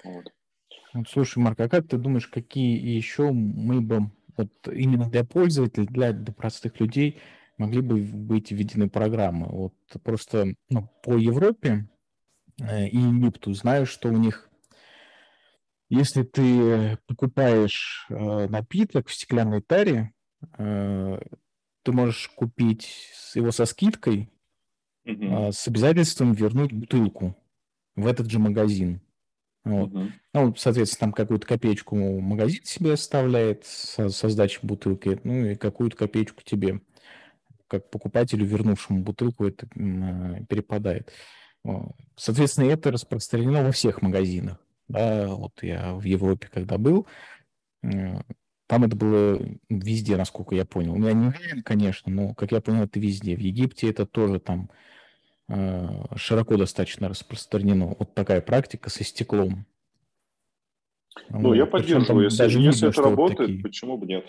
Вот. 0.04 0.32
Вот, 0.94 1.08
слушай, 1.08 1.38
Марк, 1.38 1.60
а 1.60 1.68
как 1.68 1.88
ты 1.88 1.98
думаешь, 1.98 2.28
какие 2.28 2.78
еще 2.78 3.30
мы 3.32 3.80
бы 3.80 4.10
вот 4.36 4.50
именно 4.70 5.08
для 5.08 5.24
пользователей, 5.24 5.86
для, 5.86 6.12
для 6.12 6.32
простых 6.32 6.80
людей 6.80 7.18
могли 7.58 7.80
бы 7.80 8.00
быть 8.00 8.50
введены 8.50 8.88
программы? 8.88 9.46
Вот 9.46 9.74
просто 10.02 10.54
ну, 10.70 10.88
по 11.02 11.16
Европе 11.16 11.88
э, 12.60 12.88
и 12.88 12.96
Египту 12.96 13.52
знаю, 13.52 13.86
что 13.86 14.08
у 14.08 14.16
них 14.16 14.50
если 15.88 16.24
ты 16.24 16.98
покупаешь 17.06 18.06
э, 18.10 18.48
напиток 18.48 19.06
в 19.06 19.14
стеклянной 19.14 19.62
таре, 19.62 20.12
э, 20.58 21.20
ты 21.82 21.92
можешь 21.92 22.28
купить 22.34 23.12
его 23.34 23.52
со 23.52 23.66
скидкой, 23.66 24.28
э, 25.06 25.52
с 25.52 25.68
обязательством 25.68 26.32
вернуть 26.32 26.72
бутылку 26.72 27.36
в 27.94 28.06
этот 28.06 28.30
же 28.30 28.38
магазин. 28.38 29.00
Вот. 29.64 29.90
Ну, 30.32 30.54
соответственно, 30.56 31.06
там 31.06 31.12
какую-то 31.12 31.46
копеечку 31.46 31.96
магазин 31.96 32.62
себе 32.64 32.92
оставляет 32.92 33.64
со, 33.66 34.08
со 34.10 34.28
сдачей 34.28 34.60
бутылки, 34.62 35.20
ну 35.24 35.44
и 35.44 35.54
какую-то 35.56 35.96
копеечку 35.96 36.42
тебе, 36.44 36.80
как 37.66 37.90
покупателю, 37.90 38.46
вернувшему 38.46 39.02
бутылку, 39.02 39.44
это 39.46 39.66
э, 39.74 40.44
перепадает. 40.48 41.12
Соответственно, 42.14 42.66
это 42.70 42.92
распространено 42.92 43.64
во 43.64 43.72
всех 43.72 44.02
магазинах. 44.02 44.58
Да, 44.88 45.26
вот 45.28 45.62
я 45.62 45.94
в 45.94 46.02
Европе 46.04 46.48
когда 46.52 46.78
был, 46.78 47.08
э, 47.82 48.20
там 48.66 48.84
это 48.84 48.96
было 48.96 49.40
везде, 49.68 50.16
насколько 50.16 50.54
я 50.54 50.64
понял. 50.64 50.96
Я 50.96 51.12
не 51.12 51.28
уверен, 51.28 51.62
конечно, 51.62 52.12
но, 52.12 52.34
как 52.34 52.52
я 52.52 52.60
понял, 52.60 52.84
это 52.84 52.98
везде. 52.98 53.36
В 53.36 53.40
Египте 53.40 53.88
это 53.90 54.06
тоже 54.06 54.40
там 54.40 54.70
широко 55.48 56.56
достаточно 56.56 57.08
распространено. 57.08 57.94
Вот 57.98 58.14
такая 58.14 58.40
практика 58.40 58.90
со 58.90 59.04
стеклом. 59.04 59.66
Ну, 61.30 61.54
я 61.54 61.66
поддерживаю. 61.66 62.24
Если, 62.24 62.38
даже 62.38 62.58
если 62.58 62.86
видно, 62.86 62.88
это 62.90 63.02
работает, 63.02 63.38
вот 63.38 63.46
такие... 63.46 63.62
почему 63.62 63.98
бы 63.98 64.06
нет? 64.06 64.26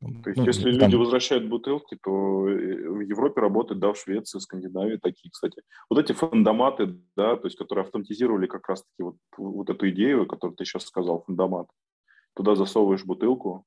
То 0.00 0.30
есть, 0.30 0.36
ну, 0.36 0.46
если 0.46 0.78
там... 0.78 0.88
люди 0.90 0.96
возвращают 0.96 1.48
бутылки, 1.48 1.96
то 2.02 2.48
э, 2.48 2.88
в 2.88 3.00
Европе 3.00 3.40
работают, 3.40 3.80
да, 3.80 3.92
в 3.92 3.98
Швеции, 3.98 4.38
в 4.38 4.42
Скандинавии 4.42 4.96
такие, 4.96 5.30
кстати. 5.30 5.62
Вот 5.88 5.98
эти 6.00 6.12
фандоматы, 6.12 6.98
да, 7.16 7.36
то 7.36 7.46
есть, 7.46 7.56
которые 7.56 7.84
автоматизировали 7.84 8.46
как 8.48 8.68
раз-таки 8.68 9.00
вот, 9.00 9.16
вот 9.36 9.70
эту 9.70 9.88
идею, 9.90 10.26
которую 10.26 10.56
ты 10.56 10.64
сейчас 10.64 10.86
сказал, 10.86 11.22
фандомат. 11.24 11.68
Туда 12.34 12.56
засовываешь 12.56 13.04
бутылку, 13.04 13.64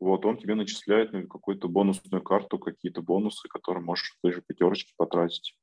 вот, 0.00 0.24
он 0.24 0.38
тебе 0.38 0.54
начисляет 0.54 1.12
на 1.12 1.26
какую-то 1.26 1.68
бонусную 1.68 2.22
карту 2.22 2.58
какие-то 2.58 3.02
бонусы, 3.02 3.48
которые 3.48 3.84
можешь 3.84 4.16
в 4.16 4.20
той 4.22 4.32
же 4.32 4.42
пятерочке 4.42 4.92
потратить. 4.96 5.54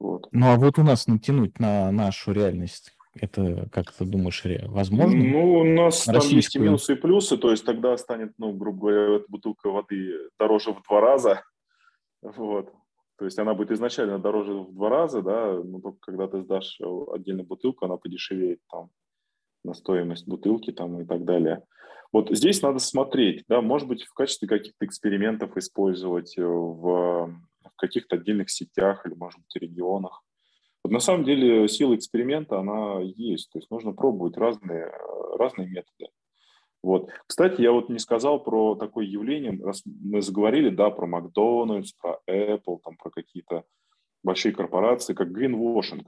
Вот. 0.00 0.26
Ну, 0.32 0.52
а 0.52 0.56
вот 0.56 0.78
у 0.78 0.82
нас 0.82 1.06
натянуть 1.06 1.60
на 1.60 1.92
нашу 1.92 2.32
реальность 2.32 2.96
это, 3.14 3.68
как 3.70 3.92
ты 3.92 4.04
думаешь, 4.06 4.42
возможно? 4.68 5.22
Ну, 5.22 5.58
у 5.60 5.64
нас 5.64 6.08
Российскую... 6.08 6.22
там 6.22 6.36
есть 6.36 6.56
и 6.56 6.58
минусы, 6.58 6.92
и 6.94 6.96
плюсы, 6.96 7.36
то 7.36 7.50
есть 7.50 7.64
тогда 7.64 7.96
станет, 7.98 8.32
ну, 8.38 8.52
грубо 8.52 8.80
говоря, 8.80 9.16
эта 9.16 9.26
бутылка 9.28 9.70
воды 9.70 10.14
дороже 10.38 10.72
в 10.72 10.82
два 10.88 11.00
раза, 11.00 11.42
вот. 12.22 12.72
То 13.18 13.26
есть 13.26 13.38
она 13.38 13.54
будет 13.54 13.70
изначально 13.70 14.18
дороже 14.18 14.54
в 14.54 14.72
два 14.72 14.88
раза, 14.88 15.22
да, 15.22 15.52
но 15.62 15.80
только 15.80 15.98
когда 16.00 16.26
ты 16.26 16.42
сдашь 16.42 16.80
отдельную 17.12 17.46
бутылку, 17.46 17.84
она 17.84 17.96
подешевеет 17.96 18.60
там 18.70 18.90
на 19.62 19.74
стоимость 19.74 20.26
бутылки 20.26 20.72
там 20.72 21.00
и 21.00 21.04
так 21.04 21.24
далее. 21.24 21.62
Вот 22.12 22.30
здесь 22.30 22.60
надо 22.60 22.78
смотреть, 22.78 23.44
да, 23.48 23.62
может 23.62 23.88
быть, 23.88 24.04
в 24.04 24.12
качестве 24.12 24.46
каких-то 24.46 24.84
экспериментов 24.84 25.56
использовать 25.56 26.36
э, 26.36 26.44
в, 26.44 27.34
в 27.64 27.76
каких-то 27.76 28.16
отдельных 28.16 28.50
сетях 28.50 29.06
или, 29.06 29.14
может 29.14 29.40
быть, 29.40 29.56
регионах. 29.56 30.22
Вот 30.84 30.92
на 30.92 31.00
самом 31.00 31.24
деле 31.24 31.68
сила 31.68 31.94
эксперимента, 31.94 32.58
она 32.58 33.00
есть, 33.00 33.50
то 33.50 33.58
есть 33.58 33.70
нужно 33.70 33.92
пробовать 33.92 34.36
разные, 34.36 34.92
разные 35.38 35.68
методы. 35.68 36.08
Вот. 36.82 37.10
Кстати, 37.26 37.60
я 37.60 37.70
вот 37.70 37.88
не 37.88 38.00
сказал 38.00 38.42
про 38.42 38.74
такое 38.74 39.06
явление, 39.06 39.58
раз 39.64 39.82
мы 39.86 40.20
заговорили, 40.20 40.68
да, 40.68 40.90
про 40.90 41.06
Макдональдс, 41.06 41.92
про 41.92 42.18
Apple, 42.28 42.80
там, 42.82 42.96
про 42.96 43.10
какие-то 43.10 43.64
большие 44.24 44.52
корпорации, 44.52 45.14
как 45.14 45.28
greenwashing. 45.28 46.04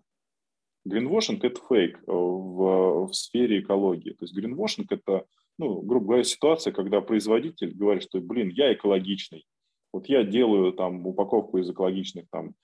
Greenwashing– 0.86 1.38
это 1.42 1.60
фейк 1.68 1.96
э, 1.98 2.02
в, 2.06 3.06
в 3.06 3.14
сфере 3.14 3.60
экологии. 3.60 4.10
То 4.10 4.24
есть 4.24 4.36
greenwashing– 4.36 4.86
это, 4.90 5.24
ну, 5.58 5.80
грубо 5.80 6.06
говоря, 6.06 6.24
ситуация, 6.24 6.72
когда 6.72 7.00
производитель 7.00 7.74
говорит, 7.74 8.04
что, 8.04 8.20
блин, 8.20 8.48
я 8.50 8.72
экологичный. 8.72 9.44
Вот 9.92 10.06
я 10.06 10.24
делаю 10.24 10.72
там 10.72 11.06
упаковку 11.06 11.58
из 11.58 11.70
экологичных 11.70 12.26
там 12.30 12.54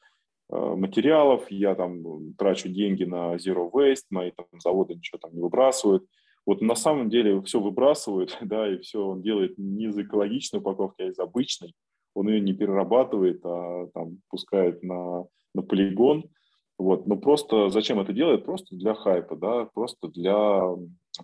э, 0.51 0.57
материалов, 0.57 1.51
я 1.51 1.74
там 1.74 2.34
трачу 2.34 2.68
деньги 2.68 3.05
на 3.05 3.36
zero 3.36 3.70
waste, 3.70 4.07
мои 4.11 4.32
там 4.32 4.47
заводы 4.61 4.95
ничего 4.95 5.18
там 5.18 5.34
не 5.34 5.41
выбрасывают. 5.41 6.05
Вот 6.47 6.61
на 6.61 6.74
самом 6.74 7.11
деле 7.11 7.41
все 7.43 7.61
выбрасывают, 7.61 8.36
да, 8.43 8.72
и 8.72 8.78
все 8.78 9.05
он 9.05 9.22
делает 9.22 9.57
не 9.59 9.86
из 9.86 9.99
экологичной 9.99 10.61
упаковки, 10.61 11.03
а 11.03 11.09
из 11.09 11.18
обычной. 11.18 11.74
Он 12.14 12.28
ее 12.28 12.41
не 12.41 12.53
перерабатывает, 12.53 13.41
а 13.45 13.86
там 13.95 14.18
пускает 14.28 14.82
на, 14.82 15.26
на 15.55 15.62
полигон– 15.62 16.24
вот. 16.80 17.07
Но 17.07 17.16
просто 17.16 17.68
зачем 17.68 18.01
это 18.01 18.14
делает? 18.14 18.47
Просто 18.47 18.74
для 18.74 18.95
хайпа, 18.95 19.36
да, 19.36 19.66
просто 19.66 20.09
для 20.09 20.62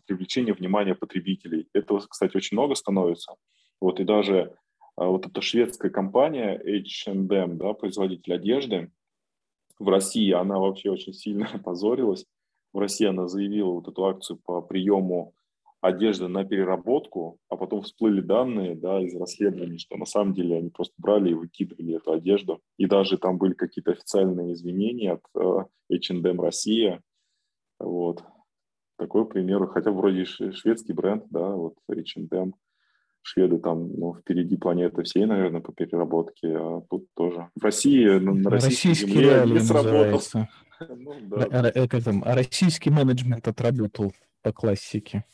привлечения 0.07 0.53
внимания 0.53 0.95
потребителей. 0.95 1.69
Этого, 1.73 2.01
кстати, 2.01 2.37
очень 2.37 2.57
много 2.57 2.75
становится. 2.75 3.35
Вот. 3.81 4.01
И 4.01 4.05
даже 4.05 4.57
а, 4.97 5.07
вот 5.07 5.27
эта 5.27 5.41
шведская 5.41 5.91
компания 5.91 6.59
H&M, 6.59 7.59
да, 7.59 7.73
производитель 7.75 8.35
одежды, 8.35 8.91
в 9.79 9.89
России 9.89 10.33
она 10.33 10.59
вообще 10.59 10.91
очень 10.91 11.13
сильно 11.13 11.47
опозорилась. 11.53 12.25
В 12.73 12.79
России 12.79 13.07
она 13.07 13.29
заявила 13.29 13.73
вот 13.73 13.89
эту 13.89 14.05
акцию 14.07 14.39
по 14.45 14.61
приему 14.61 15.35
одежды 15.81 16.29
на 16.29 16.45
переработку, 16.45 17.39
а 17.49 17.57
потом 17.57 17.83
всплыли 17.83 18.21
данные 18.21 18.75
да, 18.75 19.01
из 19.03 19.15
расследований, 19.15 19.79
что 19.79 19.97
на 19.97 20.07
самом 20.07 20.35
деле 20.35 20.57
они 20.57 20.71
просто 20.71 20.95
брали 20.99 21.31
и 21.31 21.35
выкидывали 21.35 21.97
эту 21.97 22.13
одежду. 22.13 22.61
И 22.77 22.87
даже 22.87 23.19
там 23.19 23.39
были 23.39 23.53
какие-то 23.53 23.93
официальные 23.93 24.55
извинения 24.55 25.13
от 25.13 25.69
H&M 25.91 26.41
Россия. 26.41 27.03
Вот. 27.79 28.25
Такой 28.97 29.27
пример, 29.29 29.67
хотя 29.67 29.91
вроде 29.91 30.25
шведский 30.25 30.95
бренд, 30.95 31.25
да, 31.31 31.51
вот 31.51 31.75
H&M, 31.89 32.55
шведы 33.23 33.59
там 33.59 33.93
ну, 33.93 34.15
впереди 34.15 34.57
планеты 34.57 35.03
всей, 35.03 35.27
наверное, 35.27 35.61
по 35.61 35.73
переработке, 35.73 36.57
а 36.57 36.81
тут 36.89 37.07
тоже. 37.15 37.51
В 37.55 37.63
России, 37.63 38.07
на, 38.07 38.33
на 38.33 38.51
российской 38.51 38.89
Российский 38.89 39.13
земле 39.13 39.53
не 39.53 39.61
сработал. 39.61 40.21
ну, 40.97 41.15
да. 41.23 41.73
а, 41.75 42.01
там, 42.01 42.23
а 42.25 42.35
российский 42.35 42.91
менеджмент 42.91 43.47
отработал 43.49 44.13
по 44.43 44.53
классике. 44.53 45.25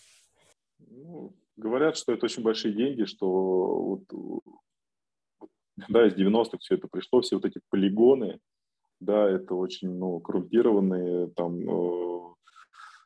Говорят, 1.56 1.96
что 1.96 2.12
это 2.12 2.24
очень 2.26 2.42
большие 2.42 2.74
деньги, 2.74 3.04
что 3.04 4.00
вот, 4.08 5.48
да, 5.88 6.06
из 6.06 6.14
90-х 6.14 6.58
все 6.58 6.74
это 6.76 6.88
пришло, 6.90 7.20
все 7.20 7.36
вот 7.36 7.44
эти 7.44 7.60
полигоны, 7.70 8.40
да, 9.00 9.28
это 9.28 9.54
очень, 9.54 9.90
ну, 9.90 10.18
коррумпированные, 10.20 11.28
там, 11.36 11.60
э, 11.60 12.11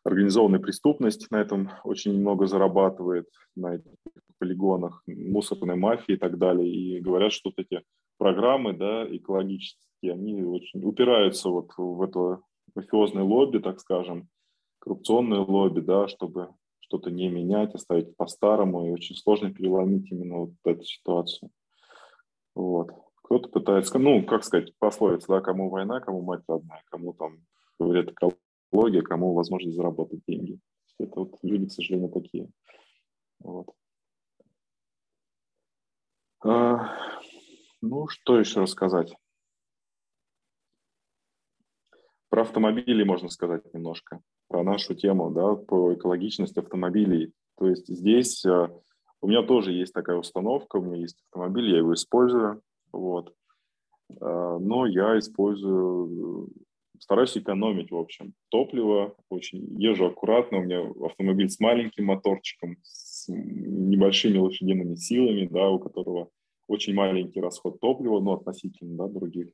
организованная 0.07 0.61
преступность 0.61 1.31
на 1.31 1.41
этом 1.41 1.71
очень 1.83 2.19
много 2.19 2.47
зарабатывает, 2.47 3.27
на 3.57 3.75
этих 3.75 3.91
полигонах, 4.39 5.03
мусорной 5.07 5.77
мафии 5.77 6.15
и 6.15 6.17
так 6.17 6.39
далее. 6.39 6.71
И 6.71 7.01
говорят, 7.01 7.33
что 7.33 7.51
вот 7.51 7.59
эти 7.59 7.83
программы, 8.17 8.73
да, 8.73 9.05
экологические, 9.05 10.13
они 10.13 10.45
очень 10.45 10.85
упираются 10.85 11.49
вот 11.49 11.73
в 11.77 12.03
это 12.03 12.41
мафиозное 12.75 13.25
лобби, 13.25 13.59
так 13.59 13.81
скажем, 13.81 14.29
коррупционное 14.79 15.41
лобби, 15.41 15.81
да, 15.81 16.07
чтобы 16.07 16.51
что-то 16.79 17.11
не 17.11 17.29
менять, 17.29 17.75
оставить 17.75 18.17
по-старому, 18.17 18.87
и 18.87 18.93
очень 18.93 19.17
сложно 19.17 19.53
переломить 19.53 20.13
именно 20.13 20.37
вот 20.37 20.51
эту 20.65 20.85
ситуацию. 20.85 21.51
Вот. 22.55 22.93
Кто-то 23.25 23.49
пытается, 23.49 23.99
ну, 23.99 24.25
как 24.25 24.45
сказать, 24.45 24.73
пословица, 24.79 25.27
да, 25.29 25.41
кому 25.41 25.69
война, 25.69 25.99
кому 25.99 26.23
мать 26.23 26.43
родная, 26.47 26.83
кому 26.91 27.13
там 27.13 27.39
говорят 27.81 28.13
экология, 28.71 29.03
кому 29.03 29.35
возможность 29.35 29.77
заработать 29.77 30.21
деньги. 30.27 30.59
Это 30.99 31.21
вот 31.21 31.39
люди, 31.43 31.67
к 31.67 31.73
сожалению, 31.73 32.11
такие. 32.11 32.49
Вот. 33.41 33.69
А, 36.45 36.91
ну, 37.83 38.09
что 38.09 38.39
еще 38.39 38.61
рассказать? 38.61 39.15
Про 42.29 42.43
автомобили 42.43 43.03
можно 43.03 43.29
сказать 43.29 43.73
немножко 43.75 44.21
про 44.49 44.63
нашу 44.63 44.95
тему, 44.95 45.31
да, 45.31 45.55
по 45.55 45.95
экологичности 45.95 46.59
автомобилей. 46.59 47.33
То 47.57 47.69
есть 47.69 47.89
здесь 47.89 48.45
э, 48.45 48.69
у 49.21 49.29
меня 49.29 49.43
тоже 49.43 49.73
есть 49.73 49.93
такая 49.93 50.17
установка, 50.17 50.77
у 50.77 50.83
меня 50.83 50.97
есть 50.97 51.23
автомобиль, 51.31 51.71
я 51.71 51.79
его 51.79 51.95
использую, 51.95 52.63
вот. 52.93 53.35
Э, 54.21 54.59
но 54.61 54.87
я 54.87 55.19
использую, 55.19 56.51
стараюсь 57.01 57.37
экономить, 57.37 57.91
в 57.91 57.97
общем, 57.97 58.35
топливо, 58.49 59.15
очень 59.29 59.81
езжу 59.81 60.07
аккуратно, 60.07 60.59
у 60.59 60.63
меня 60.63 60.81
автомобиль 61.05 61.49
с 61.49 61.61
маленьким 61.61 62.07
моторчиком, 62.07 62.77
с 62.83 63.27
небольшими 63.29 64.39
лошадиными 64.39 64.95
силами, 64.95 65.49
да, 65.51 65.71
у 65.71 65.79
которого 65.79 66.31
очень 66.69 66.95
маленький 66.95 67.41
расход 67.41 67.81
топлива, 67.81 68.21
но 68.21 68.35
относительно 68.35 68.97
да, 68.97 69.09
других. 69.09 69.49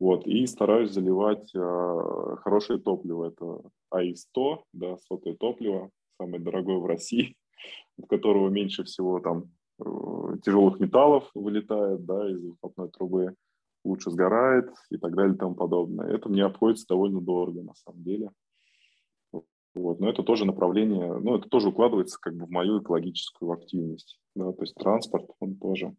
Вот, 0.00 0.26
и 0.26 0.46
стараюсь 0.46 0.90
заливать 0.90 1.54
э, 1.54 2.36
хорошее 2.42 2.80
топливо. 2.80 3.28
Это 3.28 3.60
АИ-100, 3.90 4.58
да, 4.72 4.96
сотое 4.98 5.34
топливо, 5.34 5.90
самое 6.20 6.42
дорогое 6.42 6.78
в 6.78 6.86
России, 6.86 7.36
от 7.98 8.08
которого 8.08 8.48
меньше 8.48 8.84
всего 8.84 9.20
там 9.20 9.52
э, 9.78 9.84
тяжелых 10.44 10.80
металлов 10.80 11.30
вылетает, 11.34 12.04
да, 12.04 12.28
из 12.30 12.42
выхлопной 12.42 12.88
трубы, 12.90 13.34
лучше 13.84 14.10
сгорает 14.10 14.70
и 14.90 14.96
так 14.96 15.14
далее 15.14 15.34
и 15.34 15.38
тому 15.38 15.54
подобное. 15.54 16.08
Это 16.08 16.28
мне 16.28 16.44
обходится 16.44 16.86
довольно 16.88 17.20
дорого 17.20 17.62
на 17.62 17.74
самом 17.74 18.02
деле. 18.02 18.30
Вот. 19.74 19.98
Но 19.98 20.08
это 20.08 20.22
тоже 20.22 20.44
направление, 20.44 21.18
ну, 21.18 21.36
это 21.36 21.48
тоже 21.48 21.68
укладывается 21.68 22.18
как 22.20 22.36
бы 22.36 22.46
в 22.46 22.50
мою 22.50 22.80
экологическую 22.80 23.52
активность. 23.52 24.18
Да, 24.34 24.52
то 24.52 24.62
есть 24.62 24.74
транспорт, 24.74 25.28
он 25.40 25.56
тоже 25.56 25.94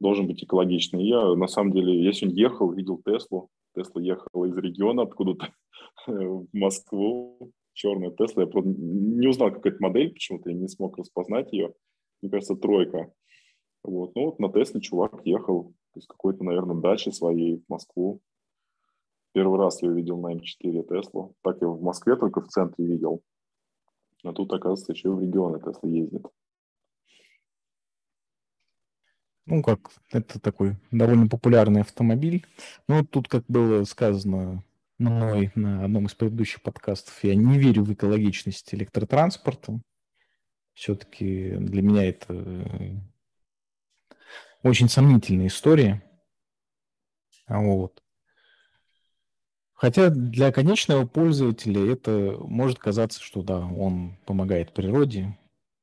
должен 0.00 0.26
быть 0.26 0.42
экологичный. 0.42 1.06
я, 1.06 1.34
на 1.34 1.46
самом 1.46 1.72
деле, 1.72 2.02
я 2.02 2.12
сегодня 2.12 2.40
ехал, 2.40 2.72
видел 2.72 3.00
Теслу. 3.04 3.50
Тесла 3.74 4.00
ехала 4.00 4.46
из 4.46 4.56
региона 4.56 5.02
откуда-то 5.02 5.52
в 6.06 6.46
Москву. 6.52 7.52
Черная 7.74 8.10
Тесла. 8.10 8.44
Я 8.44 8.48
просто 8.48 8.70
не 8.70 9.26
узнал, 9.26 9.52
какая 9.52 9.74
это 9.74 9.82
модель, 9.82 10.12
почему-то 10.12 10.48
я 10.48 10.56
не 10.56 10.68
смог 10.68 10.96
распознать 10.96 11.52
ее. 11.52 11.74
Мне 12.22 12.30
кажется, 12.30 12.56
тройка. 12.56 13.12
Вот. 13.84 14.14
Ну 14.14 14.26
вот 14.26 14.38
на 14.38 14.50
Тесле 14.50 14.80
чувак 14.80 15.20
ехал 15.24 15.74
из 15.96 16.06
какой-то, 16.06 16.44
наверное, 16.44 16.76
дачи 16.76 17.10
своей 17.10 17.58
в 17.58 17.68
Москву. 17.68 18.20
Первый 19.32 19.58
раз 19.58 19.82
я 19.82 19.90
увидел 19.90 20.18
на 20.18 20.34
М4 20.34 20.86
Теслу. 20.88 21.34
Так 21.42 21.58
я 21.60 21.68
в 21.68 21.82
Москве 21.82 22.16
только 22.16 22.40
в 22.40 22.48
центре 22.48 22.86
видел. 22.86 23.22
А 24.24 24.32
тут, 24.32 24.52
оказывается, 24.52 24.92
еще 24.92 25.10
в 25.10 25.20
регионы 25.20 25.58
Тесла 25.58 25.88
ездит. 25.88 26.26
Ну, 29.46 29.62
как 29.62 29.90
это 30.10 30.40
такой 30.40 30.76
довольно 30.90 31.28
популярный 31.28 31.82
автомобиль. 31.82 32.44
Ну, 32.88 33.04
тут, 33.04 33.28
как 33.28 33.44
было 33.46 33.84
сказано 33.84 34.64
мной 34.98 35.52
на 35.54 35.84
одном 35.84 36.06
из 36.06 36.14
предыдущих 36.14 36.62
подкастов, 36.62 37.22
я 37.22 37.34
не 37.34 37.58
верю 37.58 37.84
в 37.84 37.92
экологичность 37.92 38.74
электротранспорта. 38.74 39.80
Все-таки 40.74 41.56
для 41.58 41.82
меня 41.82 42.04
это 42.04 42.34
э, 42.34 42.96
очень 44.66 44.88
сомнительная 44.88 45.46
история. 45.46 46.02
Вот. 47.48 48.02
Хотя 49.74 50.10
для 50.10 50.52
конечного 50.52 51.06
пользователя 51.06 51.92
это 51.92 52.36
может 52.40 52.78
казаться, 52.78 53.22
что 53.22 53.42
да, 53.42 53.58
он 53.58 54.16
помогает 54.24 54.72
природе, 54.72 55.36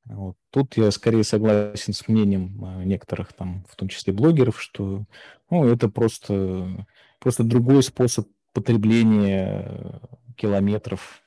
вот. 0.06 0.36
Тут 0.50 0.76
я 0.78 0.92
скорее 0.92 1.24
согласен 1.24 1.94
с 1.94 2.08
мнением 2.08 2.64
а, 2.64 2.84
некоторых 2.84 3.34
там, 3.34 3.66
в 3.70 3.76
том 3.76 3.88
числе 3.88 4.12
блогеров, 4.12 4.62
что 4.62 5.06
ну, 5.50 5.66
это 5.66 5.90
просто, 5.90 6.86
просто 7.20 7.44
другой 7.44 7.84
способ 7.84 8.28
потребления 8.52 9.66
э, 9.66 10.00
километров 10.36 11.22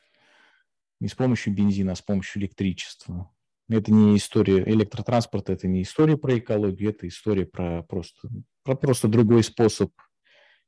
не 1.01 1.09
с 1.09 1.15
помощью 1.15 1.55
бензина, 1.55 1.93
а 1.93 1.97
с 1.97 2.03
помощью 2.03 2.43
электричества. 2.43 3.31
Это 3.69 3.93
не 3.93 4.17
история 4.17 4.62
электротранспорта, 4.62 5.53
это 5.53 5.67
не 5.67 5.83
история 5.83 6.17
про 6.17 6.39
экологию, 6.39 6.91
это 6.91 7.09
история 7.09 7.47
про 7.47 7.83
просто, 7.83 8.29
про 8.62 8.77
просто 8.77 9.09
другой 9.09 9.43
способ 9.43 9.91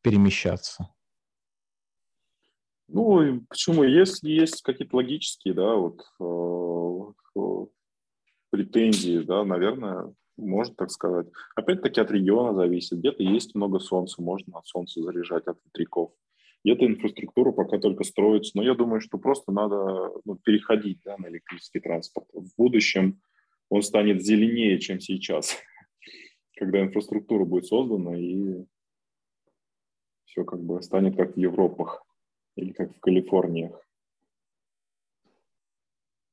перемещаться. 0.03 0.89
Ну, 2.89 3.43
почему? 3.49 3.85
Если 3.85 4.31
есть 4.31 4.63
какие-то 4.63 4.97
логические, 4.97 5.55
да, 5.55 5.75
вот 5.75 6.03
э, 6.21 7.67
претензии, 8.51 9.19
да, 9.19 9.45
наверное, 9.45 10.13
можно 10.37 10.75
так 10.75 10.91
сказать. 10.91 11.27
Опять-таки 11.55 12.01
от 12.01 12.11
региона 12.11 12.55
зависит. 12.55 12.99
Где-то 12.99 13.23
есть 13.23 13.55
много 13.55 13.79
солнца, 13.79 14.23
можно 14.23 14.59
от 14.59 14.67
солнца 14.67 15.03
заряжать, 15.03 15.47
от 15.47 15.59
ветряков. 15.65 16.13
Где-то 16.69 16.85
инфраструктура 16.85 17.51
пока 17.51 17.79
только 17.79 18.05
строится. 18.05 18.53
Но 18.55 18.63
я 18.63 18.75
думаю, 18.75 19.01
что 19.01 19.17
просто 19.17 19.53
надо 19.53 20.13
ну, 20.27 20.37
переходить 20.37 21.01
да, 21.03 21.17
на 21.17 21.29
электрический 21.29 21.81
транспорт. 21.81 22.29
В 22.35 22.55
будущем 22.59 23.23
он 23.71 23.81
станет 23.81 24.23
зеленее, 24.23 24.79
чем 24.79 25.01
сейчас, 25.01 25.57
когда 26.59 26.83
инфраструктура 26.83 27.47
будет 27.47 27.65
создана 27.65 28.19
и 28.19 28.67
все 30.27 30.45
как 30.45 30.63
бы 30.63 30.83
станет 30.83 31.17
как 31.17 31.37
в 31.37 31.39
Европах 31.39 32.05
или 32.55 32.73
как 32.73 32.95
в 32.95 33.01
Калифорниях. 33.01 33.81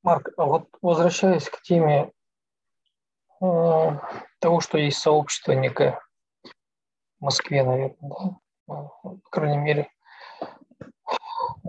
Марк, 0.02 0.34
а 0.36 0.44
вот 0.44 0.68
возвращаясь 0.82 1.48
к 1.48 1.62
теме 1.62 2.12
э, 3.40 3.90
того, 4.40 4.60
что 4.60 4.76
есть 4.76 4.98
сообщество 4.98 5.52
некое 5.52 5.98
в 7.20 7.24
Москве, 7.24 7.64
наверное, 7.64 7.96
да? 8.66 8.90
по 9.02 9.30
крайней 9.30 9.62
мере, 9.64 9.90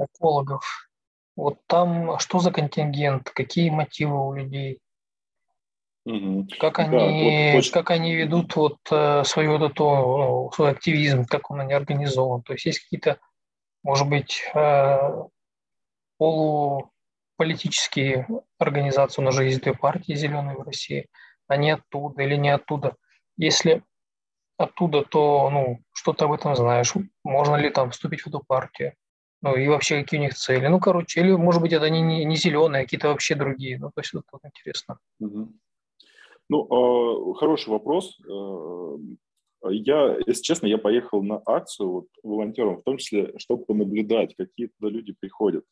экологов. 0.05 0.89
Вот 1.35 1.59
там 1.67 2.17
что 2.19 2.39
за 2.39 2.51
контингент, 2.51 3.29
какие 3.29 3.69
мотивы 3.69 4.27
у 4.27 4.33
людей? 4.33 4.79
Угу. 6.05 6.47
Как 6.59 6.79
они, 6.79 6.97
да, 6.97 7.05
вот, 7.05 7.59
очень... 7.59 7.71
как 7.71 7.91
они 7.91 8.15
ведут 8.15 8.55
вот 8.55 8.77
э, 8.91 9.23
свою 9.25 9.57
вот 9.57 9.71
эту, 9.71 9.83
ну, 9.83 10.51
свой 10.55 10.71
активизм, 10.71 11.25
как 11.25 11.51
он 11.51 11.59
они 11.59 11.73
организован? 11.73 12.43
То 12.43 12.53
есть 12.53 12.65
есть 12.65 12.79
какие-то, 12.79 13.19
может 13.83 14.07
быть, 14.07 14.41
э, 14.55 14.97
полуполитические 16.17 18.25
организации, 18.57 19.21
у 19.21 19.25
нас 19.25 19.35
же 19.35 19.43
есть 19.43 19.61
две 19.61 19.73
партии 19.73 20.13
зеленые 20.13 20.55
в 20.55 20.61
России, 20.61 21.09
они 21.47 21.71
оттуда 21.71 22.23
или 22.23 22.35
не 22.35 22.51
оттуда. 22.51 22.95
Если 23.35 23.83
оттуда, 24.57 25.03
то 25.03 25.49
ну, 25.49 25.81
что 25.93 26.13
ты 26.13 26.25
об 26.25 26.31
этом 26.31 26.55
знаешь? 26.55 26.93
Можно 27.23 27.57
ли 27.57 27.69
там 27.69 27.91
вступить 27.91 28.21
в 28.21 28.27
эту 28.27 28.39
партию? 28.39 28.93
Ну 29.41 29.55
и 29.55 29.67
вообще 29.67 30.01
какие 30.01 30.19
у 30.19 30.23
них 30.23 30.33
цели? 30.33 30.67
Ну, 30.67 30.79
короче, 30.79 31.21
или, 31.21 31.31
может 31.31 31.61
быть, 31.61 31.73
это 31.73 31.85
они 31.85 32.01
не, 32.01 32.25
не 32.25 32.35
зеленые, 32.35 32.81
а 32.81 32.83
какие-то 32.83 33.09
вообще 33.09 33.35
другие. 33.35 33.77
Ну, 33.77 33.91
то 33.93 34.01
есть 34.01 34.13
это 34.13 34.23
вот 34.31 34.41
интересно. 34.45 34.97
Ну, 36.49 36.67
а, 36.69 37.33
хороший 37.35 37.69
вопрос. 37.69 38.17
Э, 38.21 38.97
я, 39.69 40.17
если 40.25 40.41
честно, 40.41 40.67
я 40.67 40.77
поехал 40.77 41.21
на 41.21 41.41
акцию 41.45 41.89
вот, 41.89 42.07
волонтером, 42.23 42.77
в 42.77 42.83
том 42.83 42.97
числе, 42.97 43.33
чтобы 43.37 43.65
понаблюдать, 43.65 44.35
какие 44.35 44.67
туда 44.67 44.89
люди 44.89 45.13
приходят. 45.19 45.65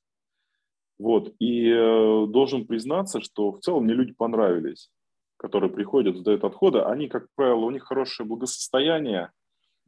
Вот. 1.00 1.34
И 1.40 1.70
э, 1.70 2.26
должен 2.28 2.68
признаться, 2.68 3.22
что 3.22 3.52
в 3.52 3.60
целом 3.60 3.86
мне 3.86 3.94
люди 3.94 4.14
понравились, 4.14 4.90
которые 5.38 5.72
приходят, 5.72 6.18
сдают 6.18 6.44
отходы. 6.44 6.80
Они, 6.80 7.08
как 7.08 7.28
правило, 7.36 7.66
у 7.66 7.72
них 7.72 7.84
хорошее 7.84 8.28
благосостояние, 8.28 9.32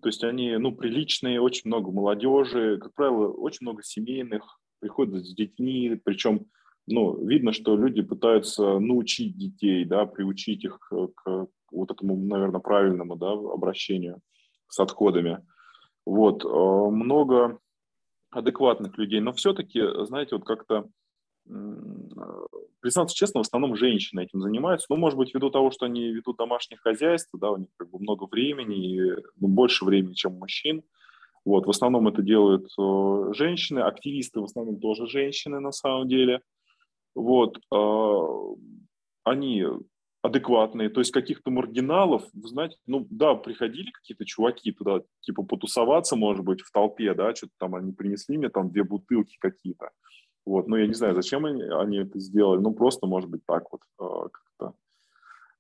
то 0.02 0.10
есть 0.10 0.24
они, 0.24 0.58
ну, 0.58 0.76
приличные, 0.76 1.42
очень 1.42 1.64
много 1.66 1.92
молодежи, 1.92 2.78
как 2.78 2.94
правило, 2.94 3.32
очень 3.32 3.60
много 3.62 3.84
семейных, 3.84 4.60
приходят 4.80 5.26
с 5.26 5.34
детьми, 5.34 6.00
причем 6.04 6.46
ну, 6.88 7.26
видно, 7.26 7.52
что 7.52 7.76
люди 7.76 8.02
пытаются 8.02 8.80
научить 8.80 9.38
детей, 9.38 9.84
да, 9.84 10.06
приучить 10.06 10.64
их 10.64 10.80
к, 10.80 11.48
вот 11.72 11.92
этому, 11.92 12.16
наверное, 12.16 12.62
правильному, 12.62 13.18
да, 13.18 13.32
обращению 13.32 14.22
с 14.70 14.80
отходами. 14.80 15.46
Вот, 16.06 16.46
э, 16.46 16.48
много 16.48 17.60
адекватных 18.32 18.98
людей, 18.98 19.20
но 19.20 19.34
все-таки, 19.34 19.82
знаете, 20.06 20.36
вот 20.36 20.46
как-то, 20.46 20.88
признаться 22.80 23.16
честно, 23.16 23.42
в 23.42 23.46
основном 23.48 23.76
женщины 23.76 24.24
этим 24.24 24.42
занимаются, 24.42 24.88
ну, 24.90 24.98
может 24.98 25.18
быть, 25.18 25.34
ввиду 25.34 25.50
того, 25.50 25.72
что 25.72 25.86
они 25.86 26.12
ведут 26.12 26.38
домашнее 26.38 26.78
хозяйство, 26.78 27.40
да, 27.40 27.52
у 27.52 27.58
них 27.58 27.70
как 27.78 27.90
бы 27.90 28.00
много 28.00 28.26
времени, 28.26 28.96
и, 28.96 29.02
ну, 29.40 29.48
больше 29.48 29.86
времени, 29.86 30.14
чем 30.14 30.36
у 30.36 30.40
мужчин, 30.40 30.84
вот, 31.46 31.66
в 31.66 31.70
основном 31.70 32.08
это 32.08 32.22
делают 32.22 32.68
э, 32.78 33.34
женщины, 33.34 33.80
активисты 33.80 34.42
в 34.42 34.44
основном 34.44 34.80
тоже 34.80 35.08
женщины 35.08 35.60
на 35.60 35.72
самом 35.72 36.08
деле– 36.08 36.42
вот, 37.18 37.58
а, 37.74 38.54
они 39.24 39.66
адекватные, 40.22 40.90
то 40.90 41.00
есть 41.00 41.12
каких-то 41.12 41.50
маргиналов, 41.50 42.24
вы 42.32 42.48
знаете, 42.48 42.76
ну 42.86 43.08
да, 43.10 43.34
приходили 43.34 43.90
какие-то 43.90 44.24
чуваки 44.24 44.72
туда, 44.72 45.02
типа 45.22 45.42
потусоваться, 45.42 46.16
может 46.16 46.46
быть, 46.46 46.62
в 46.62 46.72
толпе, 46.72 47.16
да, 47.16 47.34
что-то 47.34 47.54
там 47.58 47.74
они 47.74 47.92
принесли 47.92 48.38
мне 48.38 48.50
там 48.50 48.70
две 48.72 48.84
бутылки 48.84 49.38
какие-то, 49.40 49.90
вот, 50.48 50.68
ну 50.68 50.78
я 50.78 50.88
не 50.88 50.94
знаю, 50.94 51.14
зачем 51.14 51.46
они, 51.46 51.62
они 51.64 51.98
это 51.98 52.20
сделали, 52.20 52.62
ну 52.62 52.74
просто, 52.74 53.06
может 53.06 53.30
быть, 53.30 53.42
так 53.46 53.66
вот 53.72 53.82
а, 54.00 54.30
как-то. 54.30 54.74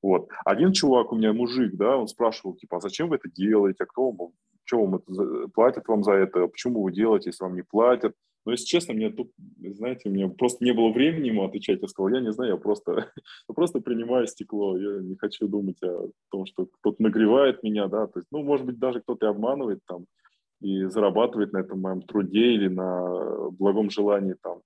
Вот. 0.02 0.30
Один 0.46 0.72
чувак 0.72 1.12
у 1.12 1.18
меня, 1.18 1.34
мужик, 1.34 1.76
да, 1.76 1.98
он 1.98 2.08
спрашивал, 2.08 2.56
типа, 2.56 2.78
а 2.78 2.80
зачем 2.80 3.10
вы 3.10 3.18
это 3.18 3.30
делаете, 3.30 3.84
а 3.84 3.86
кто 3.86 4.12
вам, 4.12 4.32
что 4.64 4.86
вам 4.86 4.96
это, 4.96 5.48
платят 5.54 5.88
вам 5.88 6.04
за 6.04 6.14
это, 6.14 6.48
почему 6.48 6.84
вы 6.84 6.94
делаете, 6.94 7.30
если 7.30 7.44
вам 7.44 7.56
не 7.56 7.64
платят, 7.64 8.14
но, 8.46 8.54
если 8.54 8.66
честно, 8.66 8.94
мне 8.94 9.10
тут, 9.10 9.30
знаете, 9.60 10.08
мне 10.08 10.30
просто 10.30 10.64
не 10.64 10.72
было 10.72 10.94
времени 10.94 11.28
ему 11.28 11.44
отвечать. 11.44 11.82
Я 11.82 11.88
сказал, 11.90 12.08
я 12.08 12.22
не 12.22 12.32
знаю, 12.32 12.52
я 12.52 12.58
просто, 12.58 13.12
я 13.50 13.54
просто 13.54 13.82
принимаю 13.82 14.26
стекло. 14.26 14.78
Я 14.78 15.02
не 15.02 15.18
хочу 15.18 15.50
думать 15.50 15.84
о 15.84 16.12
том, 16.32 16.46
что 16.46 16.66
кто-то 16.66 17.04
нагревает 17.04 17.62
меня, 17.62 17.90
да. 17.90 18.08
То 18.08 18.20
есть, 18.20 18.28
ну, 18.32 18.44
может 18.44 18.66
быть, 18.66 18.80
даже 18.80 19.02
кто-то 19.02 19.26
и 19.26 19.30
обманывает 19.30 19.82
там 19.86 20.06
и 20.62 20.86
зарабатывает 20.86 21.52
на 21.52 21.58
этом 21.58 21.82
моем 21.82 22.02
труде 22.02 22.54
или 22.54 22.70
на 22.70 23.50
благом 23.52 23.90
желании 23.90 24.36
там 24.42 24.62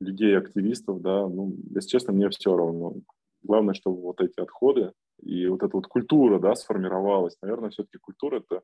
людей, 0.00 0.36
активистов, 0.36 1.00
да. 1.00 1.26
Ну, 1.28 1.54
если 1.74 1.88
честно, 1.88 2.12
мне 2.12 2.28
все 2.30 2.56
равно. 2.56 2.94
Главное, 3.42 3.74
чтобы 3.74 4.00
вот 4.00 4.20
эти 4.20 4.40
отходы 4.40 4.92
и 5.22 5.46
вот 5.46 5.62
эта 5.62 5.76
вот 5.76 5.86
культура, 5.86 6.38
да, 6.38 6.54
сформировалась. 6.54 7.36
Наверное, 7.42 7.70
все-таки 7.70 7.98
культура– 7.98 8.38
это 8.48 8.62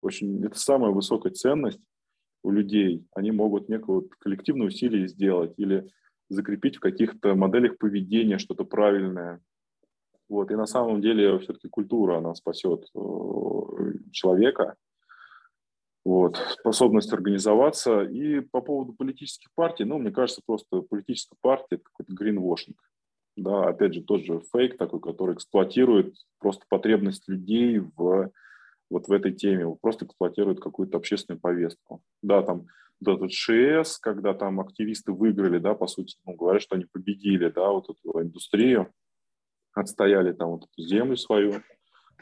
очень, 0.00 0.44
это 0.44 0.58
самая 0.58 0.90
высокая 0.90 1.32
ценность, 1.32 1.80
у 2.42 2.50
людей, 2.50 3.06
они 3.14 3.32
могут 3.32 3.68
некое 3.68 3.96
вот 3.96 4.14
коллективное 4.18 4.68
усилие 4.68 5.08
сделать 5.08 5.52
или 5.56 5.90
закрепить 6.28 6.76
в 6.76 6.80
каких-то 6.80 7.34
моделях 7.34 7.76
поведения 7.78 8.38
что-то 8.38 8.64
правильное. 8.64 9.40
Вот. 10.28 10.50
И 10.50 10.54
на 10.54 10.66
самом 10.66 11.02
деле 11.02 11.38
все-таки 11.40 11.68
культура, 11.68 12.18
она 12.18 12.34
спасет 12.34 12.84
э, 12.94 13.00
человека, 14.12 14.76
вот, 16.04 16.36
способность 16.58 17.12
организоваться. 17.12 18.02
И 18.02 18.40
по 18.40 18.60
поводу 18.60 18.92
политических 18.92 19.48
партий, 19.54 19.84
ну, 19.84 19.98
мне 19.98 20.10
кажется, 20.10 20.42
просто 20.44 20.82
политическая 20.82 21.36
партия– 21.40 21.66
это 21.76 21.84
какой-то 21.84 22.12
гринвошинг. 22.12 22.76
Да, 23.36 23.68
опять 23.68 23.94
же, 23.94 24.02
тот 24.02 24.24
же 24.24 24.40
фейк 24.52 24.76
такой, 24.76 25.00
который 25.00 25.34
эксплуатирует 25.34 26.14
просто 26.38 26.64
потребность 26.68 27.28
людей 27.28 27.78
в 27.78 28.30
вот 28.90 29.06
в 29.06 29.12
этой 29.12 29.32
теме, 29.32 29.72
просто 29.80 30.04
эксплуатируют 30.04 30.60
какую-то 30.60 30.98
общественную 30.98 31.40
повестку. 31.40 32.02
Да, 32.22 32.42
там 32.42 32.66
этот 33.00 33.32
ШС, 33.32 33.98
когда 33.98 34.34
там 34.34 34.60
активисты 34.60 35.12
выиграли, 35.12 35.58
да, 35.58 35.74
по 35.74 35.86
сути, 35.86 36.16
ну, 36.26 36.34
говорят, 36.34 36.60
что 36.60 36.74
они 36.74 36.86
победили, 36.92 37.48
да, 37.48 37.70
вот 37.70 37.88
эту 37.88 38.20
индустрию, 38.20 38.92
отстояли 39.72 40.32
там 40.32 40.50
вот 40.50 40.64
эту 40.64 40.82
землю 40.86 41.16
свою. 41.16 41.62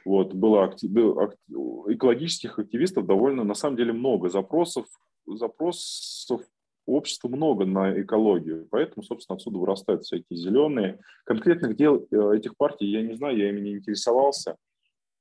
Вот, 0.08 0.32
было 0.32 0.64
актив, 0.64 0.90
экологических 0.90 2.58
активистов 2.58 3.04
довольно, 3.04 3.44
на 3.44 3.52
самом 3.52 3.76
деле, 3.76 3.92
много 3.92 4.30
запросов, 4.30 4.86
запросов 5.26 6.40
общества 6.86 7.28
много 7.28 7.66
на 7.66 8.00
экологию, 8.00 8.66
поэтому, 8.70 9.02
собственно, 9.02 9.36
отсюда 9.36 9.58
вырастают 9.58 10.04
всякие 10.04 10.38
зеленые. 10.38 10.98
Конкретных 11.24 11.76
дел 11.76 12.06
э, 12.10 12.36
этих 12.38 12.56
партий 12.56 12.86
я 12.86 13.02
не 13.02 13.16
знаю, 13.16 13.36
я 13.36 13.50
ими 13.50 13.60
не 13.60 13.72
интересовался. 13.72 14.56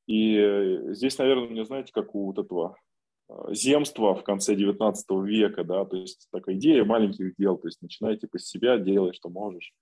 И 0.05 0.38
э, 0.38 0.93
здесь, 0.93 1.17
наверное, 1.17 1.49
мне, 1.49 1.65
знаете, 1.65 1.91
как 1.91 2.15
у 2.15 2.27
вот 2.27 2.39
этого 2.39 2.77
э, 3.27 3.33
земства 3.53 4.15
в 4.15 4.23
конце 4.23 4.55
19 4.55 5.05
века, 5.25 5.65
да, 5.65 5.83
то 5.83 5.97
есть 5.97 6.29
такая 6.31 6.55
идея 6.55 6.85
маленьких 6.85 7.35
дел, 7.35 7.57
то 7.57 7.67
есть 7.67 7.81
начинай 7.81 8.15
типа 8.15 8.39
с 8.39 8.47
себя, 8.47 8.77
делай, 8.77 9.11
что 9.11 9.27
можешь, 9.27 9.73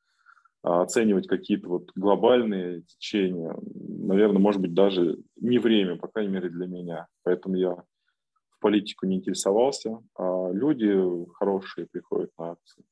оценивать 0.66 1.28
какие-то 1.28 1.70
вот 1.70 1.91
глобальные 1.95 2.82
течения, 2.84 3.55
наверное, 3.63 4.39
может 4.39 4.61
быть, 4.61 4.74
даже 4.74 5.20
не 5.36 5.59
время, 5.59 5.95
по 5.97 6.07
крайней 6.07 6.32
мере, 6.32 6.49
для 6.49 6.66
меня. 6.66 7.07
Поэтому 7.24 7.55
я 7.55 7.76
в 7.76 8.59
политику 8.59 9.05
не 9.05 9.18
интересовался, 9.18 10.01
а 10.18 10.49
люди 10.51 10.91
хорошие 11.36 11.86
приходят 11.86 12.32
на 12.39 12.51
акции. 12.51 12.84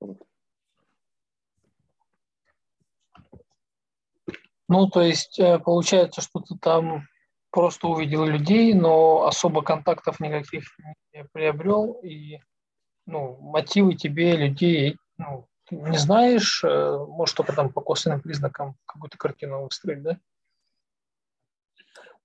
Вот. 0.00 0.18
Ну, 4.68 4.88
то 4.88 5.00
есть 5.00 5.38
э, 5.38 5.60
получается, 5.60 6.20
что 6.20 6.40
ты 6.40 6.56
там 6.60 7.04
просто 7.50 7.86
увидел 7.86 8.24
людей, 8.24 8.74
но 8.74 9.26
особо 9.26 9.62
контактов 9.62 10.18
никаких 10.18 10.64
не 11.14 11.24
приобрел, 11.32 12.00
и 12.02 12.40
ну, 13.06 13.36
мотивы 13.40 13.94
тебе 13.94 14.36
людей 14.36 14.96
ну, 15.18 15.46
не 15.70 15.98
знаешь, 15.98 16.62
э, 16.64 17.06
может 17.08 17.36
только 17.36 17.52
там 17.52 17.72
по 17.72 17.80
косвенным 17.80 18.20
признакам 18.20 18.76
какую-то 18.86 19.18
картину 19.18 19.64
выстроить, 19.64 20.02
да? 20.02 20.18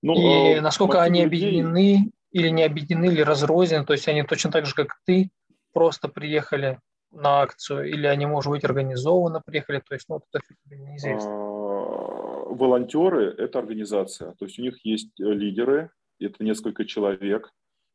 Ну, 0.02 0.14
и 0.14 0.54
э, 0.54 0.60
насколько 0.60 1.02
они 1.02 1.22
объединены 1.22 1.92
людей... 1.92 2.12
или 2.32 2.48
не 2.48 2.64
объединены, 2.64 3.06
или 3.06 3.20
разрознены, 3.20 3.84
то 3.84 3.92
есть 3.92 4.08
они 4.08 4.22
точно 4.22 4.50
так 4.50 4.66
же, 4.66 4.74
как 4.74 5.00
ты, 5.04 5.30
просто 5.72 6.08
приехали 6.08 6.78
на 7.10 7.42
акцию, 7.42 7.88
или 7.88 8.06
они, 8.06 8.26
может 8.26 8.50
быть, 8.50 8.64
организованно 8.64 9.40
приехали, 9.44 9.82
то 9.86 9.94
есть, 9.94 10.08
ну, 10.08 10.16
вот 10.16 10.24
это 10.32 10.44
неизвестно. 10.70 11.30
А, 11.30 12.54
волонтеры– 12.54 13.34
это 13.38 13.58
организация, 13.58 14.32
то 14.32 14.44
есть 14.44 14.58
у 14.58 14.62
них 14.62 14.84
есть 14.84 15.20
э, 15.20 15.24
лидеры, 15.24 15.90
это 16.20 16.42
несколько 16.44 16.84
человек, 16.84 17.52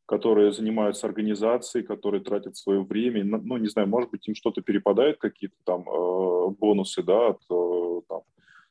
которые 0.08 0.54
занимаются 0.54 1.06
организацией, 1.06 1.84
которые 1.84 2.24
тратят 2.24 2.56
свое 2.56 2.82
время, 2.82 3.26
ну, 3.26 3.58
не 3.58 3.68
знаю, 3.68 3.90
может 3.90 4.10
быть, 4.10 4.26
им 4.28 4.36
что-то 4.36 4.62
перепадает, 4.62 5.18
какие-то 5.18 5.58
там 5.66 5.82
э, 5.82 6.50
бонусы, 6.58 7.04
да, 7.04 7.28
от 7.28 7.42
э, 7.52 8.02
там, 8.08 8.22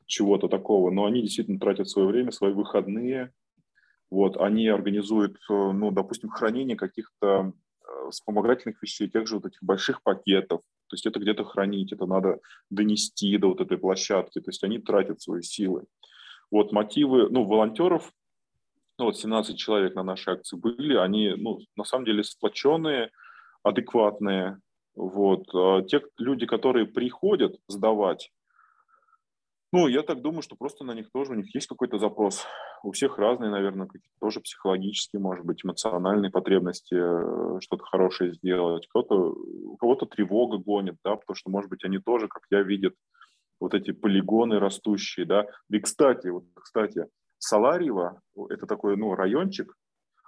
чего-то 0.06 0.48
такого, 0.48 0.90
но 0.90 1.04
они 1.04 1.20
действительно 1.20 1.60
тратят 1.60 1.90
свое 1.90 2.08
время, 2.08 2.32
свои 2.32 2.52
выходные, 2.52 3.32
вот, 4.10 4.38
они 4.38 4.66
организуют, 4.68 5.36
э, 5.50 5.52
ну, 5.52 5.90
допустим, 5.90 6.30
хранение 6.30 6.74
каких-то 6.74 7.52
э, 7.52 8.10
вспомогательных 8.10 8.82
вещей, 8.82 9.06
тех 9.06 9.26
же 9.26 9.36
вот 9.36 9.44
этих 9.44 9.62
больших 9.62 10.02
пакетов, 10.02 10.62
то 10.88 10.94
есть 10.94 11.04
это 11.04 11.20
где-то 11.20 11.44
хранить, 11.44 11.92
это 11.92 12.06
надо 12.06 12.40
донести 12.70 13.36
до 13.36 13.48
вот 13.48 13.60
этой 13.60 13.76
площадки, 13.76 14.40
то 14.40 14.48
есть 14.48 14.64
они 14.64 14.78
тратят 14.78 15.20
свои 15.20 15.42
силы. 15.42 15.84
Вот 16.50 16.72
мотивы, 16.72 17.28
ну, 17.28 17.44
волонтеров, 17.44 18.10
ну, 18.98 19.06
вот 19.06 19.16
17 19.18 19.56
человек 19.56 19.94
на 19.94 20.02
нашей 20.02 20.34
акции 20.34 20.56
были, 20.56 20.96
они, 20.96 21.34
ну, 21.36 21.58
на 21.76 21.84
самом 21.84 22.04
деле 22.04 22.24
сплоченные, 22.24 23.10
адекватные, 23.62 24.60
вот. 24.94 25.54
А 25.54 25.82
те 25.82 26.02
люди, 26.18 26.46
которые 26.46 26.86
приходят 26.86 27.56
сдавать, 27.68 28.30
ну, 29.72 29.88
я 29.88 30.02
так 30.02 30.22
думаю, 30.22 30.42
что 30.42 30.56
просто 30.56 30.84
на 30.84 30.94
них 30.94 31.10
тоже, 31.10 31.32
у 31.32 31.34
них 31.34 31.54
есть 31.54 31.66
какой-то 31.66 31.98
запрос. 31.98 32.44
У 32.82 32.92
всех 32.92 33.18
разные, 33.18 33.50
наверное, 33.50 33.86
какие-то 33.86 34.14
тоже 34.20 34.40
психологические, 34.40 35.20
может 35.20 35.44
быть, 35.44 35.64
эмоциональные 35.64 36.30
потребности, 36.30 36.94
э, 36.94 37.60
что-то 37.60 37.84
хорошее 37.84 38.32
сделать. 38.32 38.86
Кто-то, 38.86 39.32
у 39.34 39.76
кого-то 39.76 40.06
тревога 40.06 40.58
гонит, 40.58 40.96
да, 41.04 41.16
потому 41.16 41.34
что, 41.34 41.50
может 41.50 41.68
быть, 41.68 41.84
они 41.84 41.98
тоже, 41.98 42.28
как 42.28 42.44
я, 42.50 42.62
видят 42.62 42.94
вот 43.60 43.74
эти 43.74 43.90
полигоны 43.90 44.58
растущие, 44.58 45.26
да. 45.26 45.46
И, 45.68 45.78
кстати, 45.80 46.28
вот, 46.28 46.44
кстати, 46.54 47.06
Саларьево, 47.38 48.20
это 48.48 48.66
такой, 48.66 48.96
ну, 48.96 49.14
райончик, 49.14 49.74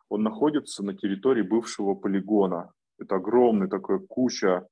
он 0.08 0.22
находится 0.22 0.82
на 0.82 0.94
территории 0.94 1.42
бывшего 1.42 1.94
полигона. 1.94 2.72
Это 2.98 3.16
огромная 3.16 3.68
такая 3.68 3.98
куча 3.98 4.66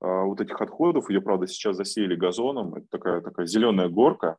а, 0.00 0.24
вот 0.24 0.40
этих 0.40 0.60
отходов. 0.60 1.10
Ее, 1.10 1.20
правда, 1.20 1.46
сейчас 1.46 1.76
засеяли 1.76 2.14
газоном. 2.14 2.74
Это 2.74 2.86
такая, 2.90 3.20
такая 3.20 3.46
зеленая 3.46 3.88
горка, 3.88 4.36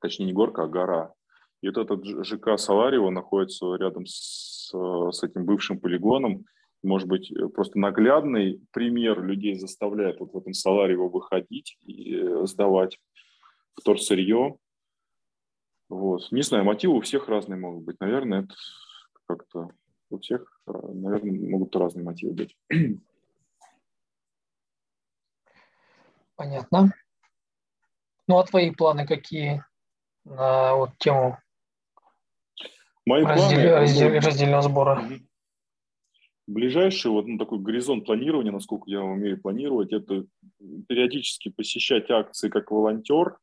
точнее 0.00 0.26
не 0.26 0.32
горка, 0.32 0.64
а 0.64 0.68
гора. 0.68 1.12
И 1.62 1.68
вот 1.68 1.78
этот 1.78 2.04
ЖК 2.24 2.58
Салариева 2.58 3.10
находится 3.10 3.74
рядом 3.76 4.06
с, 4.06 4.70
с 4.72 5.22
этим 5.22 5.44
бывшим 5.44 5.80
полигоном. 5.80 6.44
Может 6.84 7.08
быть, 7.08 7.32
просто 7.54 7.78
наглядный 7.78 8.60
пример 8.72 9.22
людей 9.22 9.54
заставляет 9.56 10.20
вот 10.20 10.32
в 10.32 10.38
этом 10.38 10.52
Салариево 10.52 11.08
выходить 11.08 11.76
и 11.80 12.14
э, 12.14 12.46
сдавать 12.46 13.00
вторсырье. 13.74 14.56
Вот. 15.88 16.30
Не 16.30 16.42
знаю, 16.42 16.64
мотивы 16.64 16.96
у 16.96 17.00
всех 17.00 17.28
разные 17.28 17.58
могут 17.58 17.84
быть. 17.84 18.00
Наверное, 18.00 18.42
это 18.42 18.54
как-то 19.26 19.70
у 20.10 20.18
всех, 20.18 20.60
наверное, 20.66 21.50
могут 21.50 21.74
разные 21.76 22.04
мотивы 22.04 22.34
быть. 22.34 22.56
Понятно. 26.36 26.92
Ну, 28.26 28.38
а 28.38 28.44
твои 28.44 28.70
планы 28.70 29.06
какие 29.06 29.64
на 30.24 30.74
вот 30.76 30.90
тему 30.98 31.38
Мои 33.08 33.24
раздел... 33.24 33.48
планы, 33.48 33.70
раздел... 33.70 34.08
ну, 34.10 34.20
раздельного 34.20 34.62
сбора? 34.62 35.02
Ближайший 36.46 37.10
вот 37.10 37.26
ну, 37.26 37.38
такой 37.38 37.58
горизонт 37.58 38.04
планирования, 38.04 38.52
насколько 38.52 38.84
я 38.90 39.02
умею 39.02 39.40
планировать, 39.40 39.92
это 39.92 40.26
периодически 40.88 41.48
посещать 41.48 42.10
акции 42.10 42.50
как 42.50 42.70
волонтер. 42.70 43.38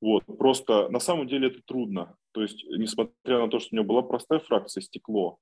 Вот, 0.00 0.24
просто 0.38 0.88
на 0.88 0.98
самом 0.98 1.28
деле 1.28 1.48
это 1.48 1.60
трудно. 1.64 2.16
То 2.32 2.42
есть, 2.42 2.64
несмотря 2.64 3.40
на 3.40 3.48
то, 3.48 3.58
что 3.58 3.68
у 3.72 3.76
меня 3.76 3.86
была 3.86 4.02
простая 4.02 4.40
фракция 4.40 4.80
стекло, 4.80 5.38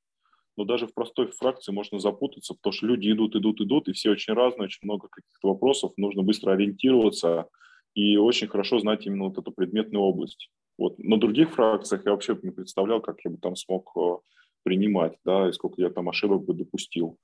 но 0.57 0.65
даже 0.65 0.89
в 0.89 0.95
простой 0.95 1.31
фракции 1.31 1.71
можно 1.71 2.01
запутаться, 2.01 2.55
потому 2.55 2.73
что 2.73 2.87
люди 2.87 3.13
идут, 3.13 3.37
идут, 3.37 3.61
идут, 3.61 3.89
и 3.89 3.93
все 3.93 4.11
очень 4.11 4.35
разные, 4.35 4.65
очень 4.65 4.81
много 4.83 5.07
каких-то 5.09 5.49
вопросов, 5.49 5.93
нужно 5.97 6.23
быстро 6.23 6.53
ориентироваться 6.53 7.49
и 7.95 8.17
очень 8.17 8.49
хорошо 8.49 8.81
знать 8.81 9.07
именно 9.07 9.27
вот 9.27 9.39
эту 9.39 9.53
предметную 9.53 10.03
область. 10.03 10.51
Вот. 10.77 10.99
На 10.99 11.19
других 11.19 11.53
фракциях 11.53 12.05
я 12.05 12.11
вообще 12.11 12.37
не 12.43 12.51
представлял, 12.51 13.01
как 13.01 13.19
я 13.25 13.31
бы 13.31 13.39
там 13.39 13.55
смог 13.55 13.93
э, 13.97 14.17
принимать, 14.65 15.17
да, 15.25 15.49
и 15.49 15.53
сколько 15.53 15.81
я 15.81 15.91
там 15.91 16.09
ошибок 16.09 16.45
бы 16.45 16.55
допустил. 16.55 17.19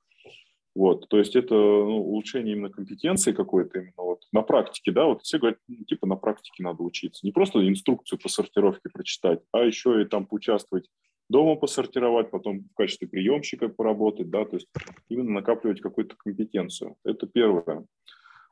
Вот, 0.74 1.08
то 1.08 1.18
есть 1.18 1.36
это 1.36 1.54
ну, 1.54 2.02
улучшение 2.02 2.54
именно 2.54 2.68
компетенции 2.68 3.32
какой-то 3.32 3.78
именно 3.78 3.92
вот 3.96 4.22
на 4.32 4.42
практике, 4.42 4.90
да, 4.90 5.04
вот 5.04 5.22
все 5.22 5.38
говорят, 5.38 5.58
ну, 5.68 5.84
типа 5.84 6.06
на 6.06 6.16
практике 6.16 6.64
надо 6.64 6.82
учиться, 6.82 7.24
не 7.24 7.30
просто 7.30 7.66
инструкцию 7.66 8.18
по 8.20 8.28
сортировке 8.28 8.88
прочитать, 8.92 9.40
а 9.52 9.60
еще 9.60 10.02
и 10.02 10.04
там 10.04 10.26
поучаствовать 10.26 10.88
дома 11.28 11.54
посортировать, 11.54 12.30
потом 12.30 12.64
в 12.64 12.74
качестве 12.74 13.06
приемщика 13.06 13.68
поработать, 13.68 14.30
да, 14.30 14.44
то 14.44 14.56
есть 14.56 14.68
именно 15.08 15.30
накапливать 15.30 15.80
какую-то 15.80 16.16
компетенцию. 16.16 16.96
Это 17.04 17.26
первое. 17.26 17.86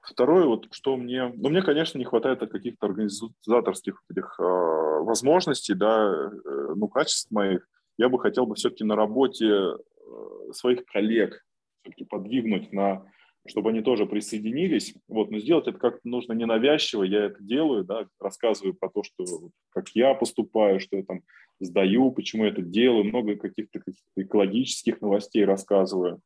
Второе, 0.00 0.46
вот 0.46 0.66
что 0.72 0.96
мне, 0.96 1.32
ну 1.36 1.48
мне, 1.48 1.62
конечно, 1.62 1.98
не 1.98 2.04
хватает 2.04 2.38
каких-то 2.38 2.86
организаторских 2.86 4.02
этих 4.10 4.36
э, 4.38 4.42
возможностей, 4.42 5.74
да, 5.74 6.12
э, 6.12 6.74
ну 6.74 6.88
качеств 6.88 7.30
моих. 7.30 7.68
Я 7.98 8.08
бы 8.08 8.18
хотел 8.18 8.46
бы 8.46 8.54
все-таки 8.56 8.84
на 8.84 8.96
работе 8.96 9.46
э, 9.46 10.52
своих 10.52 10.84
коллег 10.86 11.44
все-таки 11.82 12.04
подвигнуть 12.04 12.72
на 12.72 13.04
чтобы 13.46 13.70
они 13.70 13.82
тоже 13.82 14.06
присоединились. 14.06 14.94
Вот, 15.08 15.30
но 15.30 15.38
сделать 15.38 15.66
это 15.66 15.78
как-то 15.78 16.08
нужно 16.08 16.32
ненавязчиво. 16.32 17.02
Я 17.02 17.24
это 17.24 17.42
делаю, 17.42 17.84
да, 17.84 18.06
рассказываю 18.20 18.74
про 18.74 18.88
то, 18.88 19.02
что 19.02 19.24
как 19.70 19.88
я 19.94 20.14
поступаю, 20.14 20.78
что 20.78 20.96
я 20.96 21.02
там 21.02 21.22
сдаю, 21.58 22.12
почему 22.12 22.44
я 22.44 22.50
это 22.50 22.62
делаю, 22.62 23.04
много 23.04 23.36
каких-то 23.36 23.80
каких 23.80 24.00
экологических 24.16 25.00
новостей 25.00 25.44
рассказываю. 25.44 26.20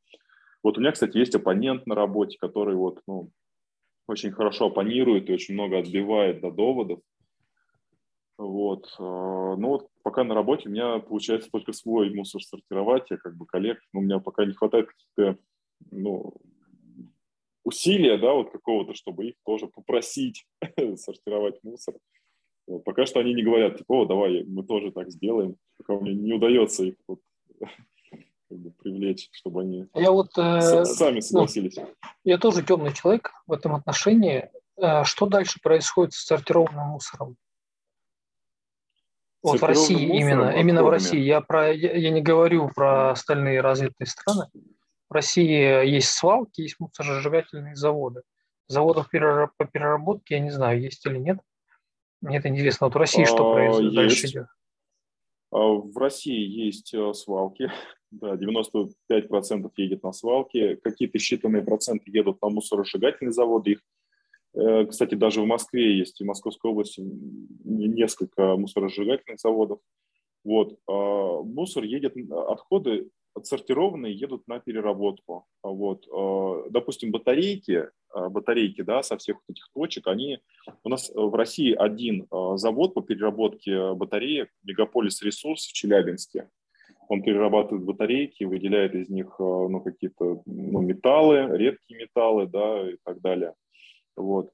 Вот 0.62 0.76
у 0.76 0.80
меня, 0.80 0.92
кстати, 0.92 1.16
есть 1.16 1.34
оппонент 1.34 1.86
на 1.86 1.94
работе, 1.94 2.36
который 2.38 2.74
вот, 2.74 3.00
ну, 3.06 3.30
очень 4.06 4.32
хорошо 4.32 4.66
оппонирует 4.66 5.28
и 5.28 5.32
очень 5.32 5.54
много 5.54 5.78
отбивает 5.78 6.40
до 6.40 6.50
доводов. 6.50 7.00
Вот. 8.38 8.94
А, 8.98 9.56
ну 9.56 9.68
вот 9.68 9.88
пока 10.06 10.22
на 10.22 10.36
работе 10.36 10.68
у 10.68 10.70
меня 10.70 11.00
получается 11.00 11.50
только 11.50 11.72
свой 11.72 12.14
мусор 12.14 12.40
сортировать, 12.40 13.10
я 13.10 13.16
как 13.16 13.36
бы 13.36 13.44
коллег, 13.44 13.80
но 13.92 13.98
у 13.98 14.02
меня 14.04 14.20
пока 14.20 14.44
не 14.44 14.52
хватает 14.52 14.86
каких-то 14.86 15.36
ну, 15.90 16.32
усилия, 17.64 18.16
да, 18.16 18.32
вот 18.32 18.52
какого-то, 18.52 18.94
чтобы 18.94 19.26
их 19.26 19.34
тоже 19.44 19.66
попросить 19.66 20.46
сортировать 20.94 21.58
мусор. 21.64 21.96
Вот, 22.68 22.84
пока 22.84 23.04
что 23.04 23.18
они 23.18 23.34
не 23.34 23.42
говорят, 23.42 23.78
типа, 23.78 24.02
о, 24.02 24.04
давай, 24.04 24.44
мы 24.44 24.62
тоже 24.62 24.92
так 24.92 25.10
сделаем. 25.10 25.56
Пока 25.76 26.00
мне 26.00 26.14
не 26.14 26.34
удается 26.34 26.84
их 26.84 26.94
вот, 27.08 27.18
как 27.58 28.58
бы, 28.58 28.70
привлечь, 28.78 29.28
чтобы 29.32 29.62
они 29.62 29.88
я 29.92 30.12
вот, 30.12 30.28
э, 30.38 30.84
сами 30.84 31.16
ну, 31.16 31.20
согласились. 31.20 31.74
Ну, 31.74 31.88
я 32.22 32.38
тоже 32.38 32.62
темный 32.62 32.94
человек 32.94 33.32
в 33.48 33.52
этом 33.52 33.74
отношении. 33.74 34.50
Э, 34.76 35.02
что 35.02 35.26
дальше 35.26 35.58
происходит 35.60 36.12
с 36.12 36.24
сортированным 36.24 36.90
мусором? 36.90 37.36
Вот 39.46 39.60
в 39.60 39.64
России 39.64 40.18
именно, 40.18 40.50
именно 40.50 40.82
в 40.82 40.88
России. 40.88 41.20
Я, 41.20 41.40
про, 41.40 41.72
я, 41.72 41.94
я 41.94 42.10
не 42.10 42.20
говорю 42.20 42.68
про 42.74 43.12
остальные 43.12 43.60
развитые 43.60 44.08
страны. 44.08 44.46
В 45.08 45.12
России 45.12 45.86
есть 45.86 46.10
свалки, 46.10 46.62
есть 46.62 46.80
мусоросжигательные 46.80 47.76
заводы. 47.76 48.22
Заводов 48.66 49.08
по 49.08 49.64
переработке 49.66 50.34
я 50.34 50.40
не 50.40 50.50
знаю, 50.50 50.80
есть 50.80 51.06
или 51.06 51.18
нет. 51.18 51.38
Мне 52.20 52.38
это 52.38 52.48
интересно. 52.48 52.88
Вот 52.88 52.94
в 52.94 52.98
России 52.98 53.24
что 53.24 53.52
а, 53.52 53.54
происходит 53.54 53.94
дальше 53.94 54.26
идет? 54.26 54.46
А, 55.52 55.58
в 55.58 55.96
России 55.96 56.64
есть 56.66 56.92
э, 56.92 57.14
свалки, 57.14 57.70
да, 58.10 58.34
95% 58.34 59.70
едет 59.76 60.02
на 60.02 60.12
свалки, 60.12 60.74
какие-то 60.82 61.18
считанные 61.18 61.62
проценты 61.62 62.10
едут 62.10 62.42
на 62.42 62.48
мусоросжигательные 62.48 63.32
заводы. 63.32 63.72
Их, 63.72 63.80
кстати, 64.88 65.14
даже 65.14 65.42
в 65.42 65.46
Москве 65.46 65.98
есть, 65.98 66.20
и 66.20 66.24
в 66.24 66.26
Московской 66.26 66.70
области 66.70 67.02
несколько 67.64 68.56
мусоросжигательных 68.56 69.38
заводов. 69.38 69.80
Вот. 70.44 70.78
А, 70.88 71.42
мусор 71.42 71.84
едет, 71.84 72.14
отходы 72.30 73.10
отсортированные 73.34 74.14
едут 74.14 74.48
на 74.48 74.60
переработку. 74.60 75.44
Вот. 75.62 76.06
Допустим, 76.70 77.10
батарейки 77.10 77.90
Э, 78.16 78.28
батарейки, 78.28 78.80
да, 78.80 79.02
со 79.02 79.18
всех 79.18 79.36
этих 79.48 79.68
точек, 79.74 80.06
они 80.06 80.38
у 80.84 80.88
нас 80.88 81.10
в 81.14 81.34
России 81.34 81.74
один 81.74 82.22
э, 82.22 82.56
завод 82.56 82.94
по 82.94 83.02
переработке 83.02 83.92
батареек, 83.92 84.48
Мегаполис 84.64 85.22
Ресурс 85.22 85.66
в 85.66 85.72
Челябинске. 85.72 86.48
Он 87.08 87.22
перерабатывает 87.22 87.84
батарейки, 87.84 88.44
выделяет 88.44 88.94
из 88.94 89.10
них 89.10 89.26
э, 89.38 89.42
ну, 89.42 89.80
какие-то 89.80 90.42
ну, 90.46 90.80
металлы, 90.80 91.46
редкие 91.58 92.00
металлы, 92.00 92.46
да, 92.46 92.90
и 92.90 92.96
так 93.04 93.20
далее. 93.20 93.52
Вот. 94.16 94.50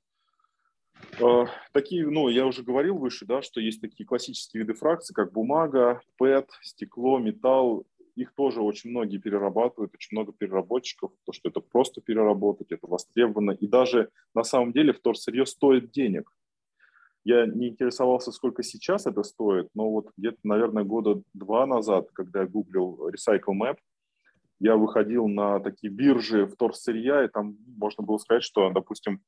Такие, 1.73 2.09
ну, 2.09 2.29
я 2.29 2.47
уже 2.47 2.63
говорил 2.63 2.97
выше, 2.97 3.27
да, 3.27 3.43
что 3.43 3.61
есть 3.61 3.81
такие 3.81 4.07
классические 4.07 4.63
виды 4.63 4.75
фракций, 4.75 5.15
как 5.15 5.33
бумага, 5.33 6.01
ПЭТ, 6.17 6.51
стекло, 6.63 7.19
металл, 7.19 7.87
их 8.15 8.35
тоже 8.35 8.61
очень 8.61 8.91
многие 8.91 9.19
перерабатывают, 9.19 9.95
очень 9.95 10.17
много 10.17 10.33
переработчиков, 10.33 11.13
то, 11.25 11.33
что 11.33 11.49
это 11.49 11.61
просто 11.61 12.01
переработать, 12.01 12.71
это 12.71 12.87
востребовано. 12.87 13.53
И 13.53 13.67
даже 13.67 14.11
на 14.35 14.45
самом 14.45 14.73
деле 14.73 14.93
вторсырье 14.93 15.47
стоит 15.47 15.91
денег. 15.91 16.31
Я 17.25 17.47
не 17.47 17.69
интересовался, 17.69 18.33
сколько 18.33 18.63
сейчас 18.63 19.07
это 19.07 19.23
стоит, 19.23 19.69
но 19.75 19.91
вот 19.91 20.11
где-то, 20.17 20.39
наверное, 20.43 20.85
года 20.85 21.23
два 21.35 21.67
назад, 21.67 22.11
когда 22.13 22.41
я 22.41 22.47
гуглил 22.47 23.09
Recycle 23.11 23.55
Map, 23.55 23.77
я 24.59 24.77
выходил 24.77 25.29
на 25.29 25.61
такие 25.61 25.93
биржи 25.93 26.47
вторсырья, 26.47 27.25
и 27.25 27.29
там 27.29 27.57
можно 27.77 28.05
было 28.05 28.19
сказать, 28.19 28.43
что, 28.43 28.71
допустим, 28.71 29.23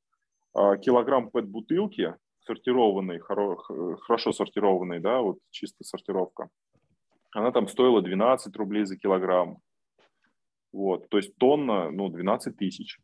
килограмм 0.54 1.30
пэт-бутылки, 1.30 2.14
сортированной, 2.40 3.18
хорошо 3.18 4.32
сортированной, 4.32 5.00
да, 5.00 5.20
вот 5.20 5.38
чистая 5.50 5.84
сортировка, 5.84 6.48
она 7.32 7.50
там 7.50 7.68
стоила 7.68 8.02
12 8.02 8.54
рублей 8.56 8.84
за 8.84 8.96
килограмм. 8.96 9.58
Вот, 10.72 11.08
то 11.08 11.16
есть 11.16 11.36
тонна, 11.36 11.90
ну, 11.90 12.08
12 12.08 12.56
тысяч 12.56 12.98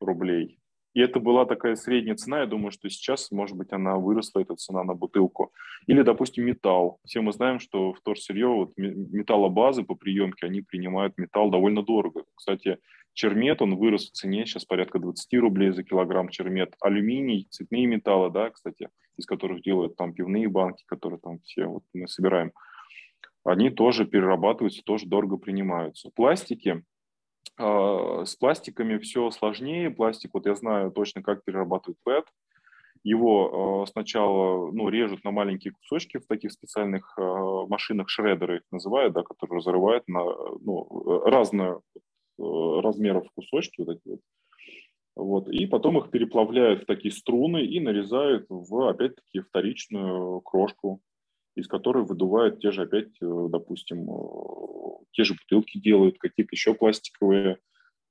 рублей. 0.00 0.58
И 0.94 1.00
это 1.00 1.20
была 1.20 1.46
такая 1.46 1.74
средняя 1.74 2.16
цена. 2.16 2.40
Я 2.40 2.46
думаю, 2.46 2.70
что 2.70 2.88
сейчас, 2.90 3.30
может 3.30 3.56
быть, 3.56 3.72
она 3.72 3.96
выросла, 3.96 4.40
эта 4.40 4.56
цена 4.56 4.84
на 4.84 4.94
бутылку. 4.94 5.52
Или, 5.86 6.02
допустим, 6.02 6.44
металл. 6.44 6.98
Все 7.04 7.20
мы 7.20 7.32
знаем, 7.32 7.60
что 7.60 7.92
в 7.92 7.98
вторсырье, 7.98 8.48
вот 8.48 8.72
металлобазы 8.76 9.84
по 9.84 9.94
приемке, 9.94 10.46
они 10.46 10.62
принимают 10.62 11.16
металл 11.18 11.50
довольно 11.50 11.82
дорого. 11.82 12.24
Кстати, 12.34 12.78
чермет, 13.14 13.62
он 13.62 13.76
вырос 13.76 14.10
в 14.10 14.12
цене, 14.12 14.44
сейчас 14.44 14.64
порядка 14.64 14.98
20 14.98 15.34
рублей 15.40 15.70
за 15.72 15.82
килограмм 15.82 16.28
чермет. 16.28 16.74
Алюминий, 16.80 17.46
цветные 17.50 17.86
металлы, 17.86 18.30
да, 18.30 18.50
кстати, 18.50 18.88
из 19.16 19.26
которых 19.26 19.62
делают 19.62 19.96
там 19.96 20.12
пивные 20.12 20.48
банки, 20.48 20.84
которые 20.86 21.20
там 21.20 21.40
все 21.40 21.66
вот 21.66 21.84
мы 21.92 22.08
собираем, 22.08 22.52
они 23.44 23.70
тоже 23.70 24.04
перерабатываются, 24.04 24.82
тоже 24.84 25.06
дорого 25.06 25.36
принимаются. 25.36 26.10
Пластики, 26.14 26.82
с 27.58 28.36
пластиками 28.36 28.98
все 28.98 29.30
сложнее. 29.30 29.90
Пластик, 29.90 30.30
вот 30.34 30.46
я 30.46 30.54
знаю 30.54 30.90
точно, 30.90 31.22
как 31.22 31.44
перерабатывают 31.44 31.98
PET. 32.06 32.24
Его 33.04 33.82
а, 33.82 33.86
сначала 33.86 34.70
ну, 34.70 34.88
режут 34.88 35.24
на 35.24 35.32
маленькие 35.32 35.72
кусочки 35.72 36.18
в 36.18 36.26
таких 36.26 36.52
специальных 36.52 37.18
а, 37.18 37.66
машинах, 37.66 38.08
шредеры 38.08 38.58
их 38.58 38.62
называют, 38.70 39.12
да, 39.12 39.22
которые 39.22 39.58
разрывают 39.58 40.06
на 40.06 40.22
ну, 40.60 41.22
разные 41.24 41.80
размеров 42.38 43.26
кусочки, 43.34 43.82
вот 43.82 43.96
эти 43.96 44.08
вот. 44.08 44.20
Вот. 45.14 45.48
И 45.48 45.66
потом 45.66 45.98
их 45.98 46.10
переплавляют 46.10 46.82
в 46.82 46.86
такие 46.86 47.12
струны 47.12 47.62
и 47.62 47.80
нарезают 47.80 48.46
в, 48.48 48.88
опять-таки, 48.88 49.40
вторичную 49.40 50.40
крошку, 50.40 51.00
из 51.54 51.68
которой 51.68 52.04
выдувают 52.04 52.60
те 52.60 52.70
же 52.70 52.82
опять, 52.82 53.10
э, 53.20 53.46
допустим, 53.50 54.08
э, 54.10 55.04
те 55.12 55.24
же 55.24 55.34
бутылки 55.34 55.78
делают, 55.78 56.18
какие-то 56.18 56.54
еще 56.54 56.74
пластиковые 56.74 57.58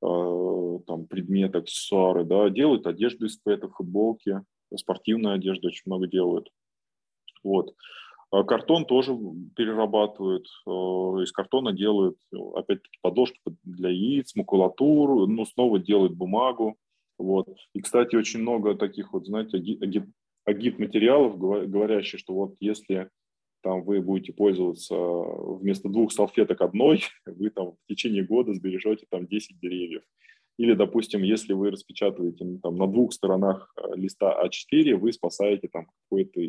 э, 0.03 0.79
там, 0.87 1.07
предметы, 1.07 1.59
аксессуары, 1.59 2.23
да, 2.23 2.49
делают 2.49 2.87
одежду 2.87 3.25
из 3.25 3.37
пэта, 3.37 3.67
футболки, 3.69 4.41
спортивную 4.75 5.35
одежду 5.35 5.67
очень 5.67 5.83
много 5.85 6.07
делают. 6.07 6.49
Вот. 7.43 7.73
А 8.31 8.43
картон 8.43 8.85
тоже 8.85 9.17
перерабатывают, 9.57 10.47
из 10.65 11.31
картона 11.33 11.73
делают, 11.73 12.17
опять-таки, 12.31 12.97
подложки 13.01 13.39
для 13.63 13.89
яиц, 13.89 14.35
макулатуру, 14.35 15.27
ну, 15.27 15.45
снова 15.45 15.79
делают 15.79 16.13
бумагу. 16.13 16.77
Вот. 17.17 17.49
И, 17.73 17.81
кстати, 17.81 18.15
очень 18.15 18.39
много 18.39 18.75
таких 18.75 19.11
вот, 19.11 19.25
знаете, 19.25 19.57
агит 20.45 20.79
материалов, 20.79 21.37
говорящих, 21.37 22.21
что 22.21 22.33
вот 22.33 22.55
если 22.61 23.09
там 23.61 23.83
вы 23.83 24.01
будете 24.01 24.33
пользоваться 24.33 24.95
вместо 24.95 25.89
двух 25.89 26.11
салфеток 26.11 26.61
одной, 26.61 27.03
вы 27.25 27.49
там 27.49 27.71
в 27.71 27.87
течение 27.87 28.23
года 28.23 28.53
сбережете 28.53 29.05
там 29.09 29.27
10 29.27 29.59
деревьев. 29.59 30.03
Или, 30.57 30.73
допустим, 30.73 31.23
если 31.23 31.53
вы 31.53 31.71
распечатываете 31.71 32.59
там, 32.61 32.75
на 32.75 32.87
двух 32.87 33.13
сторонах 33.13 33.73
э, 33.77 33.95
листа 33.95 34.37
А4, 34.45 34.95
вы 34.95 35.11
спасаете 35.13 35.67
там 35.69 35.87
какое-то 36.03 36.41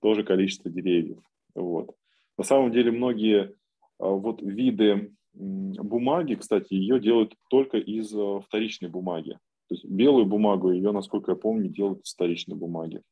тоже 0.00 0.24
количество 0.24 0.70
деревьев. 0.70 1.18
Вот. 1.54 1.94
На 2.36 2.44
самом 2.44 2.72
деле 2.72 2.90
многие 2.90 3.44
э, 3.44 3.50
вот 3.98 4.42
виды 4.42 5.12
бумаги, 5.34 6.34
кстати, 6.34 6.74
ее 6.74 6.98
делают 6.98 7.34
только 7.50 7.78
из 7.78 8.12
э, 8.12 8.40
вторичной 8.46 8.88
бумаги. 8.88 9.38
То 9.68 9.74
есть 9.74 9.84
белую 9.84 10.24
бумагу 10.26 10.72
ее, 10.72 10.92
насколько 10.92 11.32
я 11.32 11.36
помню, 11.36 11.68
делают 11.68 12.00
из 12.00 12.14
вторичной 12.14 12.56
бумаги. 12.56 13.02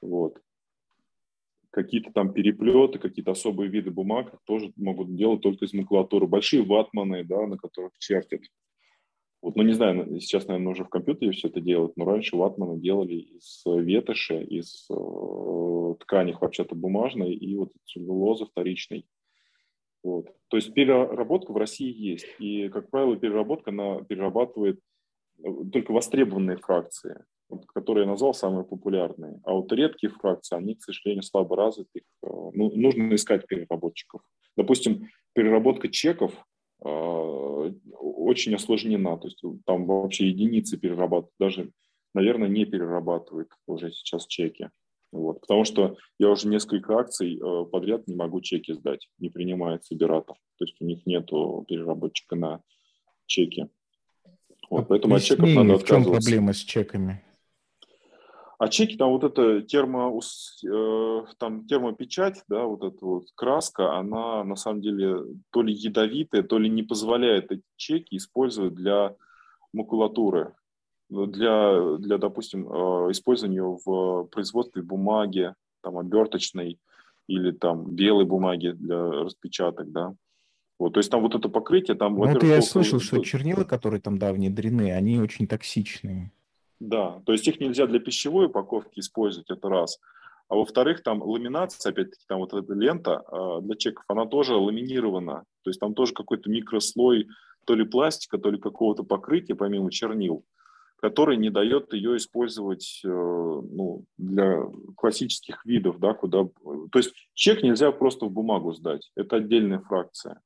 Вот 0.00 0.40
какие-то 1.72 2.12
там 2.12 2.32
переплеты, 2.32 2.98
какие-то 2.98 3.32
особые 3.32 3.70
виды 3.70 3.90
бумаг 3.90 4.38
тоже 4.44 4.72
могут 4.76 5.16
делать 5.16 5.40
только 5.40 5.64
из 5.64 5.72
макулатуры. 5.72 6.26
Большие 6.26 6.62
ватманы, 6.62 7.24
да, 7.24 7.46
на 7.46 7.56
которых 7.56 7.92
чертят. 7.98 8.42
Вот, 9.40 9.56
ну, 9.56 9.64
не 9.64 9.72
знаю, 9.72 10.20
сейчас, 10.20 10.46
наверное, 10.46 10.72
уже 10.72 10.84
в 10.84 10.88
компьютере 10.88 11.32
все 11.32 11.48
это 11.48 11.60
делают, 11.60 11.96
но 11.96 12.04
раньше 12.04 12.36
ватманы 12.36 12.78
делали 12.78 13.14
из 13.14 13.64
ветоши, 13.66 14.44
из 14.44 14.86
э, 14.88 15.94
ткани 15.98 16.36
вообще-то 16.40 16.76
бумажной 16.76 17.34
и 17.34 17.56
вот 17.56 17.72
целлюлозы 17.86 18.46
вторичной. 18.46 19.04
Вот. 20.04 20.28
То 20.48 20.58
есть 20.58 20.72
переработка 20.74 21.52
в 21.52 21.56
России 21.56 21.92
есть. 21.92 22.26
И, 22.38 22.68
как 22.68 22.90
правило, 22.90 23.16
переработка 23.16 23.70
она 23.70 24.02
перерабатывает 24.02 24.78
э, 25.42 25.48
только 25.72 25.90
востребованные 25.90 26.58
фракции 26.58 27.24
вот, 27.52 27.66
которые 27.66 28.04
я 28.04 28.10
назвал 28.10 28.32
самые 28.32 28.64
популярные. 28.64 29.38
А 29.44 29.52
вот 29.52 29.70
редкие 29.72 30.10
фракции, 30.10 30.56
они, 30.56 30.74
к 30.74 30.82
сожалению, 30.82 31.22
слабо 31.22 31.54
развиты. 31.54 32.02
Э, 32.22 32.26
ну, 32.54 32.72
нужно 32.74 33.14
искать 33.14 33.46
переработчиков. 33.46 34.22
Допустим, 34.56 35.08
переработка 35.34 35.88
чеков 35.88 36.32
э, 36.82 36.88
очень 36.88 38.54
осложнена. 38.54 39.18
То 39.18 39.28
есть 39.28 39.42
там 39.66 39.86
вообще 39.86 40.28
единицы 40.28 40.78
перерабатывают. 40.78 41.34
Даже, 41.38 41.72
наверное, 42.14 42.48
не 42.48 42.64
перерабатывают 42.64 43.50
уже 43.66 43.92
сейчас 43.92 44.26
чеки. 44.26 44.70
Вот. 45.12 45.42
Потому 45.42 45.64
что 45.64 45.98
я 46.18 46.30
уже 46.30 46.48
несколько 46.48 46.96
акций 46.96 47.36
э, 47.36 47.64
подряд 47.66 48.08
не 48.08 48.14
могу 48.14 48.40
чеки 48.40 48.72
сдать. 48.72 49.10
Не 49.18 49.28
принимает 49.28 49.84
собиратор. 49.84 50.36
То 50.56 50.64
есть 50.64 50.80
у 50.80 50.86
них 50.86 51.04
нет 51.04 51.26
переработчика 51.26 52.34
на 52.34 52.62
чеки. 53.26 53.68
Вот, 54.70 54.88
поэтому 54.88 55.16
от 55.16 55.22
чеков 55.22 55.50
надо. 55.50 55.76
В 55.76 55.84
чем 55.84 56.02
проблема 56.02 56.54
с 56.54 56.60
чеками? 56.60 57.22
А 58.62 58.68
чеки, 58.68 58.96
там 58.96 59.10
вот 59.10 59.24
эта 59.24 59.60
термо, 59.62 60.16
э, 60.64 61.24
там 61.38 61.66
термопечать, 61.66 62.44
да, 62.46 62.62
вот 62.62 62.84
эта 62.84 63.04
вот 63.04 63.24
краска, 63.34 63.98
она 63.98 64.44
на 64.44 64.54
самом 64.54 64.80
деле 64.80 65.24
то 65.50 65.62
ли 65.62 65.74
ядовитая, 65.74 66.44
то 66.44 66.58
ли 66.58 66.70
не 66.70 66.84
позволяет 66.84 67.50
эти 67.50 67.64
чеки 67.74 68.16
использовать 68.16 68.74
для 68.74 69.16
макулатуры, 69.72 70.54
для, 71.10 71.96
для 71.96 72.18
допустим, 72.18 72.68
э, 72.68 73.10
использования 73.10 73.64
в 73.64 74.28
производстве 74.30 74.82
бумаги, 74.82 75.56
там, 75.82 75.98
оберточной 75.98 76.78
или 77.26 77.50
там 77.50 77.90
белой 77.90 78.26
бумаги 78.26 78.68
для 78.68 79.24
распечаток, 79.24 79.90
да. 79.90 80.14
Вот, 80.78 80.92
то 80.94 81.00
есть 81.00 81.10
там 81.10 81.22
вот 81.22 81.34
это 81.34 81.48
покрытие, 81.48 81.96
там... 81.96 82.14
Ну, 82.14 82.26
это 82.26 82.46
я 82.46 82.62
слышал, 82.62 83.00
что 83.00 83.24
чернила, 83.24 83.64
которые 83.64 84.00
там, 84.00 84.18
да, 84.18 84.32
внедрены, 84.32 84.92
они 84.92 85.18
очень 85.18 85.48
токсичные. 85.48 86.30
Да, 86.82 87.22
то 87.24 87.32
есть 87.32 87.46
их 87.46 87.60
нельзя 87.60 87.86
для 87.86 88.00
пищевой 88.00 88.46
упаковки 88.46 88.98
использовать, 88.98 89.48
это 89.50 89.68
раз. 89.68 90.00
А 90.48 90.56
во-вторых, 90.56 91.04
там 91.04 91.22
ламинация, 91.22 91.90
опять-таки, 91.90 92.24
там 92.26 92.40
вот 92.40 92.52
эта 92.52 92.74
лента 92.74 93.22
э, 93.30 93.60
для 93.62 93.76
чеков, 93.76 94.04
она 94.08 94.26
тоже 94.26 94.56
ламинирована. 94.56 95.44
То 95.62 95.70
есть 95.70 95.78
там 95.78 95.94
тоже 95.94 96.12
какой-то 96.12 96.50
микрослой 96.50 97.28
то 97.66 97.76
ли 97.76 97.84
пластика, 97.84 98.36
то 98.36 98.50
ли 98.50 98.58
какого-то 98.58 99.04
покрытия, 99.04 99.54
помимо 99.54 99.92
чернил, 99.92 100.44
который 100.96 101.36
не 101.36 101.50
дает 101.50 101.92
ее 101.94 102.16
использовать 102.16 103.00
э, 103.04 103.08
ну, 103.08 104.04
для 104.18 104.64
классических 104.96 105.64
видов, 105.64 106.00
да, 106.00 106.14
куда... 106.14 106.48
То 106.90 106.98
есть 106.98 107.14
чек 107.34 107.62
нельзя 107.62 107.92
просто 107.92 108.26
в 108.26 108.32
бумагу 108.32 108.72
сдать, 108.72 109.12
это 109.14 109.36
отдельная 109.36 109.78
фракция. 109.78 110.40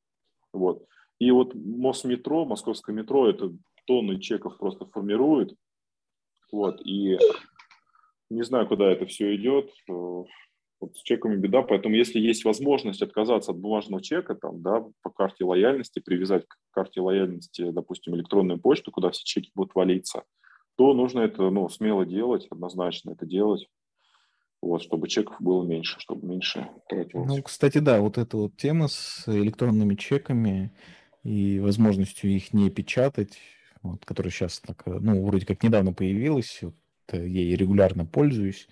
Вот. 0.53 0.85
И 1.19 1.31
вот 1.31 1.55
Мосметро, 1.55 2.45
московское 2.45 2.95
метро, 2.95 3.27
это 3.27 3.55
тонны 3.87 4.21
чеков 4.21 4.59
просто 4.59 4.85
формирует, 4.85 5.57
вот, 6.53 6.81
и 6.85 7.19
не 8.31 8.43
знаю, 8.43 8.67
куда 8.67 8.91
это 8.91 9.07
все 9.07 9.35
идет. 9.37 9.71
Э, 9.89 10.25
вот 10.81 10.97
с 10.97 11.03
чеками 11.03 11.37
беда, 11.37 11.63
поэтому 11.63 11.95
если 11.95 12.19
есть 12.19 12.45
возможность 12.45 13.03
отказаться 13.03 13.53
от 13.53 13.59
бумажного 13.59 14.03
чека, 14.03 14.35
там, 14.35 14.63
да, 14.63 14.85
по 15.03 15.11
карте 15.11 15.45
лояльности, 15.45 16.01
привязать 16.01 16.47
к 16.47 16.57
карте 16.71 17.01
лояльности, 17.01 17.71
допустим, 17.71 18.15
электронную 18.15 18.61
почту, 18.61 18.91
куда 18.91 19.11
все 19.11 19.25
чеки 19.25 19.51
будут 19.55 19.75
валиться, 19.75 20.25
то 20.77 20.93
нужно 20.93 21.21
это 21.21 21.49
ну, 21.51 21.69
смело 21.69 22.05
делать, 22.05 22.47
однозначно 22.51 23.13
это 23.13 23.25
делать, 23.25 23.67
вот, 24.61 24.83
чтобы 24.83 25.09
чеков 25.09 25.37
было 25.41 25.65
меньше, 25.65 25.99
чтобы 26.01 26.27
меньше 26.27 26.69
тратилось. 26.89 27.27
Ну, 27.27 27.43
кстати, 27.43 27.79
да, 27.79 28.01
вот 28.01 28.19
эта 28.19 28.37
вот 28.37 28.57
тема 28.57 28.89
с 28.89 29.25
электронными 29.27 29.95
чеками 29.95 30.73
и 31.23 31.59
возможностью 31.59 32.31
их 32.31 32.53
не 32.53 32.69
печатать, 32.69 33.39
вот, 33.93 34.05
которая 34.05 34.31
сейчас 34.31 34.61
так, 34.61 34.83
э, 34.87 34.99
ну, 35.01 35.25
вроде 35.25 35.47
как 35.47 35.63
недавно 35.63 35.93
появилась, 35.93 36.59
вот, 36.63 36.75
э, 37.09 37.27
ей 37.27 37.55
регулярно 37.57 38.05
пользуюсь. 38.05 38.69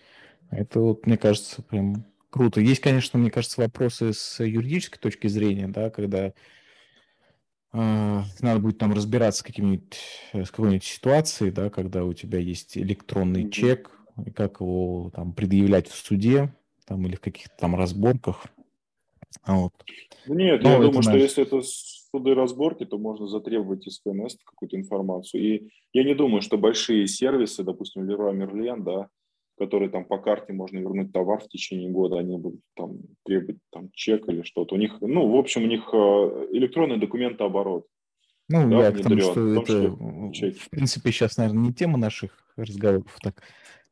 Это 0.50 0.80
вот, 0.80 1.06
мне 1.06 1.16
кажется, 1.16 1.62
прям 1.62 2.04
круто. 2.30 2.60
Есть, 2.60 2.80
конечно, 2.80 3.18
мне 3.18 3.30
кажется, 3.30 3.60
вопросы 3.60 4.12
с 4.12 4.42
юридической 4.42 4.98
точки 4.98 5.26
зрения, 5.26 5.68
да, 5.68 5.90
когда 5.90 6.32
надо 7.72 8.60
будет 8.60 8.78
там 8.78 8.92
разбираться 8.92 9.40
с, 9.40 9.42
какими-нибудь, 9.42 9.98
с 10.32 10.50
какой-нибудь 10.50 10.84
ситуацией, 10.84 11.50
да, 11.50 11.70
когда 11.70 12.04
у 12.04 12.12
тебя 12.12 12.38
есть 12.38 12.78
электронный 12.78 13.42
mm-hmm. 13.42 13.50
чек, 13.50 13.90
и 14.24 14.30
как 14.30 14.60
его 14.60 15.10
там 15.12 15.32
предъявлять 15.32 15.88
в 15.88 15.96
суде, 15.96 16.54
там, 16.86 17.06
или 17.06 17.16
в 17.16 17.20
каких-то 17.20 17.54
там 17.58 17.74
разборках. 17.74 18.44
Вот. 19.46 19.72
Нет, 20.26 20.62
Но 20.62 20.70
я 20.70 20.76
думаю, 20.76 20.94
наш... 20.94 21.04
что 21.06 21.16
если 21.16 21.42
это 21.42 21.60
суды 22.14 22.34
разборки, 22.34 22.84
то 22.84 22.96
можно 22.96 23.26
затребовать 23.26 23.88
из 23.88 24.00
ФНС 24.00 24.36
какую-то 24.44 24.76
информацию. 24.76 25.42
И 25.42 25.68
я 25.92 26.04
не 26.04 26.14
думаю, 26.14 26.42
что 26.42 26.56
большие 26.56 27.08
сервисы, 27.08 27.64
допустим, 27.64 28.08
Leroy 28.08 28.32
Merlin, 28.32 28.84
да, 28.84 29.08
которые 29.58 29.90
там 29.90 30.04
по 30.04 30.18
карте 30.18 30.52
можно 30.52 30.78
вернуть 30.78 31.12
товар 31.12 31.40
в 31.40 31.48
течение 31.48 31.90
года, 31.90 32.18
они 32.18 32.38
будут 32.38 32.60
там 32.76 32.98
требовать 33.24 33.58
там 33.72 33.90
чек 33.92 34.28
или 34.28 34.42
что-то. 34.42 34.76
У 34.76 34.78
них, 34.78 34.98
ну, 35.00 35.28
в 35.28 35.36
общем, 35.36 35.64
у 35.64 35.66
них 35.66 35.88
э, 35.92 36.48
электронный 36.52 36.98
документооборот. 36.98 37.84
Ну, 38.48 38.70
да, 38.70 38.86
я 38.86 38.92
к 38.92 39.00
тому, 39.00 39.20
что 39.20 39.34
том, 39.34 39.58
это, 39.58 39.72
что 40.32 40.50
в 40.52 40.70
принципе, 40.70 41.10
сейчас, 41.10 41.36
наверное, 41.36 41.64
не 41.64 41.72
тема 41.72 41.98
наших 41.98 42.38
разговоров, 42.56 43.16
так 43.22 43.42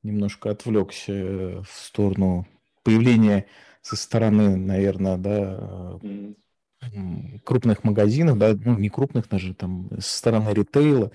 немножко 0.05 0.51
отвлекся 0.51 1.63
в 1.63 1.73
сторону 1.73 2.47
появления 2.85 3.47
со 3.81 3.97
стороны, 3.97 4.57
наверное, 4.57 5.17
да, 5.17 5.99
mm 6.03 6.37
крупных 7.45 7.85
магазинов, 7.85 8.39
да, 8.39 8.55
ну, 8.55 8.79
не 8.79 8.89
крупных 8.89 9.29
даже, 9.29 9.55
там, 9.55 9.91
со 10.01 10.19
стороны 10.19 10.51
ритейла, 10.51 11.13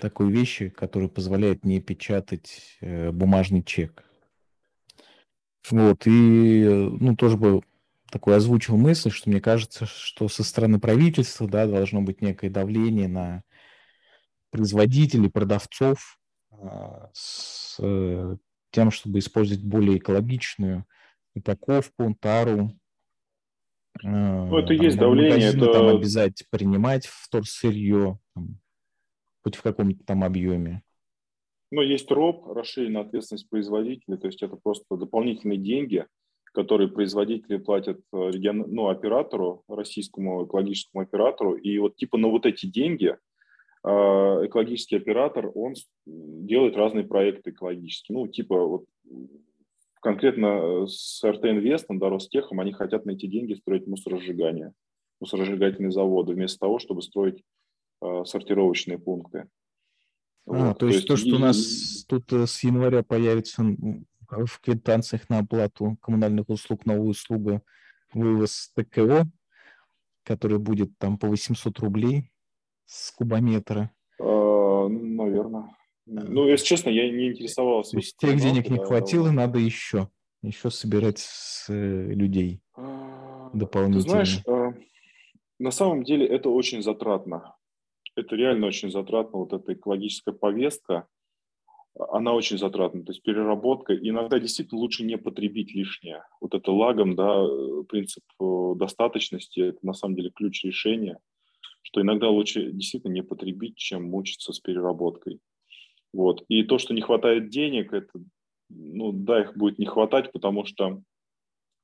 такой 0.00 0.30
вещи, 0.30 0.68
которые 0.68 1.08
позволяют 1.08 1.64
не 1.64 1.80
печатать 1.80 2.76
э, 2.80 3.10
бумажный 3.10 3.62
чек. 3.62 4.04
Вот, 5.70 6.06
и, 6.06 6.64
ну, 7.00 7.16
тоже 7.16 7.36
бы 7.36 7.62
такой 8.10 8.36
озвучил 8.36 8.76
мысль, 8.76 9.10
что 9.10 9.30
мне 9.30 9.40
кажется, 9.40 9.86
что 9.86 10.28
со 10.28 10.42
стороны 10.42 10.80
правительства, 10.80 11.48
да, 11.48 11.66
должно 11.66 12.02
быть 12.02 12.22
некое 12.22 12.50
давление 12.50 13.08
на 13.08 13.42
производителей, 14.50 15.30
продавцов 15.30 16.18
э, 16.50 17.06
с 17.12 17.76
э, 17.78 18.36
тем, 18.70 18.90
чтобы 18.90 19.18
использовать 19.20 19.64
более 19.64 19.98
экологичную 19.98 20.86
упаковку, 21.34 22.16
тару. 22.18 22.76
Ну, 24.02 24.58
это 24.58 24.68
там, 24.68 24.84
есть 24.84 24.98
давление. 24.98 25.48
Это... 25.48 25.72
Там 25.72 25.88
обязать 25.88 26.44
принимать 26.50 27.06
вторсырье, 27.06 28.18
там, 28.34 28.58
хоть 29.42 29.56
в 29.56 29.62
каком-то 29.62 30.04
там 30.04 30.24
объеме. 30.24 30.82
Ну, 31.70 31.82
есть 31.82 32.10
РОП, 32.10 32.48
расширенная 32.48 33.02
ответственность 33.02 33.48
производителя, 33.48 34.16
то 34.16 34.26
есть 34.26 34.42
это 34.42 34.56
просто 34.56 34.96
дополнительные 34.96 35.58
деньги, 35.58 36.04
которые 36.52 36.88
производители 36.88 37.58
платят 37.58 38.00
э, 38.12 38.30
регион, 38.30 38.64
ну, 38.68 38.88
оператору, 38.88 39.62
российскому 39.68 40.46
экологическому 40.46 41.02
оператору. 41.02 41.54
И 41.54 41.78
вот 41.78 41.94
типа 41.94 42.18
на 42.18 42.26
вот 42.28 42.44
эти 42.44 42.66
деньги 42.66 43.16
э, 43.84 43.88
экологический 43.88 44.96
оператор, 44.96 45.50
он 45.54 45.74
делает 46.06 46.76
разные 46.76 47.04
проекты 47.04 47.50
экологические. 47.50 48.18
Ну, 48.18 48.26
типа 48.26 48.58
вот 48.66 48.84
конкретно 50.00 50.46
э, 50.46 50.86
с 50.88 51.22
РТ 51.24 51.44
Инвестом, 51.44 51.98
да, 51.98 52.08
Ростехом, 52.08 52.60
они 52.60 52.72
хотят 52.72 53.04
на 53.06 53.12
эти 53.12 53.26
деньги 53.26 53.54
строить 53.54 53.86
мусоросжигание, 53.86 54.72
мусоросжигательные 55.20 55.92
заводы, 55.92 56.34
вместо 56.34 56.58
того, 56.58 56.78
чтобы 56.78 57.02
строить 57.02 57.42
э, 58.02 58.24
сортировочные 58.24 58.98
пункты. 58.98 59.48
А, 60.46 60.68
вот. 60.68 60.78
то, 60.78 60.86
есть 60.86 61.06
то, 61.06 61.16
что 61.16 61.28
и... 61.28 61.32
у 61.32 61.38
нас 61.38 62.04
тут 62.08 62.32
э, 62.32 62.46
с 62.46 62.64
января 62.64 63.02
появится 63.02 63.62
в 63.62 64.60
квитанциях 64.60 65.28
на 65.28 65.38
оплату 65.38 65.96
коммунальных 66.00 66.48
услуг 66.48 66.86
новая 66.86 67.08
услуга 67.08 67.62
вывоз 68.12 68.72
ТКО, 68.74 69.26
который 70.24 70.58
будет 70.58 70.96
там 70.98 71.18
по 71.18 71.28
800 71.28 71.78
рублей 71.80 72.32
с 72.86 73.12
кубометра. 73.12 73.90
А, 74.18 74.88
наверное. 74.88 75.76
Ну, 76.06 76.46
если 76.46 76.64
честно, 76.64 76.90
я 76.90 77.10
не 77.10 77.28
интересовался. 77.28 77.92
То 77.92 77.98
есть 77.98 78.16
тех 78.16 78.40
денег 78.40 78.68
не 78.68 78.78
хватило, 78.78 79.30
надо 79.30 79.58
еще. 79.58 80.08
Еще 80.42 80.70
собирать 80.70 81.18
с 81.18 81.68
э, 81.68 82.14
людей 82.14 82.62
а, 82.74 83.50
дополнительно. 83.52 84.02
Ты 84.02 84.08
знаешь, 84.08 84.40
а, 84.46 84.72
на 85.58 85.70
самом 85.70 86.02
деле 86.02 86.26
это 86.26 86.48
очень 86.48 86.82
затратно. 86.82 87.54
Это 88.16 88.36
реально 88.36 88.66
очень 88.66 88.90
затратно, 88.90 89.40
вот 89.40 89.52
эта 89.52 89.74
экологическая 89.74 90.32
повестка, 90.32 91.06
она 92.08 92.32
очень 92.32 92.58
затратна. 92.58 93.04
То 93.04 93.12
есть 93.12 93.22
переработка, 93.22 93.94
иногда 93.94 94.38
действительно 94.38 94.80
лучше 94.80 95.04
не 95.04 95.18
потребить 95.18 95.74
лишнее. 95.74 96.24
Вот 96.40 96.54
это 96.54 96.72
лагом, 96.72 97.14
да, 97.14 97.46
принцип 97.88 98.24
э, 98.40 98.72
достаточности, 98.76 99.60
это 99.60 99.78
на 99.82 99.92
самом 99.92 100.16
деле 100.16 100.30
ключ 100.30 100.64
решения, 100.64 101.18
что 101.82 102.00
иногда 102.00 102.28
лучше 102.28 102.72
действительно 102.72 103.12
не 103.12 103.22
потребить, 103.22 103.76
чем 103.76 104.04
мучиться 104.04 104.52
с 104.52 104.60
переработкой. 104.60 105.40
Вот. 106.12 106.44
И 106.48 106.62
то, 106.64 106.78
что 106.78 106.94
не 106.94 107.02
хватает 107.02 107.50
денег, 107.50 107.92
это, 107.92 108.10
ну, 108.68 109.12
да, 109.12 109.42
их 109.42 109.56
будет 109.56 109.78
не 109.78 109.86
хватать, 109.86 110.32
потому 110.32 110.64
что, 110.64 111.00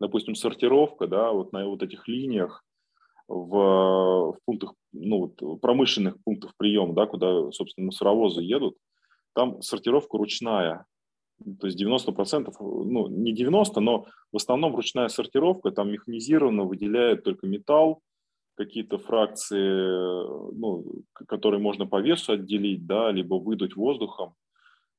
допустим, 0.00 0.34
сортировка, 0.34 1.06
да, 1.06 1.32
вот 1.32 1.52
на 1.52 1.66
вот 1.66 1.82
этих 1.82 2.08
линиях, 2.08 2.64
в, 3.28 4.32
в 4.32 4.38
пунктах, 4.44 4.74
ну, 4.92 5.32
вот, 5.38 5.60
промышленных 5.60 6.16
пунктах 6.22 6.52
приема, 6.56 6.94
да, 6.94 7.06
куда, 7.06 7.50
собственно, 7.52 7.86
мусоровозы 7.86 8.42
едут, 8.42 8.76
там 9.34 9.60
сортировка 9.62 10.16
ручная. 10.16 10.86
То 11.60 11.66
есть 11.66 11.80
90%, 11.82 12.54
ну, 12.60 13.08
не 13.08 13.32
90, 13.32 13.80
но 13.80 14.06
в 14.32 14.36
основном 14.36 14.74
ручная 14.74 15.08
сортировка, 15.08 15.70
там 15.70 15.90
механизированно 15.90 16.64
выделяет 16.64 17.24
только 17.24 17.46
металл, 17.46 18.00
какие-то 18.56 18.98
фракции, 18.98 20.56
ну, 20.58 20.84
которые 21.28 21.60
можно 21.60 21.86
по 21.86 22.00
весу 22.00 22.32
отделить, 22.32 22.86
да, 22.86 23.12
либо 23.12 23.34
выдуть 23.34 23.76
воздухом. 23.76 24.34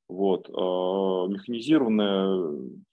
Вот. 0.07 0.49
А, 0.49 1.27
механизированное, 1.27 2.27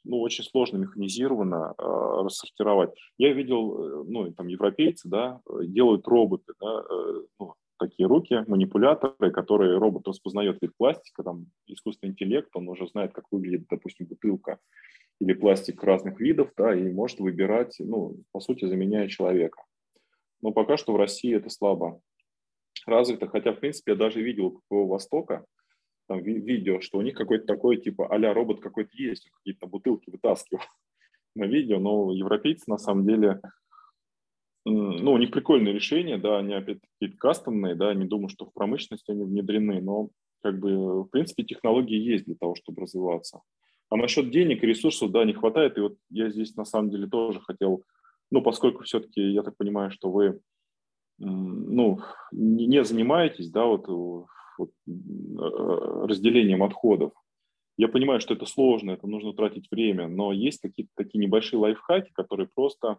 ну, 0.05 0.21
очень 0.21 0.43
сложно 0.45 0.79
механизированно 0.79 1.75
а, 1.79 2.23
рассортировать. 2.25 2.91
Я 3.19 3.33
видел, 3.33 4.03
э, 4.03 4.05
ну, 4.09 4.33
там, 4.33 4.49
европейцы, 4.49 5.09
да, 5.09 5.41
делают 5.63 6.09
роботы, 6.09 6.55
да, 6.61 6.83
э, 6.91 7.21
ну, 7.39 7.55
такие 7.79 8.09
руки, 8.09 8.45
манипуляторы, 8.49 9.31
которые 9.31 9.79
робот 9.79 10.09
распознает 10.09 10.61
вид 10.61 10.73
пластика, 10.77 11.23
там, 11.23 11.47
искусственный 11.67 12.13
интеллект, 12.13 12.49
он 12.55 12.69
уже 12.69 12.89
знает, 12.89 13.13
как 13.13 13.27
выглядит, 13.31 13.67
допустим, 13.71 14.07
бутылка 14.07 14.59
или 15.21 15.35
пластик 15.35 15.83
разных 15.85 16.19
видов, 16.19 16.51
да, 16.57 16.75
и 16.75 16.91
может 16.91 17.21
выбирать, 17.21 17.77
ну, 17.79 18.17
по 18.33 18.41
сути, 18.41 18.65
заменяя 18.65 19.07
человека 19.07 19.63
но 20.45 20.53
пока 20.53 20.77
что 20.77 20.93
в 20.93 20.97
России 20.97 21.35
это 21.35 21.49
слабо 21.49 22.01
развито, 22.87 23.27
хотя, 23.29 23.55
в 23.55 23.61
принципе, 23.61 23.93
я 23.93 23.97
даже 23.97 24.21
видел 24.21 24.47
у 24.47 24.51
КПО 24.59 24.87
Востока 24.87 25.47
там, 26.07 26.23
ви- 26.23 26.39
видео, 26.39 26.83
что 26.83 26.99
у 26.99 27.03
них 27.03 27.15
какой-то 27.15 27.47
такой, 27.47 27.79
типа, 27.79 28.09
а 28.15 28.35
робот 28.35 28.61
какой-то 28.61 28.91
есть, 28.93 29.31
какие-то 29.31 29.67
бутылки 29.67 30.11
вытаскивал 30.11 30.61
на 31.35 31.47
видео, 31.47 31.79
но 31.79 32.13
европейцы, 32.13 32.65
на 32.67 32.77
самом 32.77 33.07
деле, 33.07 33.41
ну, 34.67 35.13
у 35.13 35.17
них 35.17 35.31
прикольное 35.31 35.73
решение, 35.73 36.19
да, 36.19 36.41
они 36.41 36.53
опять-таки 36.53 37.17
кастомные, 37.17 37.75
да, 37.75 37.95
не 37.95 38.05
думаю, 38.05 38.29
что 38.29 38.45
в 38.45 38.53
промышленности 38.53 39.11
они 39.11 39.25
внедрены, 39.25 39.81
но, 39.81 40.11
как 40.43 40.59
бы, 40.59 41.05
в 41.05 41.09
принципе, 41.09 41.45
технологии 41.45 41.99
есть 41.99 42.27
для 42.27 42.35
того, 42.35 42.55
чтобы 42.55 42.83
развиваться. 42.83 43.41
А 43.89 43.97
насчет 43.97 44.31
денег 44.31 44.63
и 44.63 44.67
ресурсов, 44.67 45.11
да, 45.11 45.25
не 45.25 45.33
хватает, 45.33 45.79
и 45.79 45.81
вот 45.81 45.97
я 46.11 46.29
здесь, 46.29 46.55
на 46.55 46.67
самом 46.67 46.91
деле, 46.91 47.07
тоже 47.07 47.41
хотел 47.41 47.83
ну, 48.31 48.43
поскольку 48.43 48.85
все-таки, 48.85 49.21
я 49.21 49.43
так 49.43 49.57
понимаю, 49.57 49.91
что 49.91 50.11
вы 50.11 50.41
ну, 51.19 52.01
не 52.33 52.85
занимаетесь, 52.85 53.51
да, 53.51 53.65
вот, 53.65 53.87
вот 53.89 54.71
э, 54.87 56.07
разделением 56.07 56.63
отходов. 56.63 57.13
Я 57.77 57.89
понимаю, 57.89 58.21
что 58.21 58.35
это 58.35 58.47
сложно, 58.47 58.93
это 58.93 59.07
нужно 59.07 59.33
тратить 59.33 59.71
время, 59.71 60.09
но 60.09 60.33
есть 60.33 60.61
какие-то 60.61 60.93
такие 60.97 61.19
небольшие 61.25 61.59
лайфхаки, 61.59 62.13
которые 62.13 62.49
просто, 62.53 62.99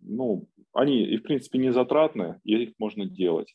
ну, 0.00 0.48
они 0.72 1.02
и 1.02 1.16
в 1.16 1.22
принципе 1.22 1.58
не 1.58 1.72
затратны, 1.72 2.40
и 2.44 2.54
их 2.54 2.74
можно 2.78 3.06
делать. 3.06 3.54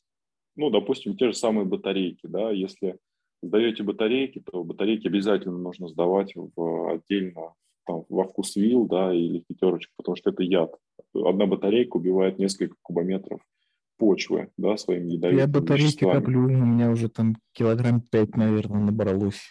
Ну, 0.55 0.69
допустим, 0.69 1.15
те 1.15 1.27
же 1.27 1.33
самые 1.33 1.65
батарейки, 1.65 2.27
да, 2.27 2.51
если 2.51 2.97
сдаете 3.41 3.83
батарейки, 3.83 4.41
то 4.41 4.63
батарейки 4.63 5.07
обязательно 5.07 5.57
нужно 5.57 5.87
сдавать 5.87 6.33
в 6.35 6.91
отдельно 6.91 7.53
там, 7.89 8.05
во 8.07 8.23
вкус 8.25 8.55
вил, 8.55 8.85
да, 8.85 9.11
или 9.11 9.39
пятерочку, 9.39 9.91
потому 9.97 10.15
что 10.15 10.29
это 10.29 10.43
яд. 10.43 10.75
Одна 11.15 11.47
батарейка 11.47 11.97
убивает 11.97 12.37
несколько 12.37 12.75
кубометров 12.83 13.41
почвы, 13.97 14.51
да, 14.57 14.77
своим 14.77 15.07
ядовитым 15.07 15.39
Я 15.39 15.47
батарейки 15.47 16.03
коплю, 16.05 16.43
у 16.43 16.47
меня 16.47 16.91
уже 16.91 17.09
там 17.09 17.35
килограмм 17.51 18.01
пять, 18.01 18.35
наверное, 18.35 18.81
набралось. 18.81 19.41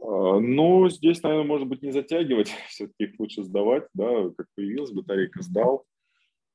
Ну, 0.00 0.88
здесь, 0.88 1.22
наверное, 1.22 1.46
может 1.46 1.68
быть, 1.68 1.82
не 1.82 1.92
затягивать, 1.92 2.48
все-таки 2.68 3.04
их 3.04 3.20
лучше 3.20 3.44
сдавать, 3.44 3.84
да, 3.94 4.28
как 4.36 4.46
появилась 4.56 4.90
батарейка, 4.90 5.40
сдал. 5.42 5.84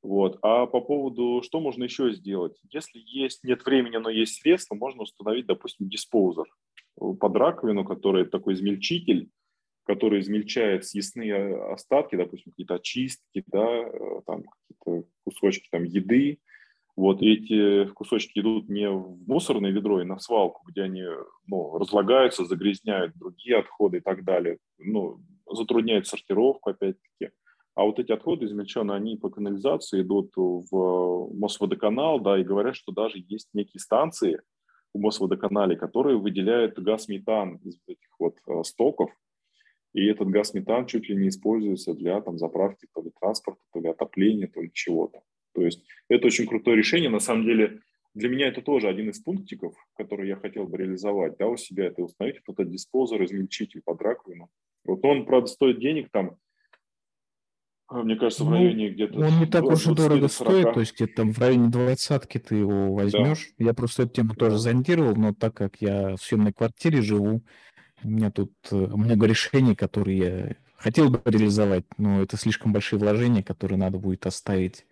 Вот. 0.01 0.39
А 0.41 0.65
по 0.65 0.81
поводу, 0.81 1.41
что 1.41 1.61
можно 1.61 1.85
еще 1.85 2.11
сделать? 2.11 2.59
Если 2.69 2.99
есть, 2.99 3.45
нет 3.45 3.65
времени, 3.65 3.95
но 3.95 4.09
есть 4.09 4.41
средства, 4.41 4.75
можно 4.75 5.03
установить, 5.03 5.45
допустим, 5.45 5.87
диспоузер 5.87 6.47
под 6.97 7.35
раковину, 7.37 7.85
который 7.85 8.25
такой 8.25 8.55
измельчитель, 8.55 9.29
который 9.85 10.21
измельчает 10.21 10.85
съестные 10.85 11.55
остатки, 11.73 12.15
допустим, 12.15 12.51
какие-то 12.51 12.75
очистки, 12.75 13.43
да, 13.47 13.65
э, 13.65 14.21
там 14.25 14.43
какие-то 14.43 15.07
кусочки 15.23 15.67
там 15.71 15.83
еды, 15.83 16.39
Вот 16.95 17.21
эти 17.21 17.85
кусочки 17.93 18.39
идут 18.39 18.69
не 18.69 18.89
в 18.89 19.17
мусорное 19.27 19.71
ведро 19.71 20.01
и 20.01 20.05
на 20.05 20.19
свалку, 20.19 20.63
где 20.67 20.83
они 20.83 21.03
ну, 21.47 21.77
разлагаются, 21.77 22.45
загрязняют 22.45 23.15
другие 23.15 23.57
отходы 23.57 23.97
и 23.97 24.01
так 24.01 24.23
далее. 24.23 24.57
Ну, 24.77 25.19
затрудняет 25.51 26.07
сортировку, 26.07 26.69
опять-таки. 26.69 27.31
А 27.75 27.83
вот 27.83 27.99
эти 27.99 28.11
отходы 28.11 28.45
измельченные, 28.45 28.97
они 28.97 29.17
по 29.17 29.29
канализации 29.29 30.01
идут 30.01 30.33
в 30.35 31.33
Мосводоканал, 31.33 32.19
да, 32.19 32.37
и 32.37 32.43
говорят, 32.43 32.75
что 32.75 32.91
даже 32.91 33.23
есть 33.27 33.49
некие 33.53 33.79
станции 33.79 34.41
в 34.93 34.99
Мосводоканале, 34.99 35.75
которые 35.75 36.17
выделяют 36.17 36.77
газ 36.77 37.07
метан 37.07 37.55
из 37.63 37.79
этих 37.87 38.09
вот 38.19 38.37
э, 38.47 38.63
стоков, 38.63 39.09
и 39.93 40.05
этот 40.05 40.29
газ 40.29 40.53
метан 40.53 40.85
чуть 40.87 41.07
ли 41.07 41.15
не 41.15 41.29
используется 41.29 41.93
для 41.93 42.19
там, 42.21 42.37
заправки 42.37 42.87
то 42.93 43.01
ли 43.01 43.11
транспорта, 43.19 43.61
то 43.71 43.79
ли 43.79 43.89
отопления, 43.89 44.47
то 44.47 44.61
ли 44.61 44.71
чего-то. 44.73 45.21
То 45.53 45.61
есть 45.61 45.83
это 46.09 46.27
очень 46.27 46.47
крутое 46.47 46.77
решение. 46.77 47.09
На 47.09 47.19
самом 47.19 47.45
деле 47.45 47.79
для 48.13 48.29
меня 48.29 48.47
это 48.47 48.61
тоже 48.61 48.87
один 48.89 49.09
из 49.09 49.19
пунктиков, 49.19 49.75
который 49.95 50.27
я 50.27 50.35
хотел 50.35 50.65
бы 50.65 50.77
реализовать, 50.77 51.37
да, 51.37 51.47
у 51.47 51.57
себя 51.57 51.85
это 51.85 52.03
установить, 52.03 52.41
вот 52.47 52.59
этот 52.59 52.71
диспозер, 52.71 53.23
измельчитель 53.23 53.81
под 53.83 54.01
раковину. 54.01 54.49
Вот 54.83 55.05
он, 55.05 55.25
правда, 55.25 55.47
стоит 55.47 55.79
денег 55.79 56.09
там, 56.11 56.37
а, 57.87 58.01
мне 58.01 58.15
кажется, 58.15 58.43
в 58.43 58.49
ну, 58.49 58.55
районе 58.55 58.87
ну, 58.87 58.93
где-то... 58.93 59.19
Он 59.19 59.39
не 59.39 59.45
так 59.45 59.63
уж 59.65 59.85
и 59.85 59.93
дорого 59.93 60.27
стоит, 60.27 60.73
то 60.73 60.79
есть 60.79 60.95
где-то 60.95 61.13
там 61.15 61.31
в 61.31 61.37
районе 61.37 61.69
двадцатки 61.69 62.39
ты 62.39 62.55
его 62.55 62.93
возьмешь. 62.93 63.53
Да. 63.59 63.65
Я 63.65 63.73
просто 63.73 64.03
эту 64.03 64.13
тему 64.13 64.33
тоже 64.33 64.57
зондировал, 64.57 65.15
но 65.15 65.33
так 65.33 65.53
как 65.55 65.77
я 65.79 66.15
в 66.15 66.21
съемной 66.21 66.53
квартире 66.53 67.01
живу, 67.01 67.43
у 68.03 68.09
меня 68.09 68.31
тут 68.31 68.53
э, 68.71 68.75
много 68.75 69.27
решений, 69.27 69.75
которые 69.75 70.17
я 70.17 70.55
хотел 70.75 71.09
бы 71.09 71.21
реализовать, 71.25 71.85
но 71.97 72.21
это 72.21 72.37
слишком 72.37 72.73
большие 72.73 72.99
вложения, 72.99 73.43
которые 73.43 73.77
надо 73.77 73.97
будет 73.97 74.25
оставить 74.25 74.85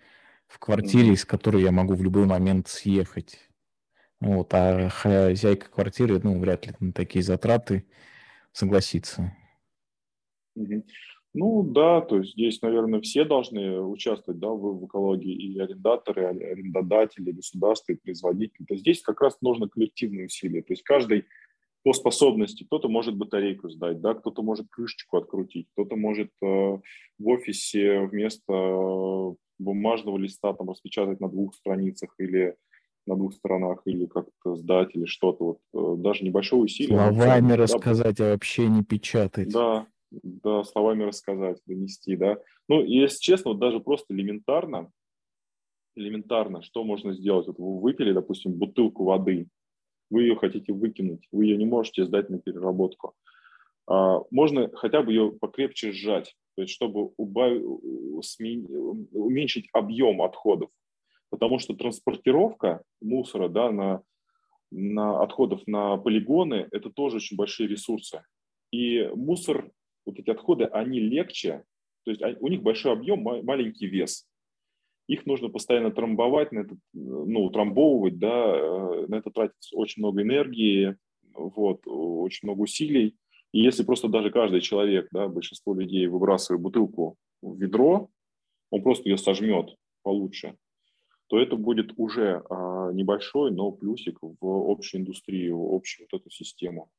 в 0.47 0.59
квартире, 0.59 1.13
из 1.13 1.25
которой 1.25 1.63
я 1.63 1.71
могу 1.71 1.93
в 1.93 2.03
любой 2.03 2.25
момент 2.25 2.67
съехать. 2.67 3.37
Вот, 4.19 4.53
а 4.53 4.89
хозяйка 4.89 5.69
квартиры, 5.69 6.19
ну, 6.23 6.39
вряд 6.39 6.67
ли 6.67 6.73
на 6.79 6.93
такие 6.93 7.23
затраты 7.23 7.85
согласится. 8.51 9.35
Ну 11.33 11.63
да, 11.63 12.01
то 12.01 12.17
есть 12.17 12.33
здесь, 12.33 12.61
наверное, 12.61 12.99
все 12.99 13.23
должны 13.23 13.79
участвовать 13.79 14.39
да, 14.39 14.49
в, 14.49 14.81
в 14.81 14.85
экологии, 14.85 15.33
и 15.33 15.57
арендаторы, 15.59 16.25
арендодатели, 16.25 17.31
государство, 17.31 17.93
и 17.93 17.95
производители. 17.95 18.65
То 18.65 18.73
есть 18.73 18.81
здесь 18.81 19.01
как 19.01 19.21
раз 19.21 19.37
нужно 19.41 19.69
коллективные 19.69 20.25
усилия. 20.25 20.61
То 20.61 20.73
есть 20.73 20.83
каждый 20.83 21.25
по 21.83 21.93
способности. 21.93 22.63
Кто-то 22.63 22.89
может 22.89 23.15
батарейку 23.15 23.69
сдать, 23.69 24.01
да, 24.01 24.13
кто-то 24.13 24.43
может 24.43 24.67
крышечку 24.69 25.17
открутить, 25.17 25.67
кто-то 25.73 25.95
может 25.95 26.29
э, 26.41 26.45
в 26.45 27.27
офисе 27.27 28.01
вместо 28.01 29.35
бумажного 29.59 30.17
листа 30.17 30.53
там 30.53 30.69
распечатать 30.69 31.19
на 31.19 31.29
двух 31.29 31.55
страницах 31.55 32.13
или 32.19 32.55
на 33.07 33.15
двух 33.15 33.33
сторонах, 33.33 33.81
или 33.85 34.05
как-то 34.05 34.55
сдать, 34.55 34.89
или 34.93 35.05
что-то. 35.05 35.43
Вот, 35.43 35.59
э, 35.73 36.01
даже 36.01 36.23
небольшое 36.23 36.63
усилие. 36.63 36.97
Словами 36.97 37.49
да, 37.49 37.55
рассказать, 37.57 38.19
а 38.19 38.31
вообще 38.31 38.67
не 38.67 38.83
печатать. 38.83 39.49
Да, 39.49 39.87
да, 40.11 40.63
словами 40.63 41.03
рассказать, 41.03 41.59
донести, 41.65 42.15
да. 42.15 42.37
Ну, 42.67 42.83
если 42.83 43.19
честно, 43.19 43.51
вот 43.51 43.59
даже 43.59 43.79
просто 43.79 44.13
элементарно, 44.13 44.91
элементарно, 45.95 46.61
что 46.61 46.83
можно 46.83 47.13
сделать? 47.13 47.47
Вот 47.47 47.57
вы 47.57 47.79
выпили, 47.79 48.13
допустим, 48.13 48.53
бутылку 48.53 49.05
воды, 49.05 49.47
вы 50.11 50.23
ее 50.23 50.35
хотите 50.35 50.73
выкинуть, 50.73 51.27
вы 51.31 51.45
ее 51.45 51.57
не 51.57 51.65
можете 51.65 52.05
сдать 52.05 52.29
на 52.29 52.37
переработку. 52.37 53.15
А, 53.87 54.19
можно 54.29 54.69
хотя 54.75 55.01
бы 55.01 55.11
ее 55.11 55.31
покрепче 55.31 55.91
сжать, 55.91 56.35
то 56.55 56.61
есть 56.61 56.73
чтобы 56.73 57.11
убавить, 57.17 57.63
уменьшить 59.11 59.69
объем 59.73 60.21
отходов. 60.21 60.69
Потому 61.29 61.59
что 61.59 61.73
транспортировка 61.73 62.83
мусора 63.01 63.47
да, 63.47 63.71
на, 63.71 64.03
на 64.69 65.23
отходов 65.23 65.65
на 65.65 65.97
полигоны– 65.97 66.67
это 66.71 66.89
тоже 66.89 67.17
очень 67.17 67.37
большие 67.37 67.69
ресурсы. 67.69 68.23
И 68.71 69.09
мусор, 69.15 69.71
вот 70.05 70.19
эти 70.19 70.29
отходы, 70.29 70.65
они 70.65 70.99
легче, 70.99 71.63
то 72.03 72.11
есть 72.11 72.21
у 72.41 72.47
них 72.49 72.61
большой 72.61 72.91
объем, 72.91 73.21
маленький 73.21 73.87
вес 73.87 74.27
их 75.11 75.25
нужно 75.25 75.49
постоянно 75.49 75.91
трамбовать, 75.91 76.53
на 76.53 76.59
это, 76.59 76.77
ну, 76.93 77.49
трамбовывать, 77.49 78.17
да, 78.17 78.55
э, 78.55 79.05
на 79.07 79.15
это 79.15 79.29
тратится 79.29 79.75
очень 79.75 80.01
много 80.01 80.21
энергии, 80.21 80.95
вот, 81.33 81.81
очень 81.85 82.47
много 82.47 82.61
усилий. 82.61 83.17
И 83.51 83.59
если 83.59 83.83
просто 83.83 84.07
даже 84.07 84.31
каждый 84.31 84.61
человек, 84.61 85.09
да, 85.11 85.27
большинство 85.27 85.73
людей 85.73 86.07
выбрасывает 86.07 86.61
бутылку 86.61 87.17
в 87.41 87.57
ведро, 87.57 88.09
он 88.69 88.83
просто 88.83 89.09
ее 89.09 89.17
сожмет 89.17 89.75
получше, 90.01 90.55
то 91.27 91.37
это 91.37 91.57
будет 91.57 91.91
уже 91.97 92.41
а, 92.49 92.91
небольшой, 92.93 93.51
но 93.51 93.71
плюсик 93.71 94.17
в 94.21 94.71
общую 94.71 95.01
индустрию, 95.01 95.59
в 95.59 95.75
общую 95.75 96.07
вот 96.09 96.21
эту 96.21 96.29
систему 96.29 96.89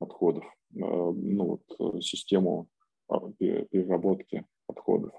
отходов, 0.00 0.44
а, 0.44 1.12
ну, 1.12 1.60
вот, 1.78 2.04
систему 2.04 2.66
а, 3.08 3.20
переработки 3.38 4.44
отходов. 4.66 5.14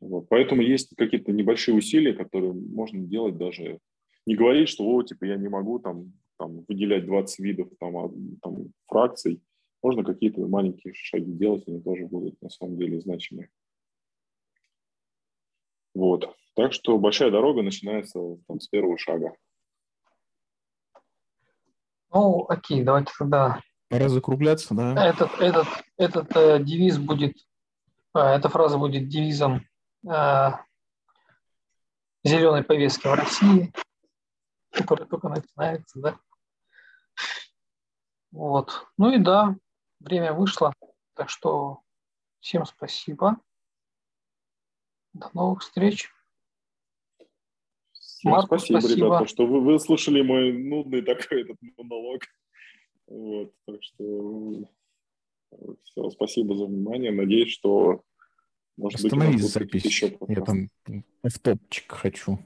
Вот. 0.00 0.28
Поэтому 0.28 0.62
есть 0.62 0.94
какие-то 0.96 1.32
небольшие 1.32 1.74
усилия, 1.74 2.12
которые 2.12 2.52
можно 2.52 3.00
делать 3.00 3.36
даже. 3.36 3.78
Не 4.26 4.34
говорить, 4.34 4.68
что 4.68 4.84
о, 4.84 5.02
типа 5.02 5.24
я 5.24 5.36
не 5.36 5.48
могу 5.48 5.78
там, 5.78 6.12
там 6.38 6.64
выделять 6.68 7.06
20 7.06 7.38
видов 7.40 7.68
там, 7.78 7.96
а, 7.96 8.10
там, 8.42 8.72
фракций. 8.86 9.40
Можно 9.82 10.04
какие-то 10.04 10.40
маленькие 10.46 10.94
шаги 10.94 11.32
делать, 11.32 11.66
они 11.66 11.80
тоже 11.80 12.06
будут 12.06 12.40
на 12.42 12.50
самом 12.50 12.76
деле 12.76 13.00
значимые. 13.00 13.50
Вот. 15.94 16.34
Так 16.54 16.72
что 16.72 16.98
большая 16.98 17.30
дорога 17.30 17.62
начинается 17.62 18.38
там, 18.46 18.60
с 18.60 18.68
первого 18.68 18.98
шага. 18.98 19.34
Ну, 22.12 22.46
окей, 22.48 22.82
давайте 22.82 23.12
тогда. 23.18 23.60
Пора 23.88 24.08
закругляться, 24.08 24.74
да? 24.74 25.08
Этот, 25.08 25.30
этот, 25.40 25.68
этот 25.96 26.36
э, 26.36 26.62
девиз 26.62 26.98
будет, 26.98 27.36
э, 28.14 28.18
эта 28.18 28.48
фраза 28.48 28.78
будет 28.78 29.08
девизом 29.08 29.62
зеленой 32.24 32.62
повестки 32.62 33.06
в 33.08 33.14
России, 33.14 33.72
которая 34.70 35.06
только 35.08 35.28
начинается, 35.28 36.00
да. 36.00 36.18
Вот. 38.30 38.86
Ну 38.98 39.12
и 39.12 39.18
да, 39.18 39.56
время 40.00 40.32
вышло, 40.32 40.72
так 41.14 41.30
что 41.30 41.80
всем 42.40 42.64
спасибо. 42.66 43.40
До 45.12 45.30
новых 45.32 45.62
встреч. 45.62 46.10
Всем 47.92 48.32
Марку, 48.32 48.58
спасибо, 48.58 48.80
спасибо, 48.80 49.06
ребята, 49.06 49.26
что 49.26 49.46
вы 49.46 49.60
выслушали 49.60 50.22
мой 50.22 50.52
нудный 50.52 51.02
такой 51.02 51.42
этот 51.42 51.56
монолог. 51.76 52.22
Вот, 53.06 53.52
так 53.64 53.82
что 53.82 54.64
все, 55.84 56.10
спасибо 56.10 56.56
за 56.56 56.66
внимание. 56.66 57.12
Надеюсь, 57.12 57.52
что 57.52 58.02
может 58.76 59.04
Остановись 59.04 59.42
быть, 59.42 59.52
запись. 59.52 60.02
Я 60.28 60.40
там 60.42 60.70
в 61.22 61.38
топчик 61.38 61.92
хочу. 61.92 62.38